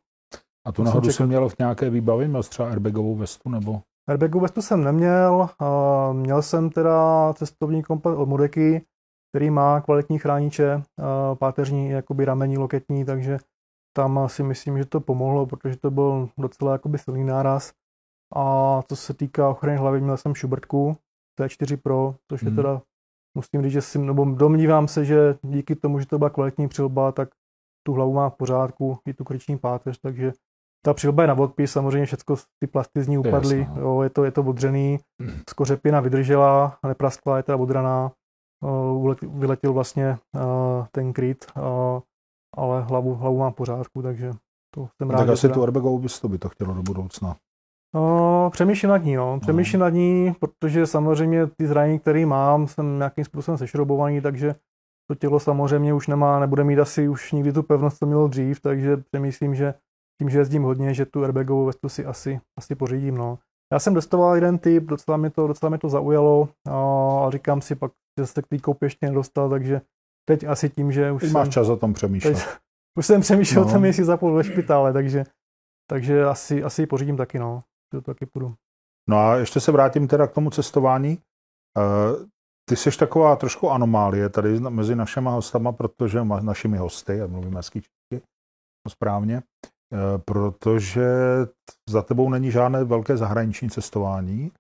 a 0.66 0.72
tu 0.72 0.84
nahoru 0.84 1.12
jsem 1.12 1.28
měl 1.28 1.50
v 1.50 1.60
nějaké 1.60 1.90
výbavě? 1.90 2.28
Měl 2.28 2.44
třeba 2.44 2.70
airbagovou 2.70 3.16
vestu? 3.16 3.50
nebo? 3.50 3.82
Airbagovou 4.10 4.42
vestu 4.42 4.62
jsem 4.62 4.84
neměl. 4.84 5.50
Měl 6.12 6.42
jsem 6.42 6.70
teda 6.70 7.34
cestovní 7.34 7.84
komplet 7.84 8.18
od 8.18 8.30
Modeky, 8.30 8.86
který 9.32 9.50
má 9.50 9.82
kvalitní 9.82 10.20
chrániče, 10.20 10.84
páteřní, 11.40 11.90
jakoby 11.90 12.26
ramení, 12.26 12.58
loketní, 12.58 13.06
takže 13.06 13.38
tam 13.96 14.30
si 14.30 14.44
myslím, 14.44 14.78
že 14.78 14.86
to 14.86 15.00
pomohlo, 15.00 15.46
protože 15.46 15.78
to 15.78 15.92
byl 15.92 16.30
docela 16.38 16.72
jakoby 16.72 16.98
silný 16.98 17.24
náraz. 17.24 17.74
A 18.36 18.82
co 18.90 18.96
se 18.96 19.14
týká 19.14 19.50
ochrany 19.50 19.78
hlavy, 19.78 20.02
měl 20.02 20.18
jsem 20.18 20.36
Schubertku 20.36 20.98
T4 21.40 21.78
Pro, 21.78 22.16
což 22.32 22.42
je 22.42 22.48
hmm. 22.48 22.56
teda, 22.56 22.82
musím 23.38 23.62
říct, 23.62 23.72
že 23.72 23.82
si, 23.82 24.00
nebo 24.00 24.26
domnívám 24.26 24.88
se, 24.88 25.06
že 25.06 25.36
díky 25.42 25.76
tomu, 25.76 26.00
že 26.00 26.06
to 26.06 26.18
byla 26.18 26.30
kvalitní 26.30 26.68
přilba, 26.68 27.12
tak 27.12 27.30
tu 27.84 27.94
hlavu 27.94 28.14
má 28.14 28.30
v 28.30 28.36
pořádku, 28.36 29.00
i 29.06 29.14
tu 29.14 29.24
kryční 29.24 29.58
páteř, 29.58 30.00
takže 30.00 30.34
ta 30.88 30.94
přilba 30.94 31.24
je 31.24 31.28
na 31.28 31.34
odpis, 31.34 31.72
samozřejmě 31.72 32.06
všechno 32.06 32.36
ty 32.60 32.68
plasty 32.68 33.04
z 33.04 33.08
ní 33.08 33.18
upadly, 33.18 33.60
Jasně. 33.60 33.74
No. 33.76 33.82
jo, 33.82 34.02
je 34.02 34.10
to, 34.10 34.24
je 34.24 34.32
to 34.32 34.44
odřený, 34.44 35.00
hmm. 35.22 35.40
skořepina 35.50 36.00
vydržela, 36.00 36.78
nepraskla, 36.88 37.38
je 37.38 37.44
teda 37.44 37.58
odraná, 37.58 38.12
vyletěl 39.28 39.74
vlastně 39.74 40.18
ten 40.92 41.14
kryt, 41.14 41.46
ale 42.58 42.82
hlavu, 42.82 43.16
hlavu 43.16 43.38
mám 43.38 43.54
pořádku, 43.54 44.02
takže 44.02 44.32
to 44.76 44.88
jsem 44.98 45.10
rád. 45.10 45.18
Tak 45.18 45.30
asi 45.30 45.42
teda... 45.42 45.54
tu 45.54 45.62
airbagovou 45.62 46.00
bys 46.00 46.20
to 46.20 46.30
by 46.30 46.38
to 46.38 46.50
chtělo 46.50 46.74
do 46.74 46.82
budoucna. 46.82 47.36
No, 47.96 48.50
přemýšlím 48.54 48.90
nad 48.90 48.98
ní, 48.98 49.16
no. 49.16 49.40
Přemýšlím 49.40 49.80
no. 49.80 49.86
nad 49.86 49.90
ní, 49.90 50.34
protože 50.40 50.88
samozřejmě 50.88 51.48
ty 51.48 51.68
zranění, 51.68 52.00
které 52.00 52.26
mám, 52.26 52.68
jsem 52.68 52.98
nějakým 52.98 53.26
způsobem 53.26 53.58
sešrobovaný, 53.58 54.22
takže 54.22 54.56
to 55.12 55.16
tělo 55.16 55.40
samozřejmě 55.40 55.94
už 55.94 56.08
nemá, 56.08 56.40
nebude 56.40 56.64
mít 56.64 56.80
asi 56.80 57.08
už 57.08 57.32
nikdy 57.32 57.54
tu 57.54 57.64
pevnost, 57.64 57.98
co 57.98 58.06
mělo 58.06 58.28
dřív, 58.28 58.60
takže 58.60 58.98
přemýšlím, 58.98 59.56
že 59.56 59.74
tím, 60.22 60.30
že 60.30 60.38
jezdím 60.38 60.64
hodně, 60.64 60.94
že 60.94 61.06
tu 61.06 61.24
airbagovou 61.24 61.66
vestu 61.66 61.90
si 61.90 62.06
asi, 62.06 62.42
asi 62.58 62.76
pořídím, 62.76 63.16
no. 63.16 63.40
Já 63.74 63.80
jsem 63.80 63.94
testoval 63.94 64.36
jeden 64.36 64.58
typ, 64.58 64.84
docela 64.84 65.18
mi 65.18 65.30
to, 65.30 65.48
docela 65.48 65.70
mi 65.70 65.78
to 65.78 65.90
zaujalo 65.90 66.50
a 66.70 67.30
říkám 67.30 67.62
si 67.62 67.76
pak, 67.76 67.92
že 68.20 68.26
se 68.26 68.42
k 68.42 68.48
té 68.48 68.58
koupě 68.60 68.86
ještě 68.86 69.06
nedostal, 69.06 69.50
takže 69.50 69.82
teď 70.30 70.44
asi 70.44 70.70
tím, 70.70 70.92
že 70.92 71.12
už 71.12 71.22
teď 71.22 71.32
jsem, 71.32 71.40
máš 71.40 71.50
čas 71.50 71.70
o 71.70 71.78
tom 71.78 71.94
přemýšlet. 71.94 72.34
Teď, 72.34 72.44
už 72.98 73.06
jsem 73.06 73.22
přemýšlel 73.22 73.64
no. 73.64 73.70
o 73.70 73.74
tom, 73.74 73.86
jestli 73.86 74.04
zapůl 74.04 74.34
ve 74.34 74.44
špitále, 74.44 74.94
takže, 74.94 75.24
takže 75.90 76.26
asi, 76.26 76.64
asi 76.64 76.82
ji 76.82 76.88
pořídím 76.88 77.18
taky, 77.18 77.40
no. 77.40 77.62
To 77.92 78.02
taky 78.02 78.26
půjdu. 78.26 78.56
No 79.10 79.18
a 79.18 79.36
ještě 79.36 79.60
se 79.60 79.72
vrátím 79.72 80.08
teda 80.08 80.28
k 80.28 80.34
tomu 80.34 80.50
cestování. 80.50 81.20
Uh, 81.78 82.26
ty 82.70 82.76
jsi 82.76 82.98
taková 82.98 83.36
trošku 83.36 83.70
anomálie 83.70 84.30
tady 84.30 84.60
mezi 84.60 84.96
našimi 84.96 85.30
hostama, 85.30 85.72
protože 85.72 86.24
našimi 86.24 86.78
hosty, 86.78 87.18
já 87.18 87.28
mluvím 87.28 87.56
hezký 87.56 87.82
česky, 87.82 88.28
správně, 88.90 89.36
uh, 89.36 89.77
protože 90.26 91.08
za 91.90 92.02
tebou 92.02 92.30
není 92.30 92.52
žádné 92.52 92.84
velké 92.84 93.18
zahraniční 93.18 93.70
cestování. 93.70 94.52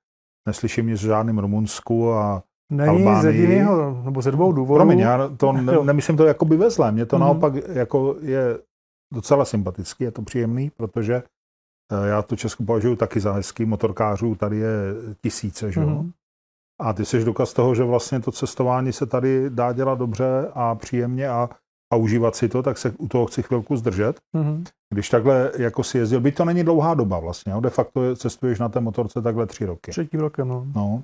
Neslyším 0.47 0.87
nic 0.87 1.01
v 1.01 1.05
žádném 1.05 1.39
Rumunsku 1.39 2.13
a 2.13 2.43
Není 2.71 2.89
Albánii. 2.89 3.21
z 3.21 3.25
jediného, 3.25 4.01
nebo 4.05 4.21
ze 4.21 4.31
dvou 4.31 4.51
důvodů. 4.51 4.75
Promiň, 4.75 4.99
já 4.99 5.29
to 5.37 5.51
ne, 5.51 5.73
nemyslím 5.83 6.17
to 6.17 6.25
jakoby 6.25 6.57
ve 6.57 6.69
zlé. 6.69 6.91
Mně 6.91 7.05
to 7.05 7.15
mm. 7.15 7.21
naopak 7.21 7.53
jako 7.67 8.15
je 8.21 8.59
docela 9.13 9.45
sympatický, 9.45 10.03
je 10.03 10.11
to 10.11 10.21
příjemný, 10.21 10.69
protože 10.69 11.15
eh, 11.15 12.07
já 12.07 12.21
tu 12.21 12.35
Česku 12.35 12.65
považuji 12.65 12.95
taky 12.95 13.19
za 13.19 13.33
hezký, 13.33 13.65
motorkářů 13.65 14.35
tady 14.35 14.57
je 14.57 14.73
tisíce, 15.21 15.71
že 15.71 15.81
jo? 15.81 15.87
Mm. 15.87 16.11
A 16.81 16.93
ty 16.93 17.05
jsi 17.05 17.25
důkaz 17.25 17.53
toho, 17.53 17.75
že 17.75 17.83
vlastně 17.83 18.19
to 18.19 18.31
cestování 18.31 18.93
se 18.93 19.05
tady 19.05 19.49
dá 19.49 19.73
dělat 19.73 19.99
dobře 19.99 20.51
a 20.53 20.75
příjemně 20.75 21.29
a, 21.29 21.49
a 21.93 21.95
užívat 21.95 22.35
si 22.35 22.49
to, 22.49 22.63
tak 22.63 22.77
se 22.77 22.93
u 22.97 23.07
toho 23.07 23.25
chci 23.25 23.43
chvilku 23.43 23.75
zdržet. 23.75 24.19
Mm. 24.33 24.63
Když 24.93 25.09
takhle 25.09 25.51
jako 25.57 25.83
si 25.83 25.97
jezdil, 25.97 26.19
byť 26.19 26.35
to 26.35 26.45
není 26.45 26.63
dlouhá 26.63 26.93
doba 26.93 27.19
vlastně, 27.19 27.53
jo? 27.53 27.59
de 27.59 27.69
facto 27.69 28.15
cestuješ 28.15 28.59
na 28.59 28.69
té 28.69 28.79
motorce 28.79 29.21
takhle 29.21 29.45
tři 29.45 29.65
roky. 29.65 29.91
Třetím 29.91 30.19
rokem, 30.19 30.47
no. 30.47 30.65
no. 30.75 31.03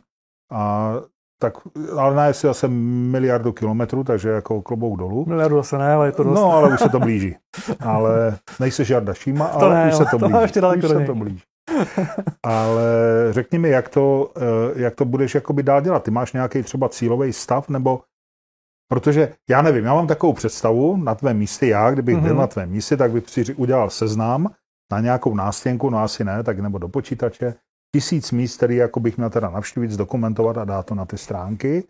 A 0.52 0.94
tak, 1.42 1.54
ale 1.98 2.16
najel 2.16 2.34
si 2.34 2.48
zase 2.48 2.68
miliardu 2.68 3.52
kilometrů, 3.52 4.04
takže 4.04 4.30
jako 4.30 4.62
klobouk 4.62 5.00
dolů. 5.00 5.26
Miliardu 5.26 5.56
zase 5.56 5.78
ne, 5.78 5.94
ale 5.94 6.08
je 6.08 6.12
to 6.12 6.24
dost. 6.24 6.36
No, 6.36 6.52
ale 6.52 6.74
už 6.74 6.80
se 6.80 6.90
to 6.90 7.00
blíží. 7.00 7.36
Ale 7.80 8.38
nejsi 8.60 8.94
Jarda 8.94 9.14
Šíma, 9.14 9.46
ale 9.46 9.64
to 9.64 9.70
ne, 9.70 9.88
už 9.88 9.96
se 9.96 10.06
to 10.12 10.18
blíží. 10.18 10.34
To 10.34 10.42
ještě 10.42 10.62
daleko 10.62 10.88
už 10.88 10.94
se 10.94 11.06
to 11.06 11.16
blíží. 11.16 11.44
ale 12.44 12.84
řekni 13.30 13.60
mi, 13.60 13.70
jak 13.70 13.90
to, 13.90 14.32
eh, 14.38 14.82
jak 14.82 14.96
to 14.96 15.06
budeš 15.06 15.36
jakoby 15.36 15.64
dál 15.64 15.82
dělat. 15.82 16.04
Ty 16.04 16.12
máš 16.12 16.34
nějaký 16.34 16.64
třeba 16.64 16.90
cílový 16.90 17.34
stav, 17.34 17.70
nebo 17.70 18.00
Protože 18.94 19.34
já 19.50 19.62
nevím, 19.62 19.86
já 19.86 19.94
mám 19.94 20.08
takovou 20.08 20.34
představu 20.34 20.98
na 20.98 21.16
tvém 21.16 21.38
místě, 21.38 21.68
já, 21.68 21.92
kdybych 21.92 22.16
mm-hmm. 22.16 22.22
byl 22.22 22.32
mhm. 22.32 22.40
na 22.40 22.48
tvém 22.48 22.70
místě, 22.70 22.98
tak 22.98 23.12
bych 23.12 23.30
si 23.30 23.54
udělal 23.54 23.90
seznam 23.90 24.50
na 24.92 25.00
nějakou 25.00 25.36
nástěnku, 25.36 25.90
no 25.90 26.00
asi 26.00 26.24
ne, 26.24 26.44
tak 26.44 26.60
nebo 26.60 26.78
do 26.78 26.88
počítače, 26.88 27.54
tisíc 27.96 28.32
míst, 28.32 28.58
který 28.58 28.76
jako 28.76 29.00
bych 29.00 29.18
měl 29.18 29.30
teda 29.30 29.50
navštívit, 29.50 29.92
zdokumentovat 29.92 30.58
a 30.58 30.66
dát 30.66 30.86
to 30.86 30.96
na 30.96 31.06
ty 31.06 31.18
stránky. 31.18 31.84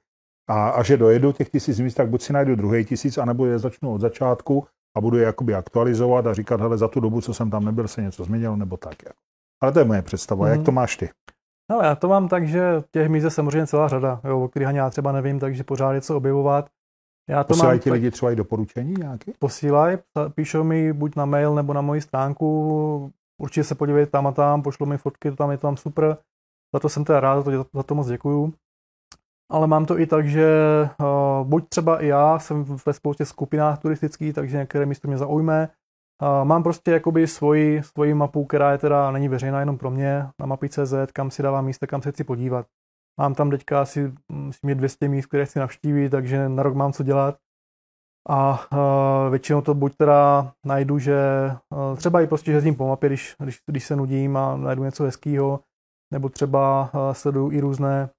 A, 0.50 0.70
a 0.70 0.84
že 0.84 0.98
dojedu 0.98 1.32
těch 1.32 1.50
tisíc 1.50 1.80
míst, 1.80 1.94
tak 1.94 2.10
buď 2.10 2.22
si 2.22 2.34
najdu 2.34 2.56
druhý 2.56 2.86
tisíc, 2.86 3.18
anebo 3.18 3.46
je 3.46 3.60
začnu 3.60 3.94
od 3.94 4.02
začátku 4.02 4.68
a 4.98 5.02
budu 5.02 5.18
je 5.18 5.24
jakoby 5.24 5.56
aktualizovat 5.56 6.28
a 6.28 6.34
říkat, 6.34 6.62
hele, 6.62 6.78
za 6.78 6.88
tu 6.88 7.00
dobu, 7.00 7.22
co 7.22 7.34
jsem 7.34 7.50
tam 7.50 7.66
nebyl, 7.66 7.88
se 7.88 8.02
něco 8.02 8.24
změnilo, 8.24 8.56
nebo 8.56 8.78
tak. 8.78 9.04
Jako. 9.04 9.20
Ale 9.62 9.72
to 9.72 9.80
je 9.80 9.86
moje 9.86 10.02
představa. 10.02 10.46
Mm. 10.46 10.52
Jak 10.52 10.58
mhm. 10.58 10.66
to 10.66 10.72
máš 10.72 10.98
ty? 10.98 11.10
No, 11.72 11.82
já 11.82 11.96
to 11.96 12.08
mám 12.08 12.28
tak, 12.28 12.48
že 12.48 12.84
těch 12.92 13.10
míst 13.10 13.24
je 13.24 13.30
samozřejmě 13.30 13.68
celá 13.68 13.88
řada, 13.88 14.22
jo, 14.24 14.44
o 14.44 14.48
kterých 14.48 14.68
ani 14.68 14.78
já 14.78 14.90
třeba 14.90 15.12
nevím, 15.12 15.40
takže 15.40 15.64
pořád 15.64 15.94
je 15.94 16.02
co 16.02 16.18
objevovat. 16.18 16.70
Já 17.30 17.44
to 17.44 17.48
Posílají 17.48 17.78
mám, 17.78 17.80
ti 17.80 17.92
lidi 17.92 18.12
třeba 18.12 18.32
i 18.32 18.36
doporučení 18.36 18.94
nějaké? 18.94 19.32
Posílají, 19.40 19.98
píšou 20.36 20.64
mi 20.64 20.94
buď 20.94 21.16
na 21.16 21.26
mail 21.26 21.56
nebo 21.56 21.74
na 21.74 21.82
moji 21.82 22.02
stránku, 22.02 23.12
určitě 23.42 23.64
se 23.64 23.76
podívejte 23.76 24.12
tam 24.12 24.28
a 24.28 24.32
tam, 24.32 24.62
pošlo 24.62 24.86
mi 24.86 24.98
fotky, 24.98 25.30
to 25.30 25.36
tam 25.36 25.52
je 25.52 25.58
to 25.58 25.68
tam 25.68 25.78
super. 25.78 26.18
Za 26.74 26.80
to 26.80 26.90
jsem 26.90 27.06
teda 27.06 27.20
rád, 27.20 27.46
za 27.46 27.52
to, 27.52 27.66
za 27.74 27.84
to 27.84 27.96
moc 27.96 28.08
děkuju. 28.08 28.54
Ale 29.52 29.68
mám 29.68 29.86
to 29.86 30.00
i 30.00 30.06
tak, 30.06 30.28
že 30.28 30.48
uh, 31.00 31.48
buď 31.48 31.70
třeba 31.70 32.02
i 32.02 32.08
já 32.08 32.40
jsem 32.40 32.64
ve 32.64 32.94
spoustě 32.94 33.26
skupinách 33.26 33.80
turistických, 33.80 34.34
takže 34.34 34.58
některé 34.58 34.86
místo 34.86 35.08
mě 35.08 35.18
zaujme. 35.18 35.70
Uh, 36.22 36.48
mám 36.48 36.64
prostě 36.64 36.92
jakoby 36.92 37.28
svoji, 37.28 37.84
svoji 37.84 38.14
mapu, 38.14 38.46
která 38.46 38.72
je 38.72 38.78
teda 38.78 39.12
není 39.12 39.28
veřejná 39.28 39.60
jenom 39.60 39.78
pro 39.78 39.92
mě, 39.92 40.28
na 40.40 40.46
mapy.cz, 40.46 40.94
kam 41.14 41.32
si 41.32 41.44
dávám 41.44 41.66
místa, 41.66 41.88
kam 41.88 42.02
se 42.02 42.12
chci 42.12 42.24
podívat. 42.24 42.66
Mám 43.20 43.36
tam 43.36 43.50
teďka 43.50 43.82
asi 43.82 44.14
myslím, 44.32 44.78
200 44.78 45.08
míst, 45.08 45.26
které 45.26 45.46
chci 45.46 45.60
navštívit, 45.60 46.10
takže 46.10 46.50
na 46.50 46.64
rok 46.64 46.76
mám 46.76 46.94
co 46.94 47.04
dělat. 47.04 47.38
A 48.30 48.68
uh, 48.72 49.32
většinou 49.32 49.62
to 49.62 49.74
buď 49.74 49.96
teda 49.96 50.52
najdu, 50.66 51.00
že 51.00 51.18
uh, 51.70 51.98
třeba 51.98 52.22
i 52.22 52.28
prostě 52.28 52.52
jezdím 52.52 52.76
po 52.76 52.88
mapě, 52.88 53.10
když, 53.10 53.36
když, 53.40 53.60
když 53.70 53.86
se 53.86 53.96
nudím 53.96 54.38
a 54.38 54.58
najdu 54.58 54.84
něco 54.84 55.04
hezkého, 55.04 55.60
nebo 56.14 56.30
třeba 56.30 56.90
uh, 56.94 57.14
sleduju 57.14 57.52
i 57.52 57.60
různé 57.60 58.10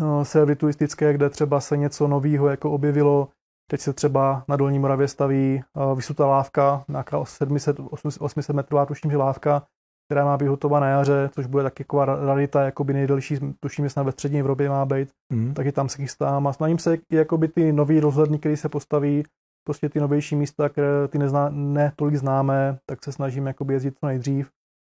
uh, 0.00 0.22
servery 0.22 0.56
turistické, 0.56 1.12
kde 1.12 1.30
třeba 1.30 1.60
se 1.60 1.76
něco 1.76 2.08
nového 2.08 2.48
jako 2.48 2.70
objevilo. 2.70 3.28
Teď 3.70 3.80
se 3.80 3.92
třeba 3.92 4.44
na 4.48 4.56
Dolní 4.56 4.78
Moravě 4.78 5.08
staví 5.08 5.62
uh, 5.74 5.96
vysutá 5.96 6.26
lávka, 6.26 6.84
nějaká 6.88 7.24
700, 7.24 7.76
800 8.20 8.56
metrová, 8.56 8.86
tuším, 8.86 9.10
že 9.10 9.16
lávka, 9.16 9.66
která 10.08 10.24
má 10.24 10.36
být 10.36 10.46
hotová 10.46 10.80
na 10.80 10.88
jaře, 10.88 11.30
což 11.34 11.46
bude 11.46 11.62
taky 11.62 11.84
taková 11.84 12.04
rarita, 12.04 12.62
jakoby 12.62 12.92
nejdelší, 12.92 13.38
tuším, 13.60 13.88
snad 13.88 14.02
ve 14.02 14.12
střední 14.12 14.40
Evropě 14.40 14.68
má 14.68 14.84
být, 14.84 15.08
mm. 15.32 15.54
taky 15.54 15.72
tam 15.72 15.88
se 15.88 15.96
chystám 15.96 16.46
a 16.46 16.52
snažím 16.52 16.78
se 16.78 16.98
jakoby 17.12 17.48
ty 17.48 17.72
nový 17.72 18.00
rozhledny, 18.00 18.38
které 18.38 18.56
se 18.56 18.68
postaví, 18.68 19.24
prostě 19.66 19.88
ty 19.88 20.00
novější 20.00 20.36
místa, 20.36 20.68
které 20.68 21.08
ty 21.08 21.18
nezná, 21.18 21.48
ne 21.48 21.92
tolik 21.96 22.16
známé, 22.16 22.78
tak 22.86 23.04
se 23.04 23.12
snažím 23.12 23.46
jakoby 23.46 23.74
jezdit 23.74 23.98
co 24.00 24.06
nejdřív, 24.06 24.50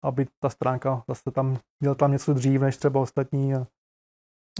aby 0.04 0.26
ta 0.42 0.48
stránka 0.48 1.02
zase 1.08 1.30
tam, 1.30 1.58
měl 1.80 1.94
tam 1.94 2.12
něco 2.12 2.34
dřív 2.34 2.60
než 2.60 2.76
třeba 2.76 3.00
ostatní. 3.00 3.54
A, 3.54 3.66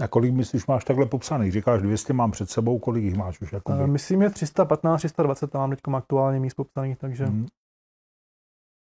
a 0.01 0.07
kolik 0.07 0.33
myslíš 0.33 0.67
máš 0.67 0.83
takhle 0.83 1.05
popsaných? 1.05 1.51
Říkáš 1.51 1.81
200 1.81 2.13
mám 2.13 2.31
před 2.31 2.49
sebou, 2.49 2.79
kolik 2.79 3.03
jich 3.03 3.15
máš 3.15 3.41
už? 3.41 3.53
Jakoby? 3.53 3.87
Myslím 3.87 4.21
je 4.21 4.29
315, 4.29 4.99
320, 4.99 5.51
tam 5.51 5.61
mám 5.61 5.69
teď 5.69 5.79
aktuálně 5.93 6.39
míst 6.39 6.53
popsaných, 6.53 6.97
takže... 6.97 7.25
Mm. 7.25 7.45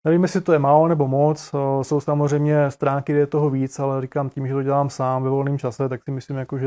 Nevím, 0.06 0.22
jestli 0.22 0.40
to 0.40 0.52
je 0.52 0.58
málo 0.58 0.88
nebo 0.88 1.08
moc, 1.08 1.54
jsou 1.82 2.00
samozřejmě 2.00 2.70
stránky, 2.70 3.12
kde 3.12 3.20
je 3.20 3.26
toho 3.26 3.50
víc, 3.50 3.78
ale 3.78 4.02
říkám 4.02 4.30
tím, 4.30 4.46
že 4.46 4.54
to 4.54 4.62
dělám 4.62 4.90
sám 4.90 5.22
ve 5.22 5.30
volném 5.30 5.58
čase, 5.58 5.88
tak 5.88 6.04
si 6.04 6.10
myslím, 6.10 6.36
jako, 6.36 6.58
že 6.58 6.66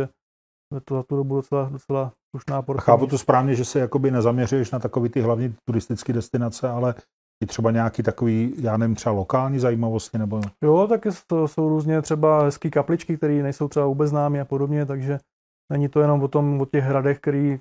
je 0.75 0.81
to 0.85 0.95
za 0.95 1.03
tu 1.03 1.15
dobu 1.15 1.35
docela, 1.35 1.69
docela 1.69 2.11
slušná 2.35 2.61
porce. 2.61 2.81
Chápu 2.85 3.07
to 3.07 3.17
správně, 3.17 3.55
že 3.55 3.65
se 3.65 3.79
jakoby 3.79 4.11
nezaměřuješ 4.11 4.71
na 4.71 4.79
takový 4.79 5.09
ty 5.09 5.21
hlavní 5.21 5.55
turistické 5.67 6.13
destinace, 6.13 6.69
ale 6.69 6.95
i 7.43 7.45
třeba 7.45 7.71
nějaký 7.71 8.03
takový, 8.03 8.53
já 8.57 8.77
nevím, 8.77 8.95
třeba 8.95 9.15
lokální 9.15 9.59
zajímavosti 9.59 10.17
nebo... 10.17 10.41
Jo, 10.63 10.87
tak 10.87 11.07
to 11.27 11.47
jsou 11.47 11.69
různě 11.69 12.01
třeba 12.01 12.43
hezké 12.43 12.69
kapličky, 12.69 13.17
které 13.17 13.43
nejsou 13.43 13.67
třeba 13.67 13.85
vůbec 13.85 14.09
známy 14.09 14.41
a 14.41 14.45
podobně, 14.45 14.85
takže 14.85 15.19
není 15.71 15.89
to 15.89 16.01
jenom 16.01 16.23
o 16.23 16.27
tom, 16.27 16.61
o 16.61 16.65
těch 16.65 16.83
hradech, 16.83 17.19
který, 17.19 17.59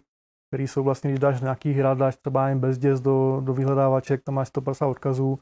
který 0.51 0.69
jsou 0.69 0.83
vlastně, 0.83 1.11
když 1.11 1.21
dáš 1.21 1.41
nějaký 1.41 1.73
hrad, 1.73 1.99
dáš 1.99 2.17
třeba 2.17 2.49
jen 2.49 2.59
bezděz 2.59 3.01
do, 3.01 3.41
do 3.45 3.55
vyhledávaček, 3.55 4.23
tam 4.25 4.35
máš 4.35 4.49
150 4.49 4.87
odkazů, 4.87 5.39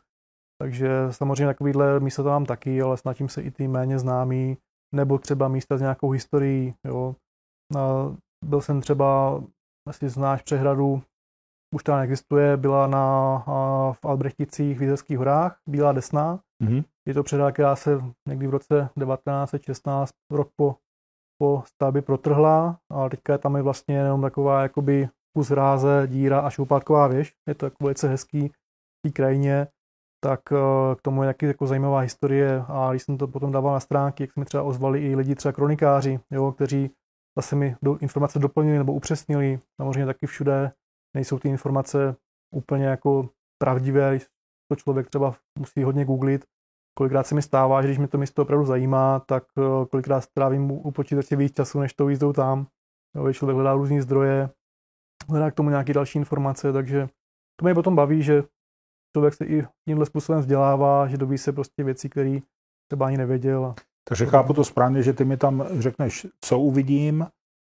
takže 0.62 0.88
samozřejmě 1.10 1.46
takovýhle 1.46 2.00
místa 2.00 2.22
to 2.22 2.28
mám 2.28 2.46
taky, 2.46 2.82
ale 2.82 2.96
snažím 2.96 3.28
se 3.28 3.42
i 3.42 3.50
ty 3.50 3.68
méně 3.68 3.98
známý, 3.98 4.58
nebo 4.94 5.18
třeba 5.18 5.48
místa 5.48 5.76
s 5.76 5.80
nějakou 5.80 6.10
historií. 6.10 6.74
Jo. 6.84 7.14
Byl 8.44 8.60
jsem 8.60 8.80
třeba, 8.80 9.40
asi 9.88 10.08
znáš 10.08 10.42
přehradu, 10.42 11.02
už 11.74 11.82
ta 11.82 11.96
neexistuje, 11.96 12.56
byla 12.56 12.86
na, 12.86 13.38
v 13.92 14.04
Albrechticích 14.04 14.78
v 14.78 14.82
Jízerských 14.82 15.18
horách, 15.18 15.58
Bílá 15.68 15.92
desna. 15.92 16.40
Mm-hmm. 16.64 16.84
Je 17.08 17.14
to 17.14 17.22
přehrada, 17.22 17.52
která 17.52 17.76
se 17.76 18.02
někdy 18.28 18.46
v 18.46 18.50
roce 18.50 18.90
1916, 18.98 20.10
rok 20.32 20.50
po, 20.56 20.76
po 21.42 21.62
stavbě 21.66 22.02
protrhla, 22.02 22.78
ale 22.92 23.10
teďka 23.10 23.32
je 23.32 23.38
tam 23.38 23.56
je 23.56 23.62
vlastně 23.62 23.96
jenom 23.96 24.22
taková 24.22 24.62
jakoby 24.62 25.08
kus 25.36 25.50
ráze, 25.50 26.02
díra 26.06 26.40
a 26.40 26.50
šoupátková 26.50 27.06
věž. 27.06 27.34
Je 27.48 27.54
to 27.54 27.66
jako 27.66 27.76
velice 27.84 28.08
hezký 28.08 28.48
v 28.48 28.52
té 29.02 29.12
krajině 29.12 29.68
tak 30.26 30.52
eh, 30.52 30.94
k 30.94 31.02
tomu 31.02 31.22
je 31.22 31.26
nějaký 31.26 31.46
jako 31.46 31.66
zajímavá 31.66 32.00
historie 32.00 32.64
a 32.68 32.90
když 32.90 33.02
jsem 33.02 33.18
to 33.18 33.28
potom 33.28 33.52
dával 33.52 33.72
na 33.72 33.80
stránky, 33.80 34.22
jak 34.22 34.32
se 34.32 34.40
mi 34.40 34.46
třeba 34.46 34.62
ozvali 34.62 35.06
i 35.06 35.16
lidi, 35.16 35.34
třeba 35.34 35.52
kronikáři, 35.52 36.20
jo, 36.30 36.52
kteří 36.52 36.90
zase 37.38 37.56
mi 37.56 37.76
do, 37.82 37.98
informace 37.98 38.38
doplnili 38.38 38.78
nebo 38.78 38.92
upřesnili. 38.92 39.58
Samozřejmě 39.80 40.06
taky 40.06 40.26
všude 40.26 40.72
nejsou 41.16 41.38
ty 41.38 41.48
informace 41.48 42.16
úplně 42.54 42.84
jako 42.84 43.28
pravdivé, 43.62 44.18
to 44.70 44.76
člověk 44.76 45.08
třeba 45.08 45.34
musí 45.58 45.82
hodně 45.82 46.04
googlit. 46.04 46.44
Kolikrát 46.98 47.26
se 47.26 47.34
mi 47.34 47.42
stává, 47.42 47.82
že 47.82 47.88
když 47.88 47.98
mi 47.98 48.08
to 48.08 48.18
místo 48.18 48.42
opravdu 48.42 48.64
zajímá, 48.64 49.20
tak 49.20 49.44
eh, 49.58 49.86
kolikrát 49.90 50.20
strávím 50.20 50.70
u 50.70 50.90
počítače 50.90 51.36
víc 51.36 51.54
času, 51.54 51.80
než 51.80 51.94
to 51.94 52.08
jízdou 52.08 52.32
tam. 52.32 52.66
Jo, 53.16 53.32
člověk 53.32 53.54
hledá 53.54 53.74
různé 53.74 54.02
zdroje, 54.02 54.50
hledá 55.28 55.50
k 55.50 55.54
tomu 55.54 55.70
nějaké 55.70 55.92
další 55.92 56.18
informace, 56.18 56.72
takže 56.72 57.08
to 57.60 57.64
mě 57.64 57.74
potom 57.74 57.96
baví, 57.96 58.22
že 58.22 58.42
člověk 59.16 59.34
se 59.34 59.44
i 59.44 59.64
tímhle 59.88 60.06
způsobem 60.06 60.40
vzdělává, 60.40 61.08
že 61.08 61.16
dobí 61.16 61.38
se 61.38 61.52
prostě 61.52 61.84
věcí, 61.84 62.08
které 62.08 62.38
třeba 62.88 63.06
ani 63.06 63.16
nevěděl. 63.16 63.74
Takže 64.08 64.26
chápu 64.26 64.52
to 64.52 64.64
správně, 64.64 65.02
že 65.02 65.12
ty 65.12 65.24
mi 65.24 65.36
tam 65.36 65.64
řekneš, 65.78 66.26
co 66.40 66.58
uvidím, 66.58 67.26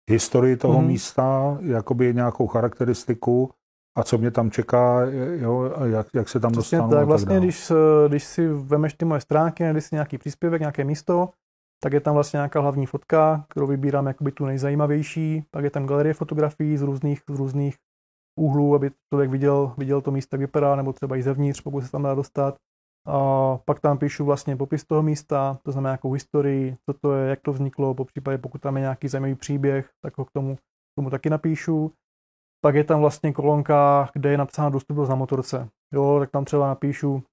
historii 0.09 0.57
toho 0.57 0.77
hmm. 0.77 0.87
místa, 0.87 1.57
jakoby 1.61 2.13
nějakou 2.13 2.47
charakteristiku 2.47 3.49
a 3.97 4.03
co 4.03 4.17
mě 4.17 4.31
tam 4.31 4.51
čeká, 4.51 5.01
jo, 5.35 5.73
a 5.75 5.85
jak, 5.85 6.07
jak 6.13 6.29
se 6.29 6.39
tam 6.39 6.51
Přesně 6.51 6.77
dostanu. 6.77 6.97
Tak, 6.97 7.07
vlastně, 7.07 7.39
když, 7.39 7.71
když 8.07 8.23
si 8.23 8.47
vemeš 8.47 8.93
ty 8.93 9.05
moje 9.05 9.21
stránky, 9.21 9.63
když 9.71 9.85
si 9.85 9.95
nějaký 9.95 10.17
příspěvek, 10.17 10.61
nějaké 10.61 10.83
místo, 10.83 11.29
tak 11.83 11.93
je 11.93 11.99
tam 11.99 12.13
vlastně 12.13 12.37
nějaká 12.37 12.59
hlavní 12.59 12.85
fotka, 12.85 13.45
kterou 13.49 13.67
vybírám 13.67 14.07
jakoby 14.07 14.31
tu 14.31 14.45
nejzajímavější, 14.45 15.45
pak 15.51 15.63
je 15.63 15.69
tam 15.69 15.85
galerie 15.85 16.13
fotografií 16.13 16.77
z 16.77 16.81
různých, 16.81 17.21
z 17.29 17.37
různých 17.39 17.75
úhlů, 18.35 18.75
aby 18.75 18.91
člověk 19.13 19.29
viděl, 19.31 19.73
viděl 19.77 20.01
to 20.01 20.11
místo, 20.11 20.35
jak 20.35 20.41
vypadá, 20.41 20.75
nebo 20.75 20.93
třeba 20.93 21.15
i 21.15 21.23
zevnitř, 21.23 21.61
pokud 21.61 21.81
se 21.81 21.91
tam 21.91 22.03
dá 22.03 22.15
dostat. 22.15 22.55
A 23.07 23.57
pak 23.65 23.79
tam 23.79 23.97
píšu 23.97 24.25
vlastně 24.25 24.55
popis 24.55 24.83
toho 24.83 25.03
místa, 25.03 25.59
to 25.63 25.71
znamená 25.71 25.89
nějakou 25.89 26.11
historii, 26.11 26.77
co 26.89 26.93
to 27.01 27.13
je, 27.13 27.29
jak 27.29 27.39
to 27.41 27.53
vzniklo, 27.53 27.93
po 27.93 28.05
případě 28.05 28.37
pokud 28.37 28.61
tam 28.61 28.77
je 28.77 28.81
nějaký 28.81 29.07
zajímavý 29.07 29.35
příběh, 29.35 29.89
tak 30.01 30.17
ho 30.17 30.25
k 30.25 30.31
tomu, 30.31 30.55
k 30.55 30.59
tomu 30.99 31.09
taky 31.09 31.29
napíšu. 31.29 31.91
Pak 32.61 32.75
je 32.75 32.83
tam 32.83 32.99
vlastně 32.99 33.33
kolonka, 33.33 34.09
kde 34.13 34.31
je 34.31 34.37
napsána 34.37 34.69
dostupnost 34.69 35.09
na 35.09 35.15
motorce. 35.15 35.69
Jo, 35.93 36.17
tak 36.19 36.31
tam 36.31 36.45
třeba 36.45 36.67
napíšu, 36.67 37.23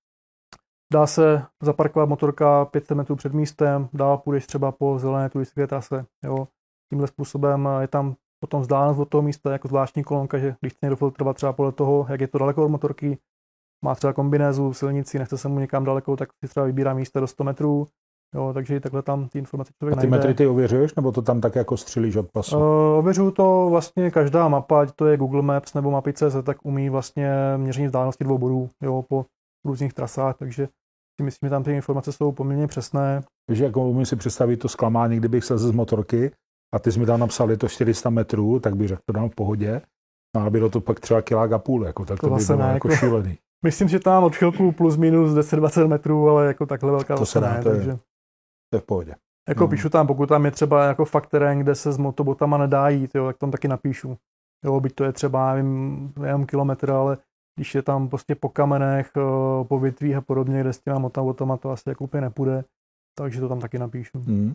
dá 0.93 1.07
se 1.07 1.47
zaparkovat 1.63 2.09
motorka 2.09 2.65
500 2.65 2.97
metrů 2.97 3.17
před 3.17 3.33
místem, 3.33 3.89
dál 3.93 4.19
půjdeš 4.19 4.47
třeba 4.47 4.73
po 4.73 4.99
zelené 4.99 5.31
turistické 5.31 5.67
trase. 5.67 6.07
Jo. 6.25 6.49
Tímhle 6.91 7.09
způsobem 7.09 7.69
je 7.81 7.89
tam 7.89 8.15
potom 8.43 8.61
vzdálenost 8.61 8.99
od 8.99 9.09
toho 9.09 9.23
místa 9.23 9.53
jako 9.53 9.69
zvláštní 9.69 10.05
kolonka, 10.05 10.39
že 10.39 10.55
když 10.61 10.73
chce 10.73 10.87
někdo 10.87 10.97
filtrovat 10.97 11.37
třeba 11.37 11.53
podle 11.53 11.73
toho, 11.73 12.07
jak 12.09 12.21
je 12.21 12.29
to 12.29 12.39
daleko 12.39 12.65
od 12.65 12.69
motorky, 12.69 13.19
má 13.85 13.95
třeba 13.95 14.13
kombinézu, 14.13 14.73
silnici, 14.73 15.19
nechce 15.19 15.39
se 15.39 15.49
mu 15.49 15.59
někam 15.61 15.85
daleko, 15.85 16.17
tak 16.17 16.29
si 16.45 16.49
třeba 16.49 16.67
vybírá 16.67 16.95
místa 16.95 17.21
do 17.21 17.27
100 17.27 17.45
metrů, 17.45 17.87
Jo, 18.35 18.51
takže 18.55 18.81
takhle 18.81 19.03
tam 19.03 19.29
ty 19.29 19.39
informace 19.39 19.73
člověk 19.79 19.99
A 19.99 20.01
ty 20.01 20.07
najde. 20.07 20.17
metry 20.17 20.35
ty 20.35 20.47
ověřuješ, 20.47 20.95
nebo 20.95 21.13
to 21.13 21.23
tam 21.23 21.41
tak 21.41 21.55
jako 21.55 21.77
střílíš 21.77 22.17
od 22.17 22.31
pasu? 22.33 22.57
Uh, 22.57 22.63
ověřuju 22.99 23.31
to 23.31 23.67
vlastně 23.71 24.11
každá 24.11 24.49
mapa, 24.49 24.81
ať 24.81 24.93
to 24.93 25.07
je 25.07 25.17
Google 25.17 25.43
Maps 25.43 25.75
nebo 25.75 25.91
mapy.cz, 25.91 26.37
tak 26.43 26.57
umí 26.63 26.91
vlastně 26.91 27.31
měření 27.57 27.87
vzdálenosti 27.87 28.25
dvou 28.25 28.39
bodů 28.39 28.69
jo, 28.83 29.05
po 29.09 29.27
různých 29.65 29.93
trasách, 29.95 30.37
takže 30.39 30.69
si 31.21 31.25
myslím, 31.25 31.47
že 31.47 31.51
tam 31.51 31.63
ty 31.63 31.73
informace 31.73 32.13
jsou 32.13 32.33
poměrně 32.33 32.67
přesné. 32.67 33.23
Takže 33.47 33.65
jako 33.65 33.89
umím 33.89 34.07
si 34.07 34.17
představit 34.17 34.57
to 34.57 34.69
zklamání, 34.69 35.17
kdybych 35.17 35.45
se 35.45 35.59
z 35.59 35.71
motorky 35.71 36.31
a 36.75 36.79
ty 36.79 36.93
jsi 36.93 37.01
mi 37.01 37.07
tam 37.07 37.21
napsal, 37.21 37.51
je 37.51 37.57
to 37.57 37.69
400 37.69 38.11
metrů, 38.11 38.61
tak 38.61 38.77
bych 38.77 38.89
řekl, 38.89 39.03
to 39.07 39.13
dám 39.13 39.29
v 39.29 39.35
pohodě. 39.35 39.83
No 40.37 40.43
a 40.43 40.51
bylo 40.51 40.71
to 40.71 40.81
pak 40.81 41.01
třeba 41.01 41.23
kilák 41.23 41.53
a 41.53 41.59
půl, 41.59 41.85
jako, 41.85 42.05
tak 42.05 42.21
to, 42.21 42.29
to 42.29 42.35
by 42.35 42.45
bylo 42.45 42.59
ne, 42.59 42.73
jako, 42.73 42.89
jako 42.89 42.97
šílený. 42.97 43.39
Myslím, 43.65 43.89
že 43.89 44.01
tam 44.01 44.25
odchylku 44.25 44.73
plus 44.73 44.97
minus 44.97 45.31
10-20 45.31 45.89
metrů, 45.89 46.29
ale 46.29 46.47
jako 46.47 46.67
takhle 46.67 46.91
velká 46.91 47.17
to 47.17 47.27
se 47.27 47.41
dá, 47.41 47.55
ne, 47.55 47.63
to, 47.63 47.71
takže... 47.71 47.91
je, 47.91 47.97
to 48.71 48.77
je 48.77 48.81
v 48.81 48.85
pohodě. 48.85 49.15
Jako 49.49 49.65
no. 49.65 49.69
píšu 49.69 49.89
tam, 49.89 50.07
pokud 50.07 50.29
tam 50.29 50.45
je 50.45 50.51
třeba 50.51 50.85
jako 50.85 51.05
fakt 51.05 51.27
terén, 51.27 51.59
kde 51.59 51.75
se 51.75 51.93
s 51.93 51.99
motobotama 51.99 52.59
nedá 52.59 52.89
jít, 52.89 53.15
jo, 53.15 53.27
tak 53.27 53.39
tam 53.39 53.51
taky 53.51 53.69
napíšu. 53.69 54.17
Jo, 54.65 54.81
byť 54.81 54.95
to 54.95 55.05
je 55.05 55.13
třeba, 55.13 55.55
nevím, 55.55 56.13
jenom 56.25 56.47
kilometr, 56.47 56.91
ale 56.91 57.19
když 57.57 57.75
je 57.75 57.83
tam 57.83 58.09
prostě 58.09 58.35
po 58.35 58.49
kamenech, 58.49 59.11
eh, 59.17 59.65
po 59.65 59.79
větvích 59.81 60.17
a 60.17 60.21
podobně, 60.21 60.61
kde 60.61 60.73
s 60.73 60.81
těma 60.81 60.99
motavotama 60.99 61.57
to 61.57 61.71
asi 61.71 61.89
jako 61.89 62.05
úplně 62.05 62.21
nepůjde, 62.21 62.65
takže 63.19 63.41
to 63.41 63.49
tam 63.49 63.61
taky 63.61 63.79
napíšu. 63.79 64.19
Hmm. 64.19 64.55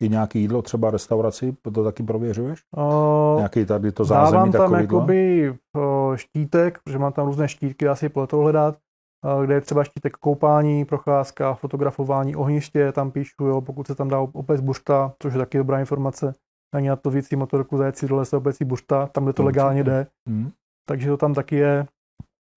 I 0.00 0.08
nějaký 0.08 0.40
jídlo, 0.40 0.62
třeba 0.62 0.90
restauraci, 0.90 1.56
to 1.72 1.84
taky 1.84 2.02
prověřuješ? 2.02 2.60
Uh, 2.76 3.36
Nějaký 3.36 3.64
tady 3.64 3.92
to 3.92 4.04
zázemí 4.04 4.52
Dávám 4.52 4.70
tam 4.70 4.80
jakoby 4.80 5.50
uh, 5.50 6.16
štítek, 6.16 6.78
protože 6.84 6.98
mám 6.98 7.12
tam 7.12 7.26
různé 7.26 7.48
štítky, 7.48 7.84
dá 7.84 7.94
si 7.96 8.08
podle 8.08 8.26
toho 8.26 8.42
hledat, 8.42 8.78
uh, 9.36 9.44
kde 9.44 9.54
je 9.54 9.60
třeba 9.60 9.84
štítek 9.84 10.16
koupání, 10.16 10.84
procházka, 10.84 11.54
fotografování 11.54 12.36
ohniště, 12.36 12.92
tam 12.92 13.10
píšu, 13.10 13.44
jo, 13.44 13.60
pokud 13.60 13.86
se 13.86 13.94
tam 13.94 14.08
dá 14.08 14.20
opět 14.20 14.60
bušta, 14.60 15.12
což 15.22 15.32
je 15.32 15.38
taky 15.38 15.58
dobrá 15.58 15.80
informace, 15.80 16.34
ani 16.74 16.88
na 16.88 16.96
to 16.96 17.10
vící 17.10 17.36
motorku 17.36 17.76
zajet 17.76 17.96
si 17.96 18.08
dole 18.08 18.24
se 18.24 18.36
opět 18.36 18.62
bušta, 18.62 19.06
tam, 19.06 19.24
kde 19.24 19.32
to 19.32 19.44
legálně 19.44 19.84
jde. 19.84 20.06
Hmm. 20.28 20.50
Takže 20.88 21.08
to 21.08 21.16
tam 21.16 21.34
taky 21.34 21.56
je. 21.56 21.86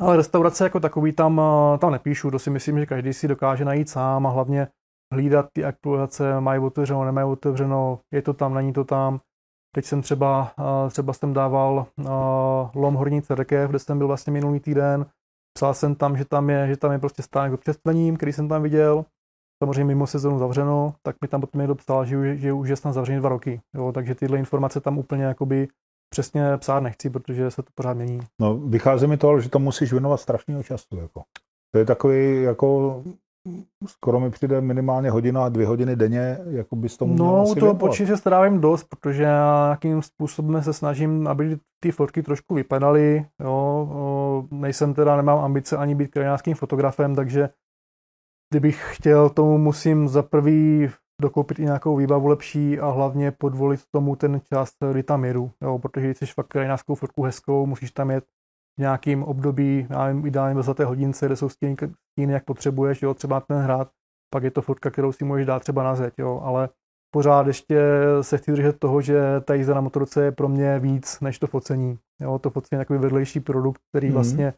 Ale 0.01 0.17
restaurace 0.17 0.63
jako 0.63 0.79
takový 0.79 1.11
tam, 1.11 1.41
tam 1.79 1.91
nepíšu, 1.91 2.31
to 2.31 2.39
si 2.39 2.49
myslím, 2.49 2.79
že 2.79 2.85
každý 2.85 3.13
si 3.13 3.27
dokáže 3.27 3.65
najít 3.65 3.89
sám 3.89 4.27
a 4.27 4.29
hlavně 4.29 4.67
hlídat 5.14 5.49
ty 5.54 5.66
aktualizace, 5.66 6.39
mají 6.41 6.60
otevřeno, 6.60 7.06
nemají 7.06 7.28
otevřeno, 7.28 7.99
je 8.14 8.22
to 8.22 8.34
tam, 8.34 8.54
není 8.54 8.74
to 8.74 8.84
tam. 8.84 9.20
Teď 9.76 9.86
jsem 9.86 10.01
třeba, 10.01 10.51
třeba 10.89 11.14
jsem 11.14 11.34
dával 11.34 11.86
lom 12.76 12.93
Horní 12.95 13.22
Cerkev, 13.22 13.70
kde 13.70 13.80
jsem 13.80 13.97
byl 13.97 14.08
vlastně 14.08 14.34
minulý 14.34 14.60
týden. 14.60 15.06
Psal 15.58 15.74
jsem 15.74 15.95
tam, 15.95 16.18
že 16.18 16.26
tam 16.26 16.49
je, 16.49 16.68
že 16.68 16.78
tam 16.78 16.91
je 16.91 16.99
prostě 16.99 17.24
stánek 17.24 17.51
s 17.51 17.54
občerstvením, 17.54 18.18
který 18.18 18.34
jsem 18.34 18.47
tam 18.47 18.64
viděl. 18.64 19.06
Samozřejmě 19.64 19.86
mimo 19.86 20.08
sezonu 20.08 20.39
zavřeno, 20.39 20.93
tak 21.01 21.16
mi 21.22 21.28
tam 21.28 21.41
potom 21.41 21.60
někdo 21.60 21.76
psal, 21.76 22.06
že, 22.06 22.38
že 22.38 22.54
už 22.54 22.70
je 22.70 22.76
snad 22.76 22.91
zavřený 22.91 23.20
dva 23.20 23.30
roky. 23.30 23.62
Jo, 23.74 23.91
takže 23.91 24.16
tyhle 24.16 24.39
informace 24.39 24.82
tam 24.82 24.97
úplně 24.97 25.24
jakoby 25.24 25.68
přesně 26.10 26.58
psát 26.58 26.80
nechci, 26.80 27.10
protože 27.10 27.51
se 27.51 27.62
to 27.62 27.70
pořád 27.76 27.93
mění. 27.93 28.20
No, 28.41 28.58
vychází 28.58 29.08
mi 29.08 29.18
to, 29.18 29.39
že 29.39 29.49
to 29.49 29.60
musíš 29.60 29.91
věnovat 29.91 30.18
strašného 30.18 30.64
času. 30.64 30.95
Jako. 30.95 31.24
To 31.72 31.80
je 31.80 31.86
takový 31.86 32.43
jako 32.43 33.01
skoro 33.87 34.19
mi 34.19 34.29
přijde 34.29 34.61
minimálně 34.61 35.11
hodina 35.11 35.45
a 35.45 35.49
dvě 35.49 35.67
hodiny 35.67 35.95
denně, 35.95 36.37
jako 36.49 36.75
bys 36.75 36.97
tomu 36.97 37.15
No, 37.15 37.47
u 37.47 37.55
toho 37.55 37.75
počítače 37.75 38.17
strávím 38.17 38.61
dost, 38.61 38.83
protože 38.83 39.23
já 39.23 39.65
nějakým 39.65 40.01
způsobem 40.01 40.63
se 40.63 40.73
snažím, 40.73 41.27
aby 41.27 41.57
ty 41.79 41.91
fotky 41.91 42.23
trošku 42.23 42.55
vypadaly, 42.55 43.25
jo, 43.43 44.47
nejsem 44.51 44.93
teda, 44.93 45.17
nemám 45.17 45.39
ambice 45.39 45.77
ani 45.77 45.95
být 45.95 46.11
krajinářským 46.11 46.55
fotografem, 46.55 47.15
takže 47.15 47.49
kdybych 48.53 48.95
chtěl, 48.95 49.29
tomu 49.29 49.57
musím 49.57 50.07
za 50.07 50.23
prvý 50.23 50.89
dokoupit 51.21 51.59
i 51.59 51.63
nějakou 51.63 51.95
výbavu 51.95 52.27
lepší 52.27 52.79
a 52.79 52.89
hlavně 52.89 53.31
podvolit 53.31 53.79
tomu 53.91 54.15
ten 54.15 54.41
čas, 54.53 54.71
kdy 54.91 55.03
tam 55.03 55.25
jedu, 55.25 55.51
jo, 55.61 55.79
protože 55.79 56.05
když 56.05 56.17
jsi 56.17 56.25
fakt 56.25 56.47
krajinářskou 56.47 56.95
fotku 56.95 57.23
hezkou, 57.23 57.65
musíš 57.65 57.91
tam 57.91 58.11
jet 58.11 58.23
v 58.78 58.82
nějakým 58.82 59.24
období, 59.24 59.88
já 59.89 60.07
nevím, 60.07 60.26
ideálně 60.26 60.55
ve 60.55 60.63
zlaté 60.63 60.86
hodince, 60.86 61.26
kde 61.26 61.36
jsou 61.36 61.49
stíny, 61.49 61.76
stíny 62.11 62.34
jak 62.34 62.43
potřebuješ, 62.43 63.01
jo, 63.01 63.13
třeba 63.13 63.39
ten 63.39 63.57
hrát, 63.57 63.89
pak 64.34 64.43
je 64.43 64.51
to 64.51 64.61
fotka, 64.61 64.89
kterou 64.89 65.11
si 65.11 65.26
můžeš 65.26 65.45
dát 65.45 65.59
třeba 65.59 65.84
na 65.84 65.95
zeď, 65.95 66.13
jo, 66.17 66.41
ale 66.43 66.69
pořád 67.13 67.47
ještě 67.47 67.80
se 68.21 68.38
chci 68.38 68.51
držet 68.51 68.80
toho, 68.80 69.01
že 69.01 69.21
ta 69.41 69.53
jízda 69.53 69.74
na 69.74 69.82
motorce 69.82 70.24
je 70.24 70.32
pro 70.32 70.49
mě 70.49 70.80
víc 70.80 71.19
než 71.19 71.39
to 71.39 71.47
focení. 71.47 71.99
Jo, 72.21 72.39
to 72.39 72.49
focení 72.49 72.80
je 72.80 72.86
takový 72.86 72.99
vedlejší 72.99 73.39
produkt, 73.39 73.82
který 73.89 74.07
mm. 74.07 74.13
vlastně 74.13 74.53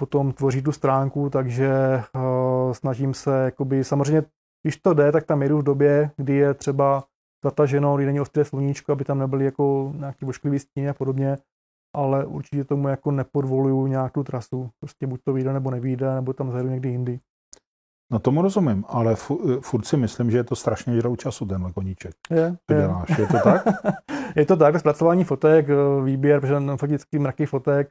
potom 0.00 0.32
tvoří 0.32 0.62
tu 0.62 0.72
stránku, 0.72 1.30
takže 1.30 2.02
uh, 2.14 2.72
snažím 2.72 3.14
se, 3.14 3.44
jakoby, 3.44 3.84
samozřejmě, 3.84 4.22
když 4.62 4.76
to 4.76 4.94
jde, 4.94 5.12
tak 5.12 5.24
tam 5.24 5.42
jedu 5.42 5.58
v 5.58 5.62
době, 5.62 6.10
kdy 6.16 6.34
je 6.34 6.54
třeba 6.54 7.04
zataženo, 7.44 7.96
kdy 7.96 8.06
není 8.06 8.20
ostré 8.20 8.44
sluníčko, 8.44 8.92
aby 8.92 9.04
tam 9.04 9.18
nebyly 9.18 9.44
jako 9.44 9.92
nějaký 9.96 10.24
vošklivý 10.24 10.58
stíny 10.58 10.88
a 10.88 10.94
podobně, 10.94 11.36
ale 11.94 12.24
určitě 12.24 12.64
tomu 12.64 12.88
jako 12.88 13.10
nepodvoluju 13.10 13.86
nějakou 13.86 14.22
trasu. 14.22 14.70
Prostě 14.80 15.06
buď 15.06 15.20
to 15.24 15.32
vyjde 15.32 15.52
nebo 15.52 15.70
nevyjde, 15.70 16.14
nebo 16.14 16.32
tam 16.32 16.50
zajedu 16.50 16.70
někdy 16.70 16.88
jindy. 16.88 17.20
No 18.12 18.18
tomu 18.18 18.42
rozumím, 18.42 18.84
ale 18.88 19.14
furt 19.60 19.84
si 19.84 19.96
myslím, 19.96 20.30
že 20.30 20.36
je 20.36 20.44
to 20.44 20.56
strašně 20.56 20.96
žrou 20.96 21.16
času 21.16 21.46
tenhle 21.46 21.72
koníček. 21.72 22.14
Je, 22.30 22.56
je. 22.70 22.76
děláš, 22.76 23.18
je 23.18 23.26
to 23.26 23.38
tak? 23.44 23.64
je 24.36 24.46
to 24.46 24.56
tak, 24.56 24.78
zpracování 24.78 25.24
fotek, 25.24 25.66
eh, 25.68 26.04
výběr, 26.04 26.40
protože 26.40 26.60
mám 26.60 26.76
fakticky 26.76 27.18
mraky 27.18 27.46
fotek, 27.46 27.90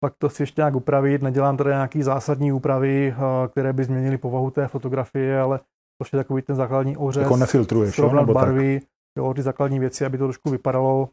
pak 0.00 0.14
to 0.18 0.30
si 0.30 0.42
ještě 0.42 0.60
nějak 0.60 0.74
upravit, 0.74 1.22
nedělám 1.22 1.56
tady 1.56 1.70
nějaký 1.70 2.02
zásadní 2.02 2.52
úpravy, 2.52 3.14
eh, 3.16 3.48
které 3.48 3.72
by 3.72 3.84
změnily 3.84 4.18
povahu 4.18 4.50
té 4.50 4.68
fotografie, 4.68 5.40
ale 5.40 5.58
to 5.58 6.16
je 6.16 6.22
takový 6.22 6.42
ten 6.42 6.56
základní 6.56 6.96
ořez. 6.96 7.22
Jako 7.22 7.36
nefiltruješ, 7.36 7.98
jo? 7.98 8.12
Nebo 8.12 8.34
barvy, 8.34 8.80
tak? 8.80 8.88
Jo, 9.18 9.34
ty 9.34 9.42
základní 9.42 9.78
věci, 9.78 10.04
aby 10.04 10.18
to 10.18 10.24
trošku 10.24 10.50
vypadalo 10.50 11.08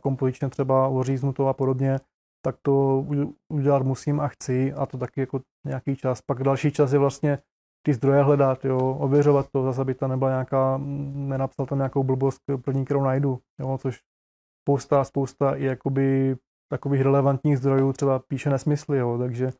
kompozičně 0.00 0.48
třeba 0.48 0.88
oříznuto 0.88 1.48
a 1.48 1.52
podobně, 1.52 2.00
tak 2.44 2.56
to 2.62 3.04
udělat 3.48 3.82
musím 3.82 4.20
a 4.20 4.28
chci 4.28 4.72
a 4.72 4.86
to 4.86 4.98
taky 4.98 5.20
jako 5.20 5.40
nějaký 5.66 5.96
čas. 5.96 6.20
Pak 6.20 6.42
další 6.42 6.70
čas 6.72 6.92
je 6.92 6.98
vlastně 6.98 7.38
ty 7.86 7.94
zdroje 7.94 8.22
hledat, 8.22 8.64
jo, 8.64 8.96
ověřovat 9.00 9.46
to, 9.52 9.62
zase 9.62 9.80
aby 9.80 9.94
to 9.94 10.08
nebyla 10.08 10.30
nějaká, 10.30 10.80
nenapsal 11.14 11.66
tam 11.66 11.78
nějakou 11.78 12.02
blbost 12.02 12.42
první, 12.64 12.84
kterou 12.84 13.02
najdu, 13.02 13.38
jo, 13.60 13.78
což 13.78 14.00
spousta, 14.64 15.04
spousta 15.04 15.54
i 15.54 15.64
jakoby 15.64 16.36
takových 16.72 17.02
relevantních 17.02 17.58
zdrojů 17.58 17.92
třeba 17.92 18.18
píše 18.18 18.50
nesmysly, 18.50 18.98
jo, 18.98 19.18
takže 19.18 19.50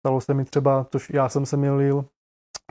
stalo 0.00 0.20
se 0.20 0.34
mi 0.34 0.44
třeba, 0.44 0.86
což 0.90 1.10
já 1.10 1.28
jsem 1.28 1.46
se 1.46 1.56
milil, 1.56 2.04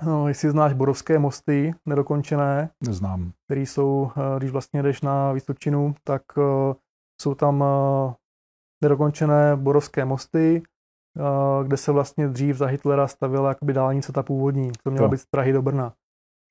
No, 0.05 0.27
jestli 0.27 0.49
znáš 0.49 0.73
Borovské 0.73 1.19
mosty 1.19 1.73
nedokončené. 1.85 2.69
Neznám. 2.87 3.31
Které 3.45 3.61
jsou, 3.61 4.11
eh, 4.17 4.39
když 4.39 4.51
vlastně 4.51 4.83
jdeš 4.83 5.01
na 5.01 5.31
Vysočinu, 5.31 5.95
tak 6.03 6.21
uh, 6.37 6.73
jsou 7.21 7.35
tam 7.35 7.61
uh, 7.61 8.13
nedokončené 8.83 9.55
Borovské 9.55 10.05
mosty, 10.05 10.63
kde 11.63 11.77
se 11.77 11.91
vlastně 11.91 12.27
dřív 12.27 12.55
za 12.55 12.65
Hitlera 12.65 13.07
stavila 13.07 13.49
jakoby 13.49 13.73
dálnice 13.73 14.11
ta 14.11 14.23
původní, 14.23 14.71
to 14.83 14.91
měla 14.91 15.07
být 15.07 15.17
z 15.17 15.25
Prahy 15.25 15.53
do 15.53 15.61
Brna. 15.61 15.93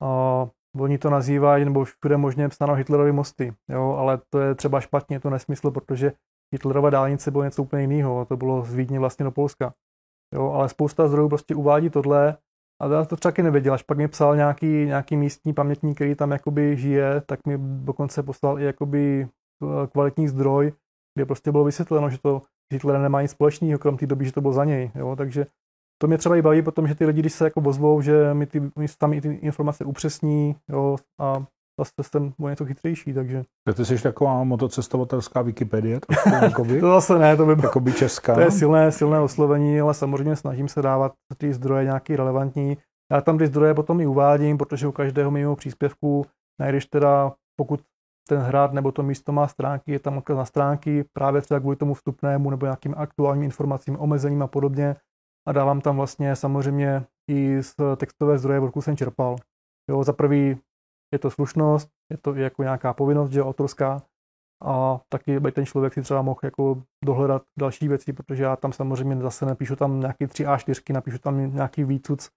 Uh, 0.03 0.83
oni 0.83 0.99
to 0.99 1.11
nazývají, 1.11 1.65
nebo 1.65 1.85
všude 1.85 2.17
možně 2.17 2.49
psáno 2.49 2.75
Hitlerovy 2.75 3.13
mosty, 3.13 3.55
jo, 3.69 3.93
ale 3.99 4.21
to 4.31 4.41
je 4.41 4.55
třeba 4.55 4.81
špatně, 4.81 5.21
to 5.21 5.31
nesmysl, 5.31 5.71
protože 5.71 6.13
Hitlerova 6.55 6.91
dálnice 6.91 7.31
bylo 7.31 7.45
něco 7.45 7.63
úplně 7.63 7.83
jiného, 7.83 8.25
to 8.25 8.37
bylo 8.37 8.63
z 8.63 8.75
Vídně 8.75 8.99
vlastně 8.99 9.25
do 9.25 9.31
Polska. 9.31 9.75
Jo, 10.35 10.51
ale 10.51 10.69
spousta 10.69 11.09
zdrojů 11.09 11.29
prostě 11.29 11.55
uvádí 11.55 11.91
tohle, 11.91 12.37
a 12.81 12.87
já 12.87 13.05
to 13.05 13.17
taky 13.17 13.43
nevěděl, 13.43 13.75
až 13.75 13.83
pak 13.83 13.99
mi 13.99 14.09
psal 14.09 14.37
nějaký, 14.37 14.67
nějaký 14.67 15.17
místní 15.17 15.53
pamětník, 15.53 15.97
který 15.97 16.15
tam 16.15 16.31
jakoby 16.31 16.77
žije, 16.77 17.21
tak 17.27 17.47
mi 17.47 17.59
dokonce 17.59 18.23
poslal 18.23 18.61
i 18.61 18.65
jakoby 18.65 19.29
eh, 19.63 19.87
kvalitní 19.87 20.29
zdroj, 20.29 20.73
kde 21.15 21.27
prostě 21.27 21.53
bylo 21.53 21.65
vysvětleno, 21.65 22.11
že 22.11 22.19
to 22.19 22.43
Hitler 22.73 23.01
nemá 23.01 23.23
nic 23.23 23.31
společného, 23.31 23.79
krom 23.79 23.97
té 23.97 24.07
doby, 24.07 24.25
že 24.25 24.33
to 24.33 24.41
bylo 24.41 24.53
za 24.53 24.65
něj. 24.65 24.91
Jo? 24.95 25.17
Takže 25.17 25.47
to 25.99 26.07
mě 26.07 26.19
třeba 26.19 26.37
i 26.37 26.43
baví 26.43 26.63
potom, 26.63 26.89
že 26.89 26.95
ty 26.95 27.07
lidi, 27.07 27.21
když 27.21 27.33
se 27.33 27.45
jako 27.45 27.61
vozvou, 27.61 28.01
že 28.01 28.35
mi 28.35 28.47
ty, 28.47 28.61
mi 28.61 28.87
tam 28.99 29.13
i 29.13 29.21
ty 29.21 29.29
informace 29.29 29.85
upřesní 29.85 30.57
jo? 30.69 30.97
a 31.21 31.45
zase 31.79 32.11
jsem 32.11 32.33
o 32.41 32.49
něco 32.49 32.65
chytřejší, 32.65 33.13
takže... 33.13 33.43
Ty 33.75 33.85
jsi 33.85 34.03
taková 34.03 34.45
motocestovatelská 34.45 35.43
Wikipedie? 35.43 36.01
to 36.81 36.93
zase 36.93 37.19
ne, 37.19 37.37
to 37.37 37.47
by 37.47 37.57
bylo... 37.57 37.69
Jakoby 37.69 37.93
česká. 37.93 38.35
To 38.35 38.41
je 38.41 38.51
silné, 38.51 38.93
silné 38.93 39.21
oslovení, 39.21 39.81
ale 39.81 39.95
samozřejmě 39.95 40.37
snažím 40.37 40.69
se 40.69 40.83
dávat 40.83 41.13
ty 41.37 41.53
zdroje 41.53 41.85
nějaký 41.85 42.17
relevantní. 42.17 42.79
Já 43.13 43.21
tam 43.21 43.39
ty 43.39 43.47
zdroje 43.47 43.75
potom 43.75 44.01
i 44.01 44.07
uvádím, 44.07 44.59
protože 44.59 44.87
u 44.87 44.93
každého 44.93 45.31
mimo 45.31 45.57
příspěvku 45.57 46.27
najdeš 46.61 46.87
teda, 46.87 47.33
pokud 47.57 47.81
ten 48.29 48.39
hrad 48.39 48.73
nebo 48.73 48.93
to 48.93 49.03
místo 49.03 49.33
má 49.33 49.49
stránky, 49.49 49.93
je 49.93 49.99
tam 49.99 50.19
odkaz 50.19 50.37
na 50.37 50.45
stránky, 50.45 51.05
právě 51.13 51.43
třeba 51.43 51.61
kvůli 51.61 51.77
tomu 51.77 51.95
vstupnému 51.95 52.51
nebo 52.51 52.67
nějakým 52.67 52.95
aktuálním 52.97 53.45
informacím, 53.45 54.01
omezením 54.01 54.43
a 54.43 54.47
podobně. 54.47 54.97
A 55.49 55.53
dávám 55.53 55.81
tam 55.81 55.97
vlastně 55.97 56.37
samozřejmě 56.37 57.05
i 57.31 57.63
z 57.63 57.75
textové 57.97 58.39
zdroje, 58.39 58.61
odkud 58.61 58.81
jsem 58.81 58.97
čerpal. 58.97 59.37
Jo, 59.91 60.05
za 60.05 60.13
prvý 60.13 60.59
je 61.13 61.19
to 61.19 61.31
slušnost, 61.31 61.89
je 62.11 62.17
to 62.17 62.35
jako 62.35 62.63
nějaká 62.63 62.93
povinnost, 62.93 63.31
že 63.31 63.43
autorská, 63.43 64.03
a 64.65 65.01
taky 65.09 65.41
by 65.41 65.53
ten 65.53 65.67
člověk 65.67 65.95
si 65.95 66.03
třeba 66.03 66.23
mohl 66.23 66.41
jako 66.43 66.83
dohledat 67.05 67.43
další 67.59 67.89
věci, 67.89 68.13
protože 68.13 68.43
já 68.43 68.57
tam 68.57 68.73
samozřejmě 68.73 69.17
zase 69.17 69.47
napíšu 69.47 69.77
tam 69.77 70.01
nějaký 70.01 70.27
3 70.27 70.47
A4, 70.47 70.93
napíšu 70.95 71.19
tam 71.19 71.55
nějaký 71.55 71.85
výcuc 71.85 72.31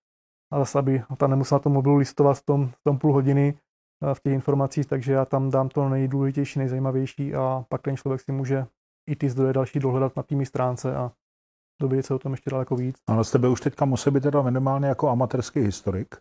a 0.54 0.60
zase, 0.60 0.80
aby 0.80 1.04
tam 1.18 1.30
nemusel 1.30 1.56
na 1.56 1.60
tom 1.60 1.74
mobilu 1.74 1.96
listovat 1.96 2.38
v 2.38 2.46
tom, 2.46 2.68
v 2.68 2.84
tom 2.84 2.98
půl 2.98 3.14
hodiny 3.14 3.58
eh, 4.04 4.16
v 4.16 4.20
těch 4.20 4.34
informacích, 4.34 4.86
takže 4.86 5.14
já 5.14 5.26
tam 5.26 5.50
dám 5.50 5.70
to 5.70 5.90
nejdůležitější, 5.90 6.60
nejzajímavější 6.60 7.36
a 7.36 7.66
pak 7.70 7.82
ten 7.82 7.98
člověk 7.98 8.22
si 8.22 8.32
může 8.32 8.66
i 9.10 9.16
ty 9.16 9.30
zdroje 9.30 9.54
další 9.54 9.80
dohledat 9.80 10.16
na 10.16 10.24
tými 10.24 10.46
stránce 10.46 10.96
a 10.96 11.12
dovědět 11.82 12.06
se 12.06 12.14
o 12.14 12.20
tom 12.20 12.32
ještě 12.32 12.50
daleko 12.50 12.76
víc. 12.76 12.96
Ale 13.08 13.24
z 13.24 13.32
tebe 13.32 13.50
už 13.50 13.62
teďka 13.62 13.86
musí 13.86 14.12
být 14.12 14.24
teda 14.24 14.42
minimálně 14.42 14.88
jako 14.88 15.10
amatérský 15.10 15.60
historik. 15.60 16.16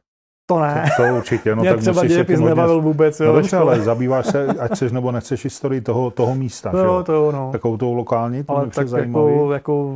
To 0.51 0.61
ne. 0.61 0.91
To, 0.97 1.03
to 1.03 1.17
určitě. 1.17 1.57
No, 1.57 1.63
Mě 1.63 1.71
tak 1.71 1.81
třeba 1.81 2.07
dějepis 2.07 2.41
nebavil 2.41 2.81
vůbec. 2.81 3.21
Jo, 3.21 3.27
no 3.27 3.33
dobře, 3.33 3.57
ale 3.57 3.81
zabýváš 3.81 4.27
se, 4.27 4.47
ať 4.47 4.75
chceš 4.75 4.93
nebo 4.93 5.13
nechceš 5.13 5.45
historii 5.45 5.81
toho, 5.81 6.11
toho 6.11 6.35
místa. 6.35 6.73
No, 6.73 6.79
jo? 6.79 7.03
to 7.05 7.33
no. 7.33 7.53
Takovou 7.53 7.77
tou 7.77 7.95
lokální, 7.95 8.45
to 8.45 8.57
ale 8.57 8.67
tak 8.67 8.77
jako, 8.77 8.89
zajímavý. 8.89 9.33
jako 9.53 9.95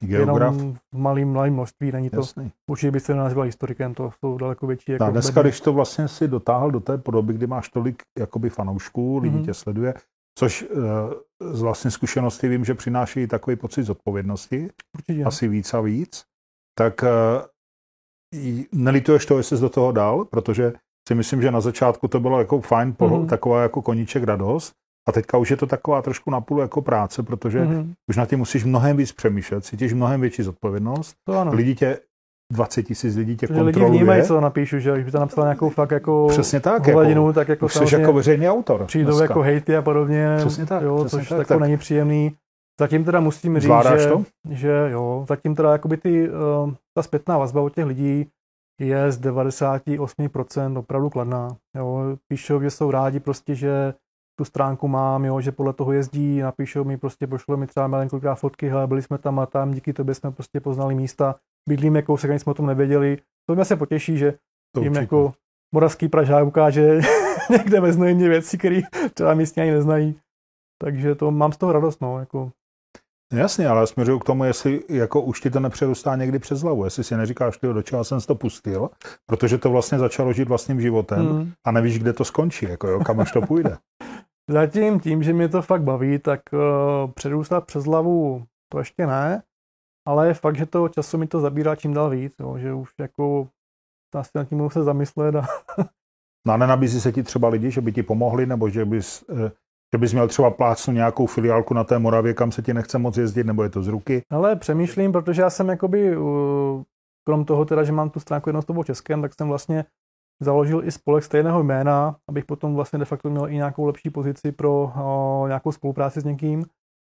Geograf. 0.00 0.54
Jenom 0.54 0.74
v 0.94 0.98
malým, 0.98 1.32
malým 1.32 1.54
množství, 1.54 1.92
není 1.92 2.10
to. 2.10 2.16
Jasný. 2.16 2.52
Určitě 2.70 2.90
by 2.90 3.00
se 3.00 3.14
nazval 3.14 3.46
historikem, 3.46 3.94
to 3.94 4.10
jsou 4.18 4.38
daleko 4.38 4.66
větší. 4.66 4.92
Jako 4.92 5.04
no, 5.04 5.12
dneska, 5.12 5.42
když 5.42 5.60
to 5.60 5.72
vlastně 5.72 6.08
si 6.08 6.28
dotáhl 6.28 6.70
do 6.70 6.80
té 6.80 6.98
podoby, 6.98 7.32
kdy 7.32 7.46
máš 7.46 7.68
tolik 7.68 8.02
jakoby 8.18 8.50
fanoušků, 8.50 9.18
lidi 9.18 9.36
mm-hmm. 9.36 9.44
tě 9.44 9.54
sleduje, 9.54 9.94
což 10.38 10.66
z 11.40 11.60
vlastní 11.62 11.90
zkušenosti 11.90 12.48
vím, 12.48 12.64
že 12.64 12.74
přináší 12.74 13.26
takový 13.26 13.56
pocit 13.56 13.82
zodpovědnosti, 13.82 14.70
Určitě. 14.94 15.24
asi 15.24 15.48
víc 15.48 15.74
a 15.74 15.80
víc, 15.80 16.24
tak 16.78 17.04
nelituješ 18.72 19.26
to, 19.26 19.38
jestli 19.38 19.56
jsi 19.56 19.62
do 19.62 19.68
toho 19.68 19.92
dal, 19.92 20.24
protože 20.24 20.72
si 21.08 21.14
myslím, 21.14 21.42
že 21.42 21.50
na 21.50 21.60
začátku 21.60 22.08
to 22.08 22.20
bylo 22.20 22.38
jako 22.38 22.60
fajn, 22.60 22.92
mm-hmm. 22.92 23.26
taková 23.26 23.62
jako 23.62 23.82
koníček 23.82 24.24
radost, 24.24 24.72
a 25.08 25.12
teďka 25.12 25.38
už 25.38 25.50
je 25.50 25.56
to 25.56 25.66
taková 25.66 26.02
trošku 26.02 26.30
napůl 26.30 26.60
jako 26.60 26.82
práce, 26.82 27.22
protože 27.22 27.60
mm-hmm. 27.60 27.94
už 28.10 28.16
na 28.16 28.26
tím 28.26 28.38
musíš 28.38 28.64
mnohem 28.64 28.96
víc 28.96 29.12
přemýšlet, 29.12 29.64
cítíš 29.64 29.92
mnohem 29.92 30.20
větší 30.20 30.42
zodpovědnost. 30.42 31.14
To 31.26 31.38
ano. 31.38 31.52
Lidi 31.54 31.74
tě 31.74 31.98
20 32.52 32.82
tisíc 32.82 33.16
lidí 33.16 33.36
tě 33.36 33.46
Protože 33.46 33.60
kontroluje. 33.60 33.90
Lidi 33.90 33.98
vnímají, 33.98 34.22
co 34.22 34.40
napíšu, 34.40 34.78
že 34.78 34.92
když 34.92 35.04
by 35.04 35.10
to 35.10 35.18
napsal 35.18 35.44
nějakou 35.44 35.70
fakt 35.70 35.90
jako 35.90 36.26
Přesně 36.28 36.60
tak, 36.60 36.88
hladinu, 36.88 37.22
jako, 37.22 37.32
tak 37.32 37.48
jako 37.48 37.66
už 37.66 37.74
jsi 37.74 37.94
jako 37.94 38.12
veřejný 38.12 38.48
autor. 38.48 38.84
Přijdou 38.84 39.10
dneska. 39.10 39.24
jako 39.24 39.42
hejty 39.42 39.76
a 39.76 39.82
podobně, 39.82 40.34
přesně 40.38 40.66
tak, 40.66 40.82
jo, 40.82 41.04
přesně 41.04 41.18
což 41.18 41.28
tak, 41.28 41.38
tak, 41.38 41.46
tak. 41.46 41.60
není 41.60 41.76
příjemný. 41.76 42.36
Zatím 42.80 43.04
teda 43.04 43.20
musím 43.20 43.60
říct, 43.60 43.72
že, 43.98 44.06
to? 44.06 44.24
že 44.50 44.88
jo, 44.90 45.24
zatím 45.28 45.54
teda 45.54 45.72
jakoby 45.72 45.96
ty, 45.96 46.30
uh, 46.30 46.34
ta 46.98 47.02
zpětná 47.02 47.38
vazba 47.38 47.60
od 47.60 47.74
těch 47.74 47.84
lidí 47.84 48.30
je 48.80 49.12
z 49.12 49.20
98% 49.20 50.78
opravdu 50.78 51.10
kladná. 51.10 51.48
Jo. 51.76 52.16
Píšou, 52.28 52.60
že 52.60 52.70
jsou 52.70 52.90
rádi 52.90 53.20
prostě, 53.20 53.54
že 53.54 53.94
tu 54.38 54.44
stránku 54.44 54.88
mám, 54.88 55.24
jo, 55.24 55.40
že 55.40 55.52
podle 55.52 55.72
toho 55.72 55.92
jezdí, 55.92 56.38
napíšou 56.40 56.84
mi, 56.84 56.96
prostě 56.96 57.26
pošlo 57.26 57.56
mi 57.56 57.66
třeba 57.66 57.86
malinko 57.86 58.20
fotky, 58.34 58.68
hele, 58.68 58.86
byli 58.86 59.02
jsme 59.02 59.18
tam 59.18 59.38
a 59.38 59.46
tam, 59.46 59.70
díky 59.70 59.92
tobě 59.92 60.14
jsme 60.14 60.30
prostě 60.30 60.60
poznali 60.60 60.94
místa, 60.94 61.34
bydlíme 61.68 62.02
kousek, 62.02 62.30
ani 62.30 62.38
jsme 62.38 62.50
o 62.50 62.54
tom 62.54 62.66
nevěděli. 62.66 63.18
To 63.48 63.54
mě 63.54 63.64
se 63.64 63.76
potěší, 63.76 64.18
že 64.18 64.34
to 64.74 64.80
jim 64.80 64.94
jako 64.94 65.32
moravský 65.74 66.08
Pražák 66.08 66.46
ukáže 66.46 67.00
někde 67.50 67.80
ve 67.80 68.14
věci, 68.14 68.58
které 68.58 68.80
třeba 69.14 69.34
místně 69.34 69.62
ani 69.62 69.72
neznají. 69.72 70.20
Takže 70.82 71.14
to 71.14 71.30
mám 71.30 71.52
z 71.52 71.56
toho 71.56 71.72
radost, 71.72 72.00
no, 72.00 72.18
jako 72.18 72.50
Jasně, 73.32 73.68
ale 73.68 73.86
směřuju 73.86 74.18
k 74.18 74.24
tomu, 74.24 74.44
jestli 74.44 74.82
jako 74.88 75.22
už 75.22 75.40
ti 75.40 75.50
to 75.50 75.60
nepřerůstá 75.60 76.16
někdy 76.16 76.38
přes 76.38 76.62
hlavu, 76.62 76.84
jestli 76.84 77.04
si 77.04 77.16
neříkáš, 77.16 77.56
ty 77.56 77.66
do 77.66 77.82
čeho 77.82 78.04
jsem 78.04 78.20
to 78.20 78.34
pustil, 78.34 78.90
protože 79.26 79.58
to 79.58 79.70
vlastně 79.70 79.98
začalo 79.98 80.32
žít 80.32 80.48
vlastním 80.48 80.80
životem 80.80 81.26
hmm. 81.26 81.52
a 81.66 81.70
nevíš, 81.72 81.98
kde 81.98 82.12
to 82.12 82.24
skončí, 82.24 82.66
jako 82.68 82.88
jo, 82.88 83.00
kam 83.04 83.20
až 83.20 83.32
to 83.32 83.40
půjde. 83.40 83.76
Zatím 84.50 85.00
tím, 85.00 85.22
že 85.22 85.32
mě 85.32 85.48
to 85.48 85.62
fakt 85.62 85.82
baví, 85.82 86.18
tak 86.18 86.40
uh, 86.52 87.10
přerůstat 87.10 87.66
přes 87.66 87.84
hlavu 87.84 88.44
to 88.72 88.78
ještě 88.78 89.06
ne, 89.06 89.42
ale 90.06 90.26
je 90.26 90.34
fakt, 90.34 90.56
že 90.56 90.66
to 90.66 90.88
času 90.88 91.18
mi 91.18 91.26
to 91.26 91.40
zabírá 91.40 91.76
čím 91.76 91.94
dál 91.94 92.10
víc, 92.10 92.32
jo, 92.40 92.58
že 92.58 92.72
už 92.72 92.90
jako 93.00 93.48
asi 94.14 94.30
nad 94.34 94.48
tím 94.48 94.70
se 94.70 94.82
zamyslet. 94.82 95.34
A 95.34 95.46
no 96.46 96.52
a 96.52 96.56
nenabízí 96.56 97.00
se 97.00 97.12
ti 97.12 97.22
třeba 97.22 97.48
lidi, 97.48 97.70
že 97.70 97.80
by 97.80 97.92
ti 97.92 98.02
pomohli, 98.02 98.46
nebo 98.46 98.68
že 98.68 98.84
bys, 98.84 99.24
eh, 99.30 99.52
že 99.94 99.98
bys 99.98 100.12
měl 100.12 100.28
třeba 100.28 100.50
plácnu 100.50 100.94
nějakou 100.94 101.26
filiálku 101.26 101.74
na 101.74 101.84
té 101.84 101.98
Moravě, 101.98 102.34
kam 102.34 102.52
se 102.52 102.62
ti 102.62 102.74
nechce 102.74 102.98
moc 102.98 103.16
jezdit, 103.16 103.44
nebo 103.44 103.62
je 103.62 103.68
to 103.70 103.82
z 103.82 103.88
ruky? 103.88 104.22
Ale 104.30 104.56
přemýšlím, 104.56 105.12
protože 105.12 105.42
já 105.42 105.50
jsem 105.50 105.68
jakoby, 105.68 106.16
krom 107.26 107.44
toho 107.44 107.64
teda, 107.64 107.84
že 107.84 107.92
mám 107.92 108.10
tu 108.10 108.20
stránku 108.20 108.48
jednou 108.48 108.62
s 108.62 108.64
tobou 108.64 108.82
českém, 108.82 109.22
tak 109.22 109.34
jsem 109.34 109.48
vlastně 109.48 109.84
založil 110.42 110.84
i 110.84 110.90
spolek 110.90 111.24
stejného 111.24 111.62
jména, 111.62 112.16
abych 112.28 112.44
potom 112.44 112.74
vlastně 112.74 112.98
de 112.98 113.04
facto 113.04 113.30
měl 113.30 113.48
i 113.48 113.54
nějakou 113.54 113.84
lepší 113.86 114.10
pozici 114.10 114.52
pro 114.52 114.92
nějakou 115.46 115.72
spolupráci 115.72 116.20
s 116.20 116.24
někým. 116.24 116.64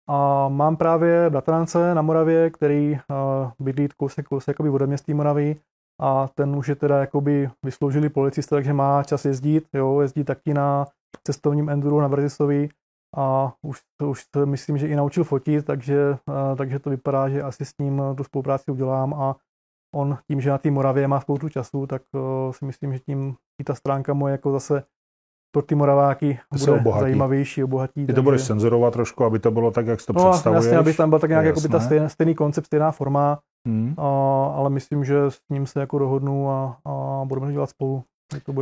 A 0.10 0.50
mám 0.50 0.78
právě 0.78 1.30
bratrance 1.30 1.96
na 1.96 2.02
Moravě, 2.02 2.50
který 2.50 2.98
bydlí 3.60 3.88
kousek, 3.98 4.28
kousek 4.28 4.48
jakoby 4.48 4.70
ode 4.70 4.88
mě 4.88 4.98
z 4.98 5.02
té 5.02 5.14
Moravy 5.14 5.56
a 6.02 6.28
ten 6.28 6.56
už 6.56 6.68
je 6.68 6.76
teda 6.76 7.00
jakoby 7.00 7.50
vysloužilý 7.66 8.10
policista, 8.10 8.56
takže 8.56 8.74
má 8.74 9.04
čas 9.04 9.26
jezdit, 9.26 9.68
jo, 9.74 10.02
jezdí 10.02 10.24
taky 10.24 10.54
na 10.54 10.86
cestovním 11.24 11.70
enduru 11.70 12.02
na 12.02 12.08
Vrzisovi 12.08 12.70
a 13.18 13.54
už, 13.62 13.80
to, 14.00 14.10
už 14.10 14.26
to 14.26 14.46
myslím, 14.46 14.78
že 14.78 14.88
i 14.88 14.96
naučil 14.96 15.24
fotit, 15.24 15.66
takže, 15.66 16.18
a, 16.28 16.56
takže 16.56 16.80
to 16.80 16.90
vypadá, 16.90 17.30
že 17.30 17.44
asi 17.44 17.66
s 17.66 17.74
ním 17.82 18.02
tu 18.18 18.24
spolupráci 18.24 18.72
udělám 18.72 19.14
a 19.14 19.36
on 19.96 20.18
tím, 20.28 20.42
že 20.42 20.50
na 20.50 20.58
té 20.58 20.72
Moravě 20.72 21.08
má 21.08 21.20
spoustu 21.20 21.50
času, 21.50 21.88
tak 21.88 22.02
uh, 22.14 22.52
si 22.52 22.66
myslím, 22.66 22.94
že 22.94 23.00
tím 23.00 23.36
i 23.62 23.64
ta 23.64 23.76
stránka 23.76 24.14
moje 24.14 24.32
jako 24.32 24.52
zase 24.52 24.84
pro 25.52 25.62
ty 25.62 25.76
Moraváky 25.76 26.40
to 26.52 26.66
bude 26.66 26.72
obohatí. 26.72 27.02
zajímavější, 27.02 27.64
obohatí. 27.64 27.94
Ty 27.94 28.06
takže... 28.06 28.16
to 28.16 28.24
budeš 28.24 28.48
cenzurovat 28.48 28.94
trošku, 28.94 29.24
aby 29.24 29.40
to 29.40 29.52
bylo 29.52 29.72
tak, 29.72 29.88
jak 29.88 30.00
si 30.00 30.06
to 30.06 30.14
no, 30.14 30.32
představuješ. 30.32 30.66
Jasně, 30.66 30.78
aby 30.78 30.94
tam 30.94 31.10
byl 31.10 31.20
tak 31.20 31.30
nějak 31.30 31.46
jako 31.46 31.62
by 31.62 31.70
ta 31.70 31.80
stejný, 31.80 32.10
stejný 32.10 32.36
koncept, 32.36 32.66
stejná 32.66 32.92
forma, 32.92 33.40
hmm. 33.68 33.94
a, 33.98 34.08
ale 34.56 34.70
myslím, 34.70 35.06
že 35.06 35.32
s 35.32 35.40
ním 35.50 35.68
se 35.68 35.80
jako 35.80 36.00
dohodnu 36.00 36.50
a, 36.50 36.78
a 36.86 37.26
budeme 37.26 37.52
dělat 37.52 37.70
spolu. 37.70 38.04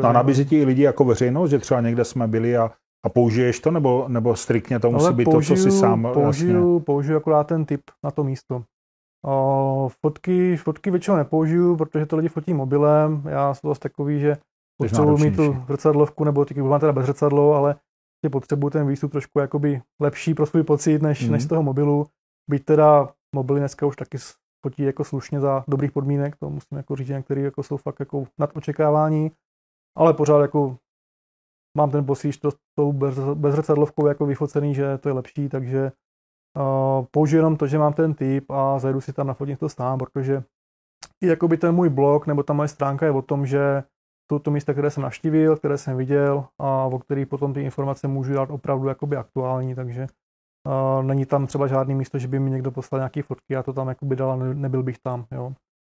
A 0.03 0.11
nabízí 0.11 0.45
ti 0.45 0.59
i 0.59 0.65
lidi 0.65 0.81
jako 0.81 1.03
veřejnost, 1.03 1.49
že 1.49 1.59
třeba 1.59 1.81
někde 1.81 2.05
jsme 2.05 2.27
byli 2.27 2.57
a, 2.57 2.71
a 3.05 3.09
použiješ 3.09 3.59
to, 3.59 3.71
nebo, 3.71 4.05
nebo 4.07 4.35
striktně 4.35 4.79
to 4.79 4.91
musí 4.91 5.05
ale 5.05 5.13
být 5.13 5.23
použiju, 5.25 5.57
to, 5.57 5.63
co 5.63 5.71
si 5.71 5.79
sám 5.79 6.07
použiju, 6.13 6.73
jasně... 6.73 6.85
použiju 6.85 7.17
akorát 7.17 7.43
ten 7.43 7.65
typ 7.65 7.81
na 8.03 8.11
to 8.11 8.23
místo. 8.23 8.63
O, 9.25 9.89
fotky, 10.01 10.57
fotky 10.57 10.91
většinou 10.91 11.17
nepoužiju, 11.17 11.75
protože 11.75 12.05
to 12.05 12.15
lidi 12.15 12.29
fotí 12.29 12.53
mobilem. 12.53 13.23
Já 13.25 13.53
jsem 13.53 13.67
zase 13.67 13.79
takový, 13.79 14.19
že 14.19 14.37
potřebuji 14.77 15.17
mít 15.17 15.35
tu 15.35 15.57
zrcadlovku, 15.67 16.23
nebo 16.23 16.45
ty 16.45 16.61
mám 16.61 16.79
teda 16.79 16.91
bez 16.91 17.05
zrcadlo, 17.05 17.53
ale 17.53 17.75
tě 18.21 18.29
potřebuji 18.29 18.69
ten 18.69 18.87
výstup 18.87 19.11
trošku 19.11 19.39
jakoby 19.39 19.81
lepší 20.01 20.33
pro 20.33 20.45
svůj 20.45 20.63
pocit, 20.63 21.01
než, 21.01 21.25
mm. 21.25 21.31
než 21.31 21.43
z 21.43 21.47
toho 21.47 21.63
mobilu. 21.63 22.05
Byť 22.49 22.65
teda 22.65 23.09
mobily 23.35 23.59
dneska 23.59 23.85
už 23.85 23.95
taky 23.95 24.17
fotí 24.65 24.83
jako 24.83 25.03
slušně 25.03 25.39
za 25.39 25.63
dobrých 25.67 25.91
podmínek, 25.91 26.35
to 26.35 26.49
musím 26.49 26.77
jako 26.77 26.95
říct, 26.95 27.09
některý 27.09 27.41
jako 27.41 27.63
jsou 27.63 27.77
fakt 27.77 27.99
jako 27.99 28.27
nad 28.39 28.49
očekávání, 28.57 29.31
ale 29.97 30.13
pořád 30.13 30.41
jako 30.41 30.77
mám 31.77 31.91
ten 31.91 32.05
že 32.23 32.39
to 32.39 32.49
tou 32.79 32.93
bez, 32.93 33.15
zrcadlovkou 33.49 34.07
jako 34.07 34.25
vyfocený, 34.25 34.75
že 34.75 34.97
to 34.97 35.09
je 35.09 35.13
lepší, 35.13 35.49
takže 35.49 35.91
Uh, 36.57 37.05
použiju 37.11 37.39
jenom 37.39 37.57
to, 37.57 37.67
že 37.67 37.77
mám 37.77 37.93
ten 37.93 38.13
typ 38.13 38.51
a 38.51 38.79
zajdu 38.79 39.01
si 39.01 39.13
tam 39.13 39.27
nafotit 39.27 39.59
to 39.59 39.69
sám, 39.69 39.99
protože 39.99 40.43
i 41.23 41.27
jakoby 41.27 41.57
ten 41.57 41.75
můj 41.75 41.89
blog 41.89 42.27
nebo 42.27 42.43
ta 42.43 42.53
moje 42.53 42.67
stránka 42.67 43.05
je 43.05 43.11
o 43.11 43.21
tom, 43.21 43.45
že 43.45 43.83
jsou 44.31 44.39
to 44.39 44.51
místa, 44.51 44.73
které 44.73 44.91
jsem 44.91 45.03
navštívil, 45.03 45.57
které 45.57 45.77
jsem 45.77 45.97
viděl 45.97 46.45
a 46.59 46.85
o 46.85 46.99
kterých 46.99 47.27
potom 47.27 47.53
ty 47.53 47.61
informace 47.61 48.07
můžu 48.07 48.33
dát 48.33 48.49
opravdu 48.49 48.87
jakoby 48.87 49.15
aktuální, 49.17 49.75
takže 49.75 50.07
uh, 50.67 51.05
není 51.05 51.25
tam 51.25 51.47
třeba 51.47 51.67
žádný 51.67 51.95
místo, 51.95 52.17
že 52.17 52.27
by 52.27 52.39
mi 52.39 52.51
někdo 52.51 52.71
poslal 52.71 52.99
nějaké 52.99 53.23
fotky, 53.23 53.53
já 53.53 53.63
to 53.63 53.73
tam 53.73 53.87
jakoby 53.87 54.15
dal 54.15 54.37
nebyl 54.39 54.83
bych 54.83 54.97
tam. 54.99 55.25
Jo. 55.31 55.53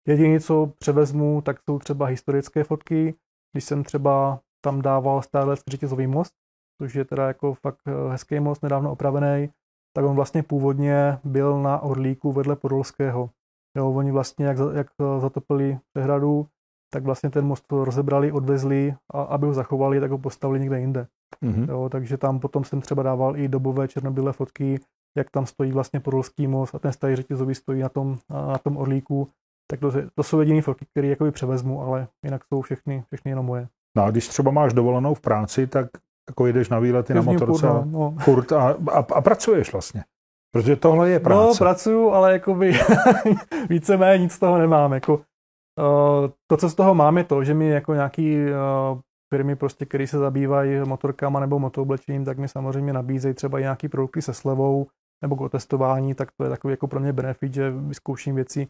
Jediné, 0.08 0.40
co 0.40 0.72
převezmu, 0.78 1.42
tak 1.42 1.60
jsou 1.70 1.80
třeba 1.80 2.06
historické 2.06 2.64
fotky, 2.64 3.16
když 3.52 3.64
jsem 3.64 3.84
třeba 3.84 4.40
tam 4.62 4.82
dával 4.82 5.22
stále 5.22 5.56
řetězový 5.68 6.08
most, 6.08 6.34
což 6.82 6.96
je 6.96 7.06
teda 7.06 7.28
jako 7.28 7.54
fakt 7.54 7.80
eh, 7.88 8.12
hezký 8.12 8.40
most, 8.40 8.64
nedávno 8.64 8.92
opravený, 8.92 9.50
tak 9.96 10.06
on 10.06 10.16
vlastně 10.16 10.44
původně 10.44 11.20
byl 11.24 11.62
na 11.62 11.80
Orlíku 11.80 12.32
vedle 12.32 12.56
Podolského. 12.56 13.30
Jo, 13.78 13.92
oni 13.92 14.12
vlastně, 14.12 14.46
jak, 14.46 14.58
jak 14.74 14.88
zatopili 15.20 15.80
přehradu, 15.94 16.48
tak 16.94 17.04
vlastně 17.04 17.30
ten 17.30 17.46
most 17.46 17.72
rozebrali, 17.72 18.32
odvezli 18.32 18.96
a 19.14 19.22
aby 19.22 19.46
ho 19.46 19.54
zachovali, 19.54 20.00
tak 20.00 20.12
ho 20.12 20.18
postavili 20.18 20.60
někde 20.60 20.80
jinde. 20.80 21.08
Mm-hmm. 21.44 21.70
Jo, 21.70 21.90
takže 21.90 22.18
tam 22.18 22.40
potom 22.40 22.64
jsem 22.64 22.82
třeba 22.82 23.04
dával 23.04 23.38
i 23.38 23.48
dobové 23.48 23.88
černobílé 23.88 24.34
fotky, 24.34 24.80
jak 25.18 25.30
tam 25.30 25.46
stojí 25.46 25.72
vlastně 25.72 26.00
Podolský 26.00 26.48
most 26.48 26.76
a 26.76 26.80
ten 26.80 26.92
starý 26.92 27.16
řetězový 27.16 27.56
stojí 27.56 27.82
na 27.82 27.90
tom, 27.90 28.18
na 28.30 28.58
tom 28.58 28.78
Orlíku. 28.78 29.28
Tak 29.72 29.80
to, 29.80 29.92
to 30.16 30.24
jsou 30.24 30.40
jediné 30.40 30.62
fotky, 30.62 30.86
které 30.92 31.08
jakoby 31.08 31.32
převezmu, 31.32 31.82
ale 31.82 32.08
jinak 32.26 32.42
jsou 32.46 32.62
všechny, 32.62 33.04
všechny 33.08 33.32
jenom 33.32 33.46
moje. 33.46 33.68
No 33.98 34.04
a 34.04 34.12
když 34.12 34.28
třeba 34.28 34.52
máš 34.52 34.74
dovolenou 34.74 35.14
v 35.14 35.22
práci, 35.22 35.68
tak 35.68 35.88
jako 36.30 36.48
jedeš 36.48 36.70
na 36.70 36.80
výlety 36.80 37.14
na 37.14 37.22
motorce 37.22 37.68
furt, 37.68 37.86
no, 37.86 37.86
no. 37.86 38.16
furt 38.20 38.52
a, 38.52 38.78
a, 38.92 38.98
a 38.98 39.22
pracuješ 39.22 39.72
vlastně. 39.72 40.04
Protože 40.52 40.76
tohle 40.76 41.10
je 41.10 41.20
práce. 41.20 41.48
No, 41.48 41.56
pracuju, 41.58 42.10
ale 42.10 42.34
jakoby 42.34 42.74
víceméně 43.70 44.24
nic 44.24 44.32
z 44.34 44.40
toho 44.40 44.58
nemám. 44.58 44.94
Jako, 44.94 45.14
uh, 45.16 46.30
to, 46.48 46.58
co 46.58 46.70
z 46.70 46.76
toho 46.76 46.96
mám, 46.96 47.18
je 47.18 47.24
to, 47.24 47.44
že 47.44 47.54
mi 47.54 47.70
jako 47.70 47.94
nějaký 47.94 48.38
uh, 48.46 49.00
firmy, 49.34 49.56
prostě, 49.56 49.86
které 49.86 50.08
se 50.08 50.18
zabývají 50.18 50.80
motorkama 50.80 51.40
nebo 51.40 51.60
motooblečením, 51.60 52.26
tak 52.26 52.38
mi 52.38 52.48
samozřejmě 52.48 52.94
nabízejí 52.94 53.34
třeba 53.34 53.60
nějaký 53.60 53.88
produkty 53.88 54.22
se 54.22 54.34
slevou 54.34 54.88
nebo 55.22 55.36
k 55.36 55.42
otestování, 55.42 56.16
tak 56.16 56.30
to 56.38 56.44
je 56.44 56.50
takový 56.50 56.72
jako 56.72 56.88
pro 56.88 57.00
mě 57.00 57.14
benefit, 57.14 57.54
že 57.54 57.72
vyzkouším 57.72 58.36
věci, 58.36 58.68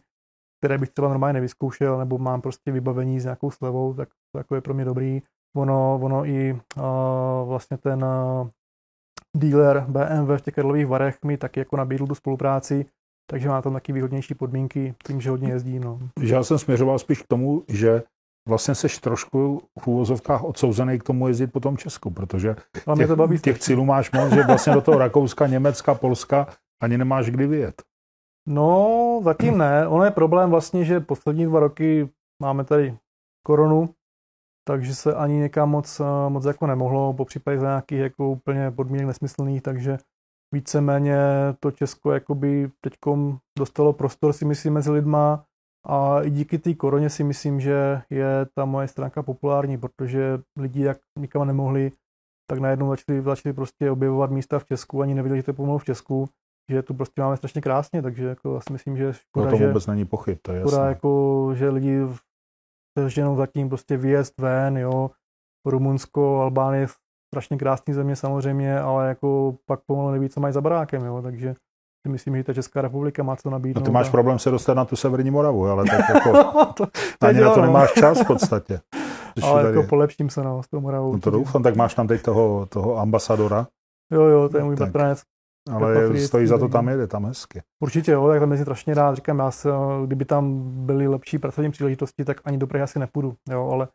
které 0.60 0.78
bych 0.78 0.90
třeba 0.90 1.08
normálně 1.08 1.32
nevyzkoušel, 1.32 1.98
nebo 1.98 2.18
mám 2.18 2.40
prostě 2.40 2.72
vybavení 2.72 3.20
s 3.20 3.24
nějakou 3.24 3.50
slevou, 3.50 3.94
tak 3.94 4.08
to 4.32 4.38
jako 4.38 4.54
je 4.54 4.60
pro 4.60 4.74
mě 4.74 4.84
dobrý. 4.84 5.22
Ono, 5.56 5.98
ono 6.02 6.26
i 6.26 6.52
uh, 6.52 6.82
vlastně 7.48 7.76
ten 7.76 8.04
uh, 8.04 8.48
dealer 9.36 9.84
BMW 9.88 10.36
v 10.36 10.40
těch 10.40 10.54
kedlových 10.54 10.86
varech 10.86 11.18
mi 11.24 11.36
taky 11.36 11.60
jako 11.60 11.76
nabídl 11.76 12.06
tu 12.06 12.14
spolupráci, 12.14 12.86
takže 13.30 13.48
má 13.48 13.62
tam 13.62 13.72
taky 13.72 13.92
výhodnější 13.92 14.34
podmínky 14.34 14.94
tím, 15.06 15.20
že 15.20 15.30
hodně 15.30 15.48
jezdí. 15.48 15.78
No. 15.78 15.98
Já 16.20 16.42
jsem 16.42 16.58
směřoval 16.58 16.98
spíš 16.98 17.22
k 17.22 17.26
tomu, 17.26 17.64
že 17.68 18.02
vlastně 18.48 18.74
seš 18.74 18.98
trošku 18.98 19.62
v 19.80 19.86
úvozovkách 19.86 20.44
odsouzený 20.44 20.98
k 20.98 21.02
tomu 21.02 21.28
jezdit 21.28 21.46
po 21.46 21.60
tom 21.60 21.76
Česku, 21.76 22.10
protože 22.10 22.56
těch, 22.96 23.06
to 23.06 23.16
baví 23.16 23.38
těch 23.38 23.58
cílů 23.58 23.84
máš 23.84 24.12
moc, 24.12 24.32
že 24.32 24.42
vlastně 24.42 24.72
do 24.72 24.80
toho 24.80 24.98
Rakouska, 24.98 25.46
Německa, 25.46 25.94
Polska 25.94 26.46
ani 26.82 26.98
nemáš 26.98 27.30
kdy 27.30 27.46
vyjet. 27.46 27.82
No, 28.48 29.20
zatím 29.24 29.58
ne. 29.58 29.88
Ono 29.88 30.04
je 30.04 30.10
problém 30.10 30.50
vlastně, 30.50 30.84
že 30.84 31.00
poslední 31.00 31.44
dva 31.44 31.60
roky 31.60 32.08
máme 32.42 32.64
tady 32.64 32.98
koronu, 33.46 33.94
takže 34.68 34.94
se 34.94 35.14
ani 35.14 35.34
někam 35.34 35.70
moc, 35.70 36.00
moc 36.28 36.44
jako 36.44 36.66
nemohlo, 36.66 37.12
po 37.12 37.24
případě 37.24 37.58
za 37.58 37.66
nějakých 37.66 37.98
jako 37.98 38.30
úplně 38.30 38.70
podmínek 38.70 39.06
nesmyslných, 39.06 39.62
takže 39.62 39.98
víceméně 40.54 41.16
to 41.60 41.70
Česko 41.70 42.12
jakoby 42.12 42.70
teďkom 42.80 43.38
dostalo 43.58 43.92
prostor 43.92 44.32
si 44.32 44.44
myslím 44.44 44.72
mezi 44.74 44.90
lidma. 44.90 45.44
A 45.86 46.22
i 46.22 46.30
díky 46.30 46.58
té 46.58 46.74
koroně 46.74 47.10
si 47.10 47.24
myslím, 47.24 47.60
že 47.60 48.02
je 48.10 48.46
ta 48.54 48.64
moje 48.64 48.88
stránka 48.88 49.22
populární, 49.22 49.78
protože 49.78 50.42
lidi 50.58 50.82
jak 50.82 50.98
nikam 51.18 51.46
nemohli, 51.46 51.92
tak 52.50 52.58
najednou 52.58 52.88
začali, 52.88 53.22
začali 53.22 53.52
prostě 53.52 53.90
objevovat 53.90 54.30
místa 54.30 54.58
v 54.58 54.64
Česku, 54.64 55.02
ani 55.02 55.14
nevěděli, 55.14 55.38
že 55.38 55.42
to 55.42 55.50
je 55.50 55.54
pomalu 55.54 55.78
v 55.78 55.84
Česku, 55.84 56.28
že 56.70 56.82
tu 56.82 56.94
prostě 56.94 57.20
máme 57.22 57.36
strašně 57.36 57.60
krásně, 57.60 58.02
takže 58.02 58.26
jako 58.26 58.54
já 58.54 58.60
si 58.60 58.72
myslím, 58.72 58.96
že 58.96 59.12
škoda, 59.12 59.50
no 59.50 59.58
to 59.58 59.66
vůbec 59.66 59.84
že, 59.84 59.90
není 59.90 60.04
pochyb, 60.04 60.38
to 60.42 60.52
je 60.52 60.60
škoda, 60.60 60.76
jasné. 60.76 60.88
jako, 60.88 61.50
že 61.54 61.68
lidi 61.68 62.00
se 62.98 63.10
ženou 63.10 63.36
zatím 63.36 63.68
prostě 63.68 63.96
výjezd 63.96 64.40
ven, 64.40 64.78
jo, 64.78 65.10
Rumunsko, 65.66 66.40
Albánie, 66.40 66.88
strašně 67.34 67.56
krásný 67.56 67.94
země 67.94 68.16
samozřejmě, 68.16 68.80
ale 68.80 69.08
jako 69.08 69.56
pak 69.66 69.80
pomalu 69.86 70.10
neví, 70.10 70.28
co 70.28 70.40
mají 70.40 70.54
za 70.54 70.60
barákem, 70.60 71.04
jo, 71.04 71.22
takže 71.22 71.54
si 72.06 72.08
myslím, 72.08 72.36
že 72.36 72.44
ta 72.44 72.54
Česká 72.54 72.82
republika 72.82 73.22
má 73.22 73.36
co 73.36 73.50
nabídnout. 73.50 73.80
No 73.80 73.86
ty 73.86 73.92
máš 73.92 74.08
a... 74.08 74.10
problém 74.10 74.38
se 74.38 74.50
dostat 74.50 74.74
na 74.74 74.84
tu 74.84 74.96
severní 74.96 75.30
Moravu, 75.30 75.66
ale 75.66 75.84
tak 75.84 76.08
jako 76.14 76.66
to, 76.72 76.86
ani 77.20 77.38
dělá, 77.38 77.48
na 77.48 77.54
to 77.54 77.60
no. 77.60 77.66
nemáš 77.66 77.92
čas 77.92 78.20
v 78.20 78.26
podstatě. 78.26 78.80
ale 79.42 79.62
tady... 79.62 79.76
jako 79.76 79.88
polepším 79.88 80.30
se 80.30 80.44
no, 80.44 80.62
s 80.62 80.68
tou 80.68 80.80
Moravou. 80.80 81.12
No 81.12 81.20
to 81.20 81.30
doufám, 81.30 81.62
tak 81.62 81.76
máš 81.76 81.94
tam 81.94 82.06
teď 82.06 82.22
toho, 82.22 82.66
toho 82.66 82.98
ambasadora. 82.98 83.66
Jo, 84.12 84.22
jo, 84.22 84.48
to 84.48 84.56
je 84.56 84.64
můj 84.64 84.76
bratranec. 84.76 85.22
Ale 85.70 86.18
stojí 86.18 86.46
za 86.46 86.58
to 86.58 86.68
tam 86.68 86.88
jede, 86.88 87.06
tam 87.06 87.26
hezky. 87.26 87.62
Určitě 87.82 88.12
jo, 88.12 88.28
tak 88.28 88.40
tam 88.40 88.52
je 88.52 88.58
strašně 88.58 88.94
rád. 88.94 89.14
Říkám, 89.14 89.38
já 89.38 89.50
se, 89.50 89.68
kdyby 90.06 90.24
tam 90.24 90.62
byly 90.86 91.08
lepší 91.08 91.38
pracovní 91.38 91.70
příležitosti, 91.70 92.24
tak 92.24 92.40
ani 92.44 92.58
do 92.58 92.66
Prahy 92.66 92.82
asi 92.82 92.98
nepůjdu, 92.98 93.34
jo, 93.50 93.68
ale 93.72 93.88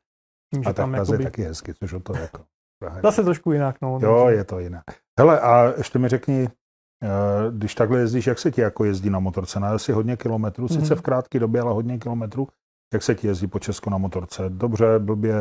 tím, 0.54 0.64
že 0.64 0.70
a 0.70 0.74
tam 0.74 0.92
tak 0.92 1.00
jakoby... 1.00 1.24
je 1.24 1.30
taky 1.30 1.44
hezky, 1.44 1.74
což 1.74 1.94
o 1.94 2.00
to 2.00 2.18
jako... 2.18 2.42
Praha 2.80 3.02
Zase 3.04 3.24
trošku 3.24 3.52
jinak, 3.52 3.76
no. 3.82 4.00
Jo, 4.02 4.24
takže... 4.26 4.38
je 4.38 4.44
to 4.44 4.60
jinak. 4.60 4.84
Hele, 5.20 5.40
a 5.40 5.74
ještě 5.78 6.00
mi 6.00 6.08
řekni, 6.08 6.50
eh, 7.04 7.10
když 7.52 7.76
takhle 7.76 8.00
jezdíš, 8.00 8.28
jak 8.28 8.40
se 8.40 8.52
ti 8.52 8.62
jako 8.62 8.86
jezdí 8.86 9.10
na 9.10 9.20
motorce? 9.20 9.60
Na 9.60 9.78
si 9.78 9.92
hodně 9.92 10.18
kilometrů, 10.18 10.68
sice 10.68 10.94
mm-hmm. 10.94 10.98
v 10.98 11.02
krátké 11.02 11.40
době, 11.40 11.62
ale 11.62 11.74
hodně 11.74 11.98
kilometrů. 11.98 12.48
Jak 12.94 13.04
se 13.04 13.16
ti 13.16 13.28
jezdí 13.28 13.48
po 13.48 13.60
Česku 13.60 13.90
na 13.90 13.98
motorce? 13.98 14.44
Dobře, 14.50 15.00
blbě, 15.00 15.36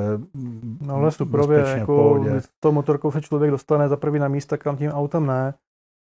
No 0.81 0.95
ale 0.95 1.11
superově, 1.11 1.59
jako 1.59 2.25
to 2.61 2.73
motorkou 2.73 3.11
se 3.11 3.21
člověk 3.21 3.51
dostane 3.51 3.89
za 3.89 3.97
první 3.97 4.19
na 4.19 4.29
místa, 4.29 4.57
kam 4.57 4.77
tím 4.77 4.91
autem 4.91 5.27
ne. 5.27 5.55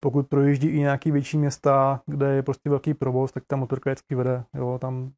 Pokud 0.06 0.28
projíždí 0.28 0.68
i 0.68 0.80
nějaký 0.80 1.12
větší 1.12 1.38
města, 1.38 2.02
kde 2.06 2.36
je 2.36 2.44
prostě 2.44 2.70
velký 2.70 2.94
provoz, 2.94 3.32
tak 3.32 3.44
ta 3.48 3.56
motorka 3.56 3.90
vždycky 3.90 4.16
vede. 4.16 4.44
Jo, 4.54 4.78
tam 4.82 5.12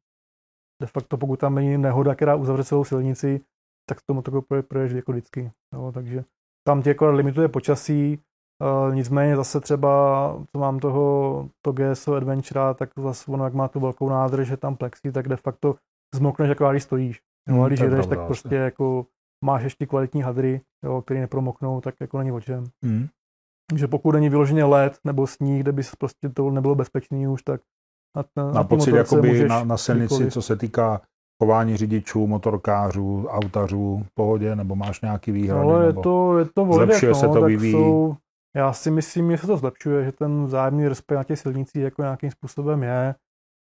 de 0.82 0.86
facto, 0.86 1.16
pokud 1.16 1.38
tam 1.38 1.54
není 1.54 1.78
nehoda, 1.78 2.14
která 2.14 2.34
uzavře 2.34 2.64
celou 2.64 2.84
silnici, 2.84 3.40
tak 3.88 3.98
to 4.06 4.14
motorkou 4.14 4.62
proježdí 4.62 4.96
jako 4.96 5.12
vždycky. 5.12 5.52
Jo, 5.74 5.92
takže 5.94 6.24
tam 6.66 6.82
tě 6.82 6.90
jako 6.90 7.10
limituje 7.10 7.48
počasí, 7.48 8.22
Uh, 8.62 8.94
nicméně 8.94 9.36
zase 9.36 9.60
třeba, 9.60 9.90
co 10.52 10.58
mám 10.58 10.78
toho, 10.78 11.48
to 11.62 11.72
GSO 11.72 12.14
Adventure, 12.14 12.74
tak 12.74 12.90
zase 12.98 13.30
ono, 13.30 13.44
jak 13.44 13.54
má 13.54 13.68
tu 13.68 13.80
velkou 13.80 14.08
nádrž, 14.08 14.48
že 14.48 14.56
tam 14.56 14.76
plexi, 14.76 15.12
tak 15.12 15.28
de 15.28 15.36
facto 15.36 15.74
zmokneš, 16.14 16.48
jako 16.48 16.70
když 16.70 16.82
stojíš. 16.82 17.20
No, 17.48 17.54
hmm, 17.54 17.64
a 17.64 17.68
když 17.68 17.80
jedeš, 17.80 18.06
tak 18.06 18.26
prostě 18.26 18.54
jako 18.54 19.06
máš 19.44 19.62
ještě 19.62 19.86
kvalitní 19.86 20.22
hadry, 20.22 20.60
jo, 20.84 21.02
který 21.02 21.20
nepromoknou, 21.20 21.80
tak 21.80 21.94
jako 22.00 22.18
není 22.18 22.32
o 22.32 22.40
čem. 22.40 22.64
Hmm. 22.84 23.08
Takže 23.70 23.88
pokud 23.88 24.12
není 24.12 24.28
vyloženě 24.28 24.64
led 24.64 24.98
nebo 25.04 25.26
sníh, 25.26 25.62
kde 25.62 25.72
by 25.72 25.82
prostě 25.98 26.28
to 26.28 26.50
nebylo 26.50 26.74
bezpečný 26.74 27.28
už, 27.28 27.42
tak 27.42 27.60
na, 28.16 28.24
na, 28.36 28.52
na 28.52 28.64
pocit 28.64 28.94
jakoby 28.94 29.48
na, 29.48 29.64
na 29.64 29.76
silnici, 29.76 30.14
kdykoliv. 30.14 30.32
co 30.32 30.42
se 30.42 30.56
týká 30.56 31.00
chování 31.42 31.76
řidičů, 31.76 32.26
motorkářů, 32.26 33.26
autařů, 33.26 34.02
v 34.06 34.14
pohodě, 34.14 34.56
nebo 34.56 34.76
máš 34.76 35.00
nějaký 35.00 35.32
výhrady? 35.32 35.60
Ale 35.60 35.86
je 35.86 35.92
to, 35.92 36.38
je 36.38 36.44
to 36.44 36.64
volně, 36.64 36.86
zlepšuje 36.86 37.12
no, 37.12 37.14
se 37.14 37.28
to, 37.28 37.42
vyvíjí? 37.42 37.72
Jsou, 37.72 38.16
já 38.56 38.72
si 38.72 38.90
myslím, 38.90 39.30
že 39.30 39.38
se 39.38 39.46
to 39.46 39.56
zlepšuje, 39.56 40.04
že 40.04 40.12
ten 40.12 40.44
vzájemný 40.44 40.88
respekt 40.88 41.16
na 41.16 41.24
těch 41.24 41.38
silnicích 41.38 41.82
jako 41.82 42.02
nějakým 42.02 42.30
způsobem 42.30 42.82
je. 42.82 43.14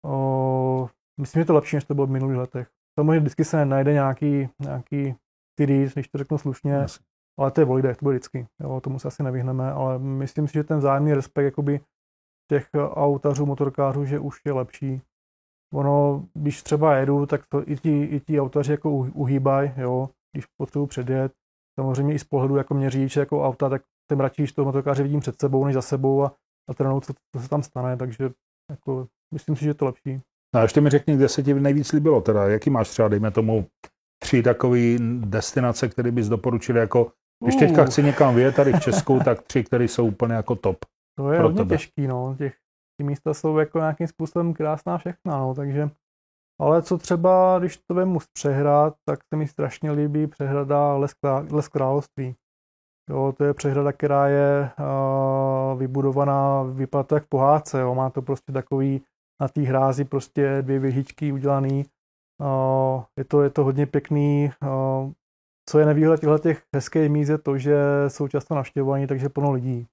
O, 0.06 0.90
myslím, 1.22 1.42
že 1.42 1.46
to 1.46 1.54
lepší, 1.54 1.76
než 1.76 1.86
to 1.86 1.96
bylo 1.96 2.08
v 2.08 2.12
minulých 2.12 2.38
letech. 2.38 2.68
Samozřejmě 3.00 3.20
vždycky 3.20 3.46
se 3.46 3.66
najde 3.66 3.94
nějaký, 3.94 4.50
nějaký 4.60 5.16
TD, 5.60 5.94
když 5.94 6.08
to 6.08 6.18
řeknu 6.18 6.38
slušně, 6.38 6.72
yes. 6.72 7.00
Ale 7.40 7.52
to 7.52 7.62
je 7.62 7.66
volidech, 7.66 7.98
to 7.98 8.06
bude 8.06 8.16
vždycky. 8.16 8.48
Jo, 8.60 8.82
tomu 8.82 9.00
se 9.00 9.08
asi 9.08 9.24
nevyhneme, 9.24 9.72
ale 9.72 10.00
myslím 10.00 10.48
si, 10.48 10.54
že 10.54 10.64
ten 10.64 10.78
vzájemný 10.78 11.14
respekt 11.14 11.46
jakoby 11.46 11.80
těch 12.50 12.70
autařů, 12.94 13.46
motorkářů, 13.46 14.06
že 14.06 14.20
už 14.20 14.42
je 14.46 14.54
lepší. 14.54 15.02
Ono, 15.74 16.26
když 16.34 16.64
třeba 16.64 16.96
jedu, 16.96 17.26
tak 17.26 17.42
to 17.50 17.70
i 17.70 17.78
ti, 17.78 18.04
i 18.04 18.20
ti 18.20 18.42
autaři 18.42 18.72
jako 18.72 18.92
uhýbají, 18.92 19.72
jo, 19.78 20.10
když 20.32 20.46
potřebuji 20.46 20.88
předjet. 20.88 21.32
Samozřejmě 21.80 22.14
i 22.14 22.20
z 22.20 22.24
pohledu 22.24 22.56
jako 22.56 22.74
mě 22.74 22.90
řidiče 22.90 23.20
jako 23.20 23.46
auta, 23.46 23.70
tak 23.70 23.82
jsem 24.12 24.20
radši, 24.20 24.42
když 24.42 24.52
toho 24.52 24.66
motorkáře 24.66 25.04
vidím 25.04 25.20
před 25.20 25.40
sebou, 25.40 25.66
než 25.66 25.74
za 25.74 25.82
sebou 25.82 26.24
a, 26.24 26.36
a 26.70 26.74
trénout, 26.74 27.06
co, 27.06 27.14
co 27.36 27.42
se 27.42 27.50
tam 27.50 27.64
stane, 27.64 27.98
takže 27.98 28.30
jako, 28.72 29.08
myslím 29.34 29.56
si, 29.56 29.64
že 29.64 29.70
je 29.70 29.74
to 29.74 29.86
lepší. 29.86 30.18
No 30.56 30.60
a 30.60 30.62
ještě 30.62 30.82
mi 30.82 30.90
řekni, 30.90 31.16
kde 31.16 31.30
se 31.30 31.44
ti 31.44 31.54
nejvíc 31.54 31.92
líbilo, 31.92 32.22
teda 32.22 32.48
jaký 32.48 32.70
máš 32.70 32.90
třeba, 32.90 33.08
dejme 33.08 33.32
tomu, 33.32 33.68
tři 34.24 34.44
takové 34.44 34.80
destinace, 35.20 35.90
které 35.90 36.12
bys 36.12 36.30
doporučil 36.30 36.78
jako, 36.78 37.12
když 37.42 37.56
teďka 37.56 37.86
chci 37.86 38.04
někam 38.04 38.36
vyjet 38.36 38.56
tady 38.56 38.74
v 38.74 38.80
Česku, 38.80 39.20
tak 39.26 39.42
tři, 39.42 39.64
které 39.64 39.84
jsou 39.84 40.08
úplně 40.08 40.34
jako 40.34 40.56
top. 40.56 40.78
To 41.18 41.32
je 41.32 41.40
hodně 41.40 41.58
tebe. 41.58 41.76
těžký, 41.76 42.08
no, 42.08 42.36
těch 42.38 42.56
ty 42.98 43.04
místa 43.04 43.34
jsou 43.34 43.58
jako 43.58 43.80
nějakým 43.80 44.08
způsobem 44.08 44.54
krásná 44.54 44.98
všechna, 44.98 45.38
no, 45.38 45.56
takže 45.56 45.90
ale 46.62 46.82
co 46.82 46.98
třeba, 46.98 47.60
když 47.60 47.78
to 47.78 47.94
vemu 47.94 48.20
z 48.20 48.28
přehrad, 48.34 48.94
tak 49.06 49.20
se 49.34 49.38
mi 49.38 49.48
strašně 49.48 49.92
líbí 49.92 50.28
přehrada 50.28 50.98
Les, 50.98 51.12
Les 51.52 51.68
království. 51.68 52.36
Jo, 53.10 53.34
to 53.38 53.44
je 53.44 53.54
přehrada, 53.54 53.92
která 53.92 54.28
je 54.28 54.72
uh, 54.80 55.80
vybudovaná, 55.80 56.64
vypadá 56.64 57.04
to 57.04 57.16
jak 57.16 57.24
v 57.24 57.30
pohádce, 57.30 57.82
jo, 57.82 57.96
má 57.96 58.10
to 58.10 58.22
prostě 58.22 58.52
takový 58.52 59.02
na 59.42 59.48
té 59.48 59.62
hrázi 59.62 60.06
prostě 60.06 60.58
dvě 60.62 60.80
věžičky 60.80 61.32
udělaný. 61.32 61.86
Uh, 62.42 63.04
je, 63.18 63.24
to, 63.24 63.42
je 63.42 63.50
to 63.50 63.64
hodně 63.64 63.86
pěkný. 63.86 64.52
Uh, 64.64 65.12
co 65.70 65.80
je 65.80 65.86
nevýhoda 65.86 66.18
těchto 66.18 66.40
těch 66.40 66.64
hezkých 66.76 67.10
míst 67.10 67.30
je 67.30 67.38
to, 67.38 67.58
že 67.58 67.76
jsou 68.08 68.28
často 68.28 68.56
navštěvovaní, 68.56 69.08
takže 69.08 69.30
plno 69.30 69.52
lidí. 69.52 69.88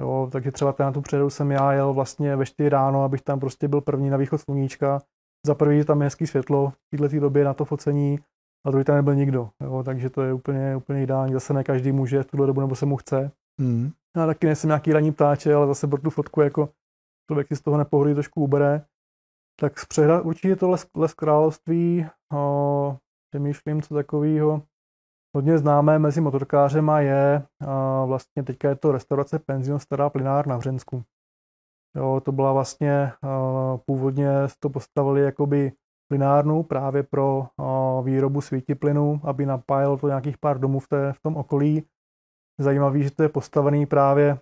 Jo, 0.00 0.28
takže 0.32 0.52
třeba 0.52 0.74
na 0.78 0.92
tu 0.92 1.00
předu 1.00 1.30
jsem 1.30 1.50
já 1.50 1.72
jel 1.72 1.92
vlastně 1.92 2.36
ve 2.36 2.46
4 2.46 2.68
ráno, 2.68 3.04
abych 3.04 3.22
tam 3.22 3.40
prostě 3.40 3.68
byl 3.68 3.80
první 3.80 4.10
na 4.10 4.16
východ 4.16 4.38
sluníčka. 4.38 5.00
Za 5.46 5.54
první 5.54 5.84
tam 5.84 6.00
je 6.00 6.04
hezký 6.04 6.26
světlo 6.26 6.72
v 6.94 6.98
této 6.98 7.20
době 7.20 7.44
na 7.44 7.54
to 7.54 7.64
focení 7.64 8.18
a 8.66 8.70
druhý 8.70 8.84
tam 8.84 8.96
nebyl 8.96 9.14
nikdo. 9.14 9.50
Jo, 9.60 9.82
takže 9.82 10.10
to 10.10 10.22
je 10.22 10.32
úplně, 10.32 10.76
úplně 10.76 11.02
ideální. 11.02 11.32
Zase 11.32 11.54
ne 11.54 11.64
každý 11.64 11.92
může 11.92 12.22
v 12.22 12.26
tuhle 12.26 12.46
dobu 12.46 12.60
nebo 12.60 12.74
se 12.74 12.86
mu 12.86 12.96
chce. 12.96 13.30
Mm. 13.60 13.90
Já 14.16 14.26
taky 14.26 14.46
nejsem 14.46 14.68
nějaký 14.68 14.92
ranní 14.92 15.12
ptáče, 15.12 15.54
ale 15.54 15.66
zase 15.66 15.86
pro 15.86 16.00
tu 16.00 16.10
fotku 16.10 16.40
jako 16.40 16.68
člověk 17.30 17.48
si 17.48 17.56
z 17.56 17.60
toho 17.60 17.76
nepohodlí 17.76 18.14
trošku 18.14 18.42
ubere. 18.42 18.84
Tak 19.60 19.78
z 19.78 19.86
přehra, 19.86 20.20
určitě 20.20 20.56
to 20.56 20.70
les, 20.70 20.86
les 20.96 21.14
království, 21.14 22.06
o, 22.34 22.96
přemýšlím, 23.30 23.82
co 23.82 23.94
takového 23.94 24.62
hodně 25.36 25.58
známé 25.58 25.98
mezi 25.98 26.20
motorkářema 26.20 27.00
je 27.00 27.42
a 27.66 28.04
vlastně 28.04 28.42
teďka 28.42 28.68
je 28.68 28.76
to 28.76 28.92
restaurace 28.92 29.38
Penzion 29.38 29.78
Stará 29.78 30.10
Plinár 30.10 30.46
na 30.46 30.56
Vřensku. 30.56 31.02
Jo, 31.96 32.20
to 32.24 32.32
byla 32.32 32.52
vlastně, 32.52 33.12
původně 33.86 34.28
to 34.60 34.70
postavili 34.70 35.22
jakoby 35.22 35.72
plinárnu 36.08 36.62
právě 36.62 37.02
pro 37.02 37.46
výrobu 38.02 38.40
plynu, 38.78 39.20
aby 39.24 39.46
napájelo 39.46 39.96
to 39.96 40.08
nějakých 40.08 40.38
pár 40.38 40.60
domů 40.60 40.78
v, 40.80 40.88
té, 40.88 41.12
v 41.12 41.22
tom 41.22 41.36
okolí. 41.36 41.84
Zajímavý, 42.60 43.02
že 43.02 43.10
to 43.10 43.22
je 43.22 43.28
postavený 43.28 43.86
právě 43.86 44.38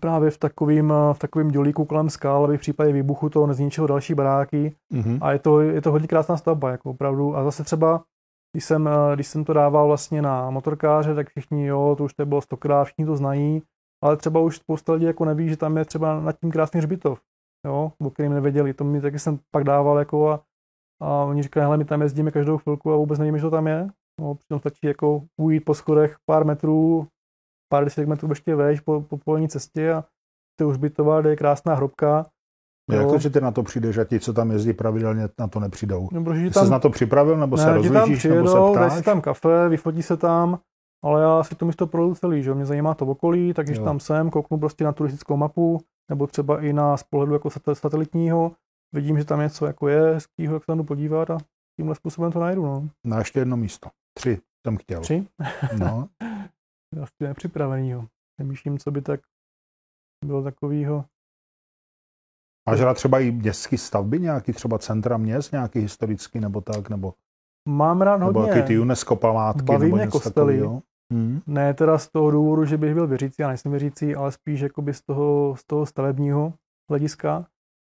právě 0.00 0.30
v 0.30 0.38
takovým, 0.38 0.92
v 1.12 1.18
takovým 1.18 1.48
dělíku 1.48 1.84
kolem 1.84 2.10
skal, 2.10 2.44
aby 2.44 2.56
v 2.56 2.60
případě 2.60 2.92
výbuchu 2.92 3.28
to 3.28 3.46
nezničilo 3.46 3.86
další 3.86 4.14
baráky. 4.14 4.74
Mm-hmm. 4.92 5.18
A 5.20 5.32
je 5.32 5.38
to, 5.38 5.60
je 5.60 5.82
to 5.82 5.90
hodně 5.90 6.08
krásná 6.08 6.36
stavba, 6.36 6.70
jako 6.70 6.90
opravdu. 6.90 7.36
A 7.36 7.44
zase 7.44 7.64
třeba 7.64 8.04
když 8.52 8.64
jsem, 8.64 8.88
eh, 8.88 9.14
když 9.14 9.26
jsem 9.26 9.44
to 9.44 9.52
dával 9.52 9.86
vlastně 9.86 10.22
na 10.22 10.50
motorkáře, 10.50 11.14
tak 11.14 11.28
všichni, 11.28 11.66
jo, 11.66 11.94
to 11.98 12.04
už 12.04 12.14
to 12.14 12.26
bylo 12.26 12.40
stokrát, 12.40 12.84
všichni 12.84 13.06
to 13.06 13.16
znají, 13.16 13.62
ale 14.04 14.16
třeba 14.16 14.40
už 14.40 14.56
spousta 14.56 14.92
lidí 14.92 15.04
jako 15.04 15.24
neví, 15.24 15.48
že 15.48 15.56
tam 15.56 15.76
je 15.76 15.84
třeba 15.84 16.20
nad 16.20 16.40
tím 16.40 16.50
krásný 16.50 16.78
hřbitov, 16.78 17.20
jo, 17.66 17.92
o 17.98 18.10
kterým 18.10 18.32
nevěděli. 18.32 18.74
To 18.74 18.84
mi 18.84 19.00
taky 19.00 19.18
jsem 19.18 19.38
pak 19.50 19.64
dával 19.64 19.98
jako 19.98 20.30
a, 20.30 20.42
a 21.02 21.24
oni 21.24 21.42
říkali, 21.42 21.64
hele, 21.64 21.76
my 21.76 21.84
tam 21.84 22.02
jezdíme 22.02 22.30
každou 22.30 22.58
chvilku 22.58 22.92
a 22.92 22.96
vůbec 22.96 23.18
nevíme, 23.18 23.38
že 23.38 23.42
to 23.42 23.50
tam 23.50 23.66
je. 23.66 23.88
No, 24.20 24.34
přitom 24.34 24.60
stačí 24.60 24.86
jako 24.86 25.24
ujít 25.40 25.64
po 25.64 25.74
schodech 25.74 26.16
pár 26.26 26.44
metrů, 26.44 27.06
pár 27.72 27.84
desítek 27.84 28.08
metrů 28.08 28.28
ještě 28.28 28.54
vejš 28.54 28.80
po, 28.80 29.00
po 29.00 29.18
polní 29.18 29.48
cestě 29.48 29.92
a 29.92 30.04
to 30.58 30.68
už 30.68 30.76
bytová, 30.76 31.20
kde 31.20 31.30
je 31.30 31.36
krásná 31.36 31.74
hrobka 31.74 32.26
jak 32.96 33.08
to, 33.08 33.18
že 33.18 33.30
ty 33.30 33.40
na 33.40 33.50
to 33.50 33.62
přijdeš 33.62 33.98
a 33.98 34.04
ti, 34.04 34.20
co 34.20 34.32
tam 34.32 34.50
jezdí 34.50 34.72
pravidelně, 34.72 35.28
na 35.38 35.48
to 35.48 35.60
nepřijdou? 35.60 36.08
No, 36.12 36.34
že 36.34 36.50
tam, 36.50 36.64
Jsi 36.64 36.70
na 36.70 36.78
to 36.78 36.90
připravil, 36.90 37.36
nebo 37.36 37.56
ne, 37.56 37.62
se 37.62 37.74
rozlížíš, 37.74 38.24
nebo 38.24 38.48
se 38.48 38.58
ptáš? 38.72 38.92
si 38.92 39.02
tam 39.02 39.20
kafe, 39.20 39.68
vyfotí 39.68 40.02
se 40.02 40.16
tam, 40.16 40.58
ale 41.04 41.22
já 41.22 41.42
si 41.42 41.54
to 41.54 41.66
místo 41.66 41.86
projdu 41.86 42.14
celý, 42.14 42.42
že 42.42 42.54
mě 42.54 42.66
zajímá 42.66 42.94
to 42.94 43.06
okolí, 43.06 43.54
tak 43.54 43.66
když 43.66 43.78
jo. 43.78 43.84
tam 43.84 44.00
jsem, 44.00 44.30
kouknu 44.30 44.58
prostě 44.58 44.84
na 44.84 44.92
turistickou 44.92 45.36
mapu, 45.36 45.80
nebo 46.10 46.26
třeba 46.26 46.62
i 46.62 46.72
na 46.72 46.96
z 46.96 47.02
pohledu 47.02 47.32
jako 47.32 47.50
satelitního, 47.72 48.52
vidím, 48.94 49.18
že 49.18 49.24
tam 49.24 49.40
něco 49.40 49.66
jako 49.66 49.88
je 49.88 50.14
hezkýho, 50.14 50.54
jak 50.54 50.62
se 50.62 50.66
tam 50.66 50.78
jdu 50.78 50.84
podívat 50.84 51.30
a 51.30 51.38
tímhle 51.76 51.94
způsobem 51.94 52.32
to 52.32 52.40
najdu. 52.40 52.62
No. 52.62 52.88
Na 53.06 53.18
ještě 53.18 53.38
jedno 53.38 53.56
místo. 53.56 53.88
Tři 54.18 54.38
jsem 54.66 54.76
chtěl. 54.76 55.00
Tři? 55.00 55.26
No. 55.78 56.08
Asi 57.02 57.12
nepřipravenýho. 57.20 58.06
Nemýšlím, 58.40 58.78
co 58.78 58.90
by 58.90 59.02
tak 59.02 59.20
bylo 60.24 60.42
takového. 60.42 61.04
Máš 62.70 62.80
rád 62.80 62.94
třeba 62.94 63.20
i 63.20 63.30
městské 63.30 63.78
stavby, 63.78 64.20
nějaký 64.20 64.52
třeba 64.52 64.78
centra 64.78 65.16
měst, 65.16 65.52
nějaký 65.52 65.78
historický 65.78 66.40
nebo 66.40 66.60
tak, 66.60 66.90
nebo 66.90 67.14
Mám 67.68 68.02
rád 68.02 68.16
nebo 68.16 68.40
hodně. 68.40 68.54
jaký 68.54 68.66
ty 68.68 68.78
UNESCO 68.78 69.16
památky, 69.16 69.62
Baví 69.62 69.84
nebo 69.84 69.96
mě 69.96 70.04
něco 70.04 70.18
kostely. 70.20 70.34
takového. 70.58 70.82
Hmm. 71.12 71.40
Ne 71.46 71.74
teda 71.74 71.98
z 71.98 72.08
toho 72.08 72.30
důvodu, 72.30 72.64
že 72.64 72.76
bych 72.76 72.94
byl 72.94 73.06
věřící, 73.06 73.34
já 73.38 73.48
nejsem 73.48 73.70
věřící, 73.70 74.14
ale 74.14 74.32
spíš 74.32 74.60
jakoby 74.60 74.94
z 74.94 75.02
toho, 75.02 75.56
z 75.56 75.64
toho 75.64 75.86
stavebního 75.86 76.54
hlediska, 76.90 77.46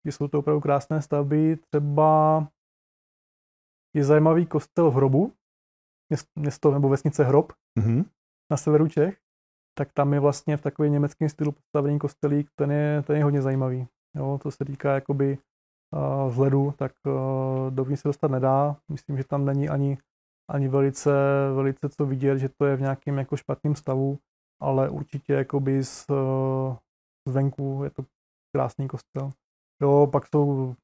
že 0.06 0.12
jsou 0.12 0.28
to 0.28 0.38
opravdu 0.38 0.60
krásné 0.60 1.02
stavby. 1.02 1.56
Třeba 1.56 2.46
je 3.96 4.04
zajímavý 4.04 4.46
kostel 4.46 4.90
v 4.90 4.94
Hrobu, 4.94 5.32
měst- 6.12 6.28
město 6.38 6.70
nebo 6.70 6.88
vesnice 6.88 7.24
Hrob 7.24 7.52
Mhm. 7.78 8.04
na 8.50 8.56
severu 8.56 8.88
Čech, 8.88 9.18
tak 9.78 9.92
tam 9.92 10.12
je 10.14 10.20
vlastně 10.20 10.56
v 10.56 10.62
takovém 10.62 10.92
německém 10.92 11.28
stylu 11.28 11.52
postavený 11.52 11.98
kostelík, 11.98 12.48
ten 12.54 12.70
je, 12.70 13.02
ten 13.02 13.16
je 13.16 13.24
hodně 13.24 13.42
zajímavý. 13.42 13.86
Jo, 14.16 14.38
to 14.42 14.50
se 14.50 14.64
týká 14.64 14.94
jakoby 14.94 15.38
uh, 15.94 16.30
vzhledu, 16.30 16.74
tak 16.78 16.92
uh, 17.06 17.70
do 17.70 17.84
ní 17.84 17.96
se 17.96 18.08
dostat 18.08 18.30
nedá. 18.30 18.76
Myslím, 18.90 19.16
že 19.16 19.24
tam 19.24 19.44
není 19.44 19.68
ani, 19.68 19.98
ani 20.50 20.68
velice, 20.68 21.12
velice 21.54 21.88
co 21.88 22.06
vidět, 22.06 22.38
že 22.38 22.48
to 22.48 22.66
je 22.66 22.76
v 22.76 22.80
nějakém 22.80 23.18
jako 23.18 23.36
špatném 23.36 23.74
stavu, 23.74 24.18
ale 24.62 24.90
určitě 24.90 25.32
jakoby 25.32 25.84
z, 25.84 26.06
uh, 26.10 26.76
zvenku 27.28 27.80
je 27.84 27.90
to 27.90 28.04
krásný 28.56 28.88
kostel. 28.88 29.30
Jo, 29.82 30.08
pak 30.12 30.26
jsou 30.26 30.74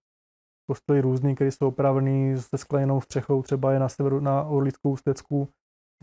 kostely 0.70 1.01
různý, 1.01 1.35
které 1.35 1.53
jsou 1.53 1.68
opravený 1.68 2.39
se 2.39 2.59
skleněnou 2.59 3.01
střechou, 3.01 3.43
třeba 3.43 3.72
je 3.72 3.79
na 3.79 3.89
severu, 3.89 4.20
na 4.20 4.45
Orlickou 4.45 4.91
ústecku, 4.91 5.49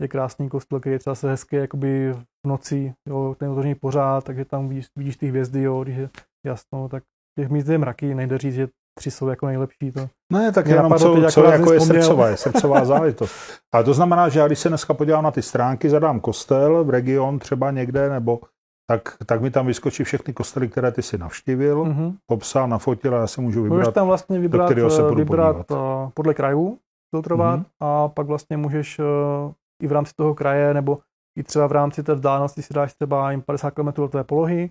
je 0.00 0.08
krásný 0.08 0.48
kostel, 0.48 0.80
který 0.80 0.92
je 0.92 0.98
třeba 0.98 1.14
se 1.14 1.30
hezky 1.30 1.56
jakoby 1.56 2.12
v 2.12 2.48
noci, 2.48 2.94
jo, 3.08 3.34
ten 3.38 3.50
otevřený 3.50 3.74
pořád, 3.74 4.24
takže 4.24 4.44
tam 4.44 4.68
vidíš, 4.68 4.86
vidíš 4.96 5.16
ty 5.16 5.26
hvězdy, 5.26 5.62
jo, 5.62 5.82
když 5.82 5.96
je 5.96 6.10
jasno, 6.46 6.88
tak 6.88 7.04
těch 7.38 7.48
míst 7.48 7.66
je 7.68 7.78
mraky, 7.78 8.14
nejde 8.14 8.38
říct, 8.38 8.54
že 8.54 8.68
tři 8.98 9.10
jsou 9.10 9.28
jako 9.28 9.46
nejlepší. 9.46 9.92
To. 9.92 10.08
Ne, 10.32 10.52
tak 10.52 10.66
jenom 10.66 10.82
napadlo 10.82 11.22
co, 11.22 11.30
co 11.30 11.44
jako 11.44 11.72
je 11.72 11.80
srdcová, 11.80 12.28
je 12.28 12.36
srdcová 12.36 12.84
záležitost. 12.84 13.34
Ale 13.74 13.84
to 13.84 13.94
znamená, 13.94 14.28
že 14.28 14.40
já 14.40 14.46
když 14.46 14.58
se 14.58 14.68
dneska 14.68 14.94
podívám 14.94 15.24
na 15.24 15.30
ty 15.30 15.42
stránky, 15.42 15.90
zadám 15.90 16.20
kostel 16.20 16.84
v 16.84 16.90
region 16.90 17.38
třeba 17.38 17.70
někde, 17.70 18.08
nebo 18.10 18.40
tak, 18.90 19.16
tak 19.26 19.40
mi 19.40 19.50
tam 19.50 19.66
vyskočí 19.66 20.04
všechny 20.04 20.34
kostely, 20.34 20.68
které 20.68 20.92
ty 20.92 21.02
si 21.02 21.18
navštívil, 21.18 21.84
Mhm. 21.84 22.16
popsal, 22.26 22.68
nafotil 22.68 23.14
a 23.14 23.18
já 23.18 23.26
si 23.26 23.40
můžu 23.40 23.60
Můžeš 23.60 23.72
vybrat. 23.76 23.94
tam 23.94 24.06
vlastně 24.06 24.38
vybrat, 24.38 24.64
kterého 24.66 24.90
se 24.90 25.00
eh, 25.00 25.04
budu 25.04 25.16
vybrat 25.16 25.56
podívat. 25.66 26.06
eh, 26.06 26.10
podle 26.14 26.34
krajů, 26.34 26.78
filtrovat 27.14 27.56
Mhm. 27.56 27.64
a 27.80 28.08
pak 28.08 28.26
vlastně 28.26 28.56
můžeš 28.56 28.98
eh, 28.98 29.04
i 29.82 29.86
v 29.86 29.92
rámci 29.92 30.12
toho 30.16 30.34
kraje 30.34 30.74
nebo 30.74 30.98
i 31.38 31.42
třeba 31.42 31.66
v 31.66 31.72
rámci 31.72 32.02
té 32.02 32.14
vzdálenosti 32.14 32.62
si 32.62 32.74
dáš 32.74 32.94
třeba 32.94 33.30
jim 33.30 33.42
50 33.42 33.70
km 33.70 34.02
od 34.02 34.12
té 34.12 34.24
polohy 34.24 34.70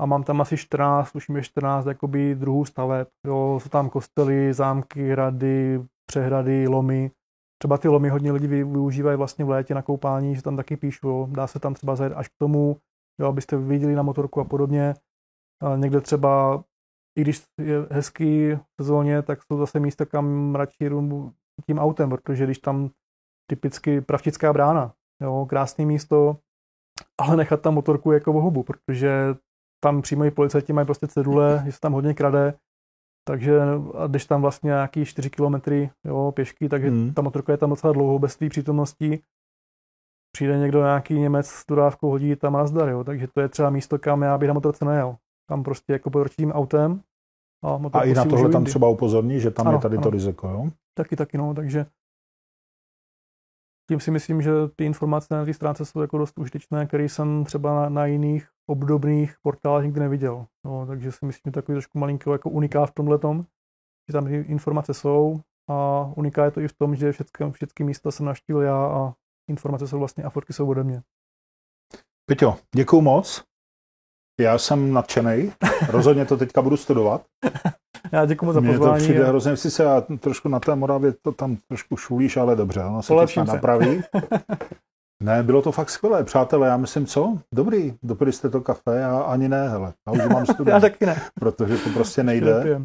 a 0.00 0.06
mám 0.06 0.22
tam 0.22 0.40
asi 0.40 0.56
14, 0.56 1.12
tuším 1.12 1.36
je 1.36 1.42
14 1.42 1.86
jakoby 1.86 2.34
druhů 2.34 2.64
staveb. 2.64 3.08
Jo, 3.26 3.58
jsou 3.62 3.68
tam 3.68 3.90
kostely, 3.90 4.52
zámky, 4.52 5.10
hrady, 5.10 5.84
přehrady, 6.06 6.68
lomy. 6.68 7.10
Třeba 7.58 7.78
ty 7.78 7.88
lomy 7.88 8.08
hodně 8.08 8.32
lidí 8.32 8.46
vy- 8.46 8.64
využívají 8.64 9.16
vlastně 9.18 9.44
v 9.44 9.48
létě 9.48 9.74
na 9.74 9.82
koupání, 9.82 10.34
že 10.36 10.42
tam 10.42 10.56
taky 10.56 10.76
píšou. 10.76 11.26
Dá 11.26 11.46
se 11.46 11.58
tam 11.58 11.74
třeba 11.74 11.96
zajet 11.96 12.12
až 12.12 12.28
k 12.28 12.38
tomu, 12.38 12.76
jo, 13.20 13.28
abyste 13.28 13.56
viděli 13.56 13.94
na 13.94 14.02
motorku 14.02 14.40
a 14.40 14.44
podobně. 14.44 14.94
A 15.62 15.76
někde 15.76 16.00
třeba, 16.00 16.64
i 17.18 17.20
když 17.20 17.42
je 17.60 17.86
hezký 17.90 18.52
v 18.54 18.60
sezóně, 18.80 19.22
tak 19.22 19.38
jsou 19.42 19.58
zase 19.58 19.80
místa, 19.80 20.06
kam 20.06 20.54
radši 20.54 20.84
jdu 20.84 21.32
tím 21.66 21.78
autem, 21.78 22.10
protože 22.10 22.44
když 22.44 22.58
tam 22.58 22.90
typicky 23.50 24.00
pravčická 24.00 24.52
brána, 24.52 24.92
jo, 25.22 25.46
krásné 25.48 25.86
místo, 25.86 26.36
ale 27.20 27.36
nechat 27.36 27.60
tam 27.60 27.74
motorku 27.74 28.12
jako 28.12 28.32
vohubu, 28.32 28.62
protože 28.62 29.34
tam 29.82 30.02
přímo 30.02 30.24
i 30.24 30.30
policajti 30.30 30.72
mají 30.72 30.84
prostě 30.86 31.06
cedule, 31.08 31.62
že 31.66 31.72
se 31.72 31.80
tam 31.80 31.92
hodně 31.92 32.14
krade, 32.14 32.54
takže 33.28 33.60
a 33.94 34.06
když 34.06 34.26
tam 34.26 34.42
vlastně 34.42 34.68
nějaký 34.68 35.04
4 35.04 35.30
kilometry 35.30 35.90
jo, 36.04 36.32
pěšky, 36.36 36.68
takže 36.68 36.88
Hmm. 36.88 37.14
ta 37.14 37.22
motorka 37.22 37.52
je 37.52 37.58
tam 37.58 37.70
docela 37.70 37.92
dlouho 37.92 38.18
bez 38.18 38.36
té 38.36 38.48
přítomnosti. 38.48 39.22
Přijde 40.36 40.58
někdo 40.58 40.82
nějaký 40.82 41.14
Němec 41.14 41.46
s 41.46 41.66
dodávkou, 41.66 42.10
hodí 42.10 42.36
tam 42.36 42.52
nazdar, 42.52 42.88
jo, 42.88 43.04
takže 43.04 43.28
to 43.34 43.40
je 43.40 43.48
třeba 43.48 43.70
místo, 43.70 43.98
kam 43.98 44.22
já 44.22 44.38
bych 44.38 44.48
na 44.48 44.54
motorce 44.54 44.84
nejel. 44.84 45.16
Tam 45.48 45.62
prostě 45.62 45.92
jako 45.92 46.10
potočí 46.10 46.34
tím 46.36 46.52
autem. 46.52 47.00
A, 47.64 47.80
A 47.92 48.02
i 48.04 48.14
na 48.14 48.24
tohle 48.24 48.48
tam 48.50 48.64
třeba 48.64 48.88
upozorní, 48.88 49.40
že 49.40 49.50
tam 49.50 49.68
Ano, 49.68 49.76
je 49.76 49.82
tady 49.82 49.96
to 49.96 50.02
ano. 50.02 50.10
riziko, 50.10 50.48
jo? 50.48 50.70
Taky, 50.96 51.16
taky, 51.16 51.38
no, 51.38 51.54
takže 51.54 51.86
tím 53.92 54.00
si 54.00 54.10
myslím, 54.10 54.42
že 54.42 54.50
ty 54.76 54.84
informace 54.84 55.34
na 55.34 55.44
té 55.44 55.54
stránce 55.54 55.84
jsou 55.84 56.00
jako 56.00 56.18
dost 56.18 56.38
užitečné, 56.38 56.86
které 56.86 57.04
jsem 57.04 57.44
třeba 57.44 57.74
na, 57.74 57.88
na 57.88 58.06
jiných 58.06 58.48
obdobných 58.66 59.34
portálech 59.42 59.84
nikdy 59.84 60.00
neviděl. 60.00 60.46
No, 60.64 60.86
takže 60.86 61.12
si 61.12 61.26
myslím, 61.26 61.50
že 61.50 61.52
takový 61.52 61.74
trošku 61.74 61.98
malinký 61.98 62.30
jako 62.30 62.50
uniká 62.50 62.86
v 62.86 62.90
tomhle 62.90 63.18
že 64.08 64.12
tam 64.12 64.24
ty 64.26 64.36
informace 64.36 64.94
jsou 64.94 65.40
a 65.70 66.04
uniká 66.16 66.44
je 66.44 66.50
to 66.50 66.60
i 66.60 66.68
v 66.68 66.72
tom, 66.72 66.96
že 66.96 67.12
všechny, 67.12 67.52
všechny 67.52 67.84
místa 67.84 68.10
jsem 68.10 68.26
navštívil 68.26 68.62
já 68.62 68.86
a 68.86 69.14
informace 69.50 69.88
jsou 69.88 69.98
vlastně 69.98 70.24
a 70.24 70.30
fotky 70.30 70.52
jsou 70.52 70.68
ode 70.68 70.84
mě. 70.84 71.02
Peťo, 72.26 72.56
děkuju 72.74 73.02
moc. 73.02 73.44
Já 74.40 74.58
jsem 74.58 74.92
nadšený. 74.92 75.52
Rozhodně 75.88 76.24
to 76.24 76.36
teďka 76.36 76.62
budu 76.62 76.76
studovat. 76.76 77.26
Já 78.14 78.24
děkuji 78.26 78.46
moc 78.46 78.54
za 78.54 78.60
Mně 78.60 78.72
to 78.72 78.78
pozvání. 78.78 79.02
přijde 79.04 79.24
a- 79.24 79.28
hrozně, 79.28 79.56
sice 79.56 79.82
já 79.82 80.00
trošku 80.00 80.48
na 80.48 80.60
té 80.60 80.74
Moravě 80.74 81.12
to 81.22 81.32
tam 81.32 81.56
trošku 81.68 81.96
šulíš, 81.96 82.36
ale 82.36 82.56
dobře, 82.56 82.80
ono 82.84 83.02
se 83.02 83.08
to 83.14 83.26
se. 83.26 83.44
napraví. 83.44 84.02
Ne, 85.22 85.42
bylo 85.42 85.62
to 85.62 85.72
fakt 85.72 85.90
skvělé, 85.90 86.24
přátelé, 86.24 86.68
já 86.68 86.76
myslím, 86.76 87.06
co? 87.06 87.38
Dobrý, 87.54 87.94
dopili 88.02 88.32
jste 88.32 88.48
to 88.50 88.60
kafe 88.60 89.04
a 89.04 89.18
ani 89.20 89.48
ne, 89.48 89.68
hele, 89.68 89.92
já 90.06 90.12
už 90.12 90.18
mám 90.32 90.44
Já 90.48 90.54
studovat, 90.54 90.80
taky 90.80 91.06
ne. 91.06 91.16
protože 91.40 91.76
to 91.76 91.90
prostě 91.90 92.22
nejde. 92.22 92.80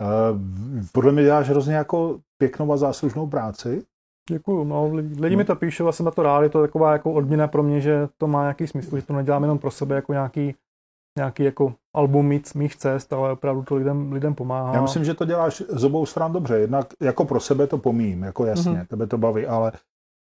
Eh, 0.00 0.84
Podle 0.92 1.12
mě 1.12 1.22
děláš 1.22 1.48
hrozně 1.48 1.74
jako 1.74 2.18
pěknou 2.38 2.72
a 2.72 2.76
záslužnou 2.76 3.26
práci. 3.26 3.82
Děkuju, 4.30 4.64
no, 4.64 4.94
lidi, 4.94 5.20
lidi 5.22 5.36
mi 5.36 5.44
to 5.44 5.56
píšou 5.56 5.88
a 5.88 5.92
jsem 5.92 6.04
na 6.06 6.10
to 6.10 6.22
rád, 6.22 6.42
je 6.42 6.48
to 6.48 6.60
taková 6.60 6.92
jako 6.92 7.12
odměna 7.12 7.48
pro 7.48 7.62
mě, 7.62 7.80
že 7.80 8.08
to 8.18 8.26
má 8.26 8.42
nějaký 8.42 8.66
smysl, 8.66 8.96
že 8.96 9.02
to 9.02 9.12
nedělám 9.12 9.42
jenom 9.42 9.58
pro 9.58 9.70
sebe 9.70 9.94
jako 9.94 10.12
nějaký, 10.12 10.54
nějaký 11.18 11.44
jako 11.44 11.74
album 11.96 12.26
mých, 12.26 12.54
mých 12.54 12.76
cest, 12.76 13.12
ale 13.12 13.32
opravdu 13.32 13.62
to 13.62 13.74
lidem, 13.74 14.12
lidem 14.12 14.34
pomáhá. 14.34 14.74
Já 14.74 14.82
myslím, 14.82 15.04
že 15.04 15.14
to 15.14 15.24
děláš 15.24 15.62
z 15.68 15.84
obou 15.84 16.06
stran 16.06 16.32
dobře. 16.32 16.58
Jednak 16.58 16.86
jako 17.02 17.24
pro 17.24 17.40
sebe 17.40 17.66
to 17.66 17.78
pomím, 17.78 18.22
jako 18.22 18.46
jasně, 18.46 18.70
Mhm. 18.70 18.80
mm-hmm. 18.80 18.86
tebe 18.86 19.06
to 19.06 19.18
baví, 19.18 19.46
ale 19.46 19.72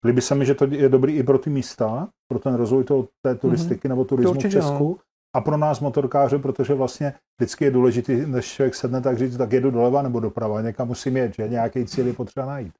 líbí 0.06 0.20
se 0.20 0.34
mi, 0.34 0.46
že 0.46 0.54
to 0.54 0.64
je 0.70 0.88
dobrý 0.88 1.12
i 1.12 1.22
pro 1.22 1.38
ty 1.38 1.50
místa, 1.50 2.08
pro 2.28 2.38
ten 2.38 2.54
rozvoj 2.54 2.84
toho, 2.84 3.08
té 3.22 3.34
turistiky 3.34 3.86
mm-hmm. 3.86 3.88
nebo 3.88 4.04
turismu 4.04 4.32
v 4.32 4.36
určitě, 4.36 4.56
no. 4.56 4.62
Česku. 4.62 4.98
A 5.36 5.40
pro 5.40 5.56
nás 5.56 5.80
motorkáře, 5.80 6.38
protože 6.38 6.74
vlastně 6.74 7.14
vždycky 7.40 7.64
je 7.64 7.70
důležité, 7.70 8.12
než 8.12 8.46
člověk 8.46 8.74
sedne, 8.74 9.00
tak 9.00 9.18
říct, 9.18 9.36
tak 9.36 9.52
jedu 9.52 9.70
doleva 9.70 10.02
nebo 10.02 10.20
doprava, 10.20 10.60
někam 10.60 10.88
musím 10.88 11.16
jet, 11.16 11.34
že 11.34 11.48
nějaký 11.48 11.84
cíl 11.86 12.06
je 12.06 12.12
potřeba 12.12 12.46
najít. 12.46 12.72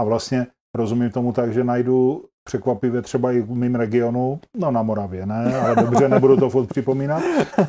A 0.00 0.04
vlastně 0.04 0.46
rozumím 0.76 1.10
tomu 1.10 1.32
tak, 1.32 1.52
že 1.52 1.64
najdu 1.64 2.24
překvapivě 2.44 3.02
třeba 3.02 3.32
i 3.32 3.40
v 3.40 3.50
mém 3.54 3.74
regionu, 3.74 4.40
no 4.56 4.70
na 4.70 4.82
Moravě, 4.82 5.26
ne, 5.26 5.56
ale 5.60 5.76
dobře, 5.76 6.08
nebudu 6.08 6.36
to 6.36 6.50
furt 6.50 6.66
připomínat, 6.66 7.22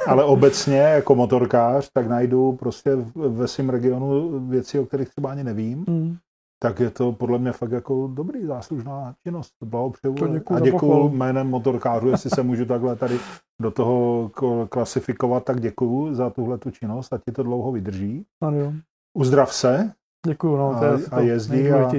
ale 0.07 0.23
obecně 0.23 0.78
jako 0.78 1.15
motorkář, 1.15 1.89
tak 1.93 2.07
najdu 2.07 2.51
prostě 2.53 2.95
ve 3.15 3.47
svém 3.47 3.69
regionu 3.69 4.39
věci, 4.49 4.80
o 4.80 4.86
kterých 4.86 5.09
třeba 5.09 5.32
ani 5.32 5.43
nevím, 5.43 5.86
Hmm. 5.88 6.15
tak 6.63 6.80
je 6.80 6.89
to 6.89 7.11
podle 7.11 7.38
mě 7.38 7.51
fakt 7.51 7.71
jako 7.71 8.07
dobrý 8.13 8.45
záslužná 8.45 9.13
činnost. 9.28 9.51
Blahopřeju. 9.65 10.13
To 10.13 10.28
děkuju 10.28 10.57
a 10.57 10.59
děkuju 10.59 11.09
jménem 11.09 11.47
motorkářů, 11.49 12.07
jestli 12.09 12.30
se 12.30 12.43
můžu 12.43 12.65
takhle 12.65 12.95
tady 12.95 13.19
do 13.61 13.71
toho 13.71 14.30
ko- 14.34 14.67
klasifikovat, 14.67 15.43
tak 15.43 15.61
děkuju 15.61 16.13
za 16.13 16.30
tuhle 16.30 16.57
tu 16.57 16.71
činnost 16.71 17.13
a 17.13 17.17
ti 17.17 17.32
to 17.32 17.43
dlouho 17.43 17.71
vydrží. 17.71 18.26
Ano. 18.43 18.73
Uzdrav 19.17 19.53
se 19.53 19.91
Děkuju, 20.28 20.57
no, 20.57 20.69
to 20.80 20.86
A- 20.86 20.86
je 20.86 21.05
a 21.11 21.15
to 21.15 21.21
jezdí 21.21 21.71
a-. 21.71 21.91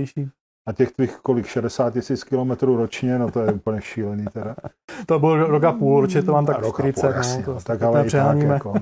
a 0.66 0.72
těch 0.72 0.92
tvých 0.92 1.16
kolik 1.16 1.46
60 1.46 1.92
tisíc 1.92 2.24
kilometrů 2.24 2.76
ročně, 2.76 3.18
no 3.18 3.30
to 3.30 3.40
je 3.40 3.52
úplně 3.52 3.80
šílený 3.80 4.24
teda. 4.32 4.56
To 5.06 5.18
byl 5.18 5.46
rok 5.46 5.64
a 5.64 5.72
půl, 5.72 6.02
určitě 6.02 6.22
to 6.22 6.32
mám 6.32 6.46
tak 6.46 6.56
A 6.56 6.60
rok 6.60 6.80
a 6.80 6.82
40, 6.82 7.00
půl, 7.00 7.10
no, 7.10 7.16
jasně, 7.16 7.44
to, 7.44 7.54
no, 7.54 7.60
tak 7.60 7.78
to 7.78 7.86
ale 7.86 8.06
i 8.06 8.10
tak 8.10 8.38
jako. 8.38 8.74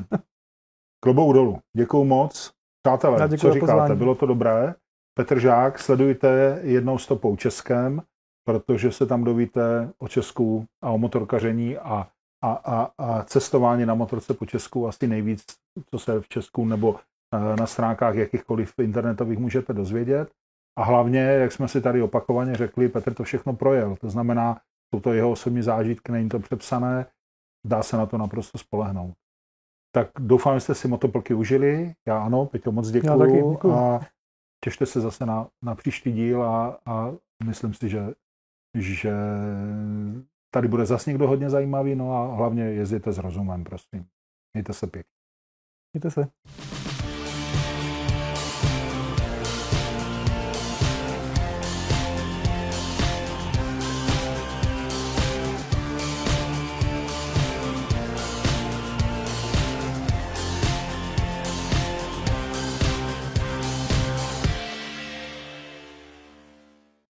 Klobouk 1.05 1.35
dolů. 1.35 1.59
Děkuju 1.77 2.05
moc. 2.05 2.53
Přátelé, 2.83 3.29
co 3.29 3.53
říkáte? 3.53 3.61
pozvání. 3.61 3.97
Bylo 3.97 4.15
to 4.15 4.27
dobré? 4.27 4.75
Petr 5.19 5.39
Žák, 5.39 5.79
sledujte 5.79 6.61
jednou 6.63 6.99
stopou 6.99 7.37
Českem, 7.37 8.03
protože 8.47 8.93
se 8.93 9.07
tam 9.07 9.25
dovíte 9.25 9.91
o 9.99 10.09
Česku 10.09 10.67
a 10.83 10.91
o 10.91 10.99
motorkaření 10.99 11.79
a, 11.79 12.09
a, 12.45 12.53
a, 12.53 12.91
a 12.99 13.23
cestování 13.23 13.87
na 13.87 13.95
motorce 13.95 14.35
po 14.35 14.47
Česku 14.47 14.89
asi 14.89 15.07
nejvíc, 15.07 15.45
co 15.91 15.99
se 15.99 16.21
v 16.21 16.29
Česku 16.29 16.65
nebo 16.65 16.97
eh, 17.35 17.57
na 17.57 17.67
stránkách 17.67 18.15
jakýchkoliv 18.15 18.75
internetových 18.79 19.39
můžete 19.39 19.73
dozvědět. 19.73 20.31
A 20.79 20.85
hlavně, 20.85 21.21
jak 21.21 21.53
jsme 21.53 21.69
si 21.69 21.81
tady 21.81 22.03
opakovaně 22.03 22.55
řekli, 22.55 22.89
Petr 22.89 23.15
to 23.15 23.25
všechno 23.25 23.57
projel. 23.57 23.97
To 23.97 24.11
znamená, 24.11 24.61
jsou 24.95 25.01
to 25.01 25.13
jeho 25.13 25.31
osobní 25.31 25.63
zážitky, 25.63 26.13
není 26.13 26.29
to 26.29 26.39
přepsané, 26.39 27.07
dá 27.67 27.83
se 27.83 27.97
na 27.97 28.07
to 28.07 28.19
naprosto 28.19 28.59
spolehnout. 28.59 29.15
Tak 29.95 30.11
doufám, 30.19 30.57
že 30.57 30.61
jste 30.61 30.75
si 30.75 30.89
motoplky 30.89 31.35
užili. 31.35 31.95
Já 32.09 32.25
ano, 32.25 32.47
Peťo, 32.47 32.73
moc 32.73 32.91
taky 32.91 33.01
děkuju. 33.01 33.53
děkuju. 33.53 33.75
a 33.75 34.01
těšte 34.65 34.87
se 34.87 35.01
zase 35.01 35.27
na, 35.27 35.49
na 35.63 35.75
příští 35.75 36.13
díl 36.13 36.43
a, 36.43 36.79
a 36.87 37.13
myslím 37.45 37.75
si, 37.75 37.89
že 37.89 38.15
že 38.75 39.13
tady 40.51 40.69
bude 40.69 40.87
zase 40.87 41.11
někdo 41.11 41.29
hodně 41.29 41.51
zajímavý, 41.51 41.95
no 41.95 42.17
a 42.17 42.35
hlavně 42.35 42.63
jezděte 42.63 43.13
s 43.13 43.19
rozumem, 43.19 43.65
prosím. 43.65 44.07
Mějte 44.55 44.73
se 44.73 44.87
pěkně. 44.87 45.15
Mějte 45.93 46.11
se. 46.11 46.29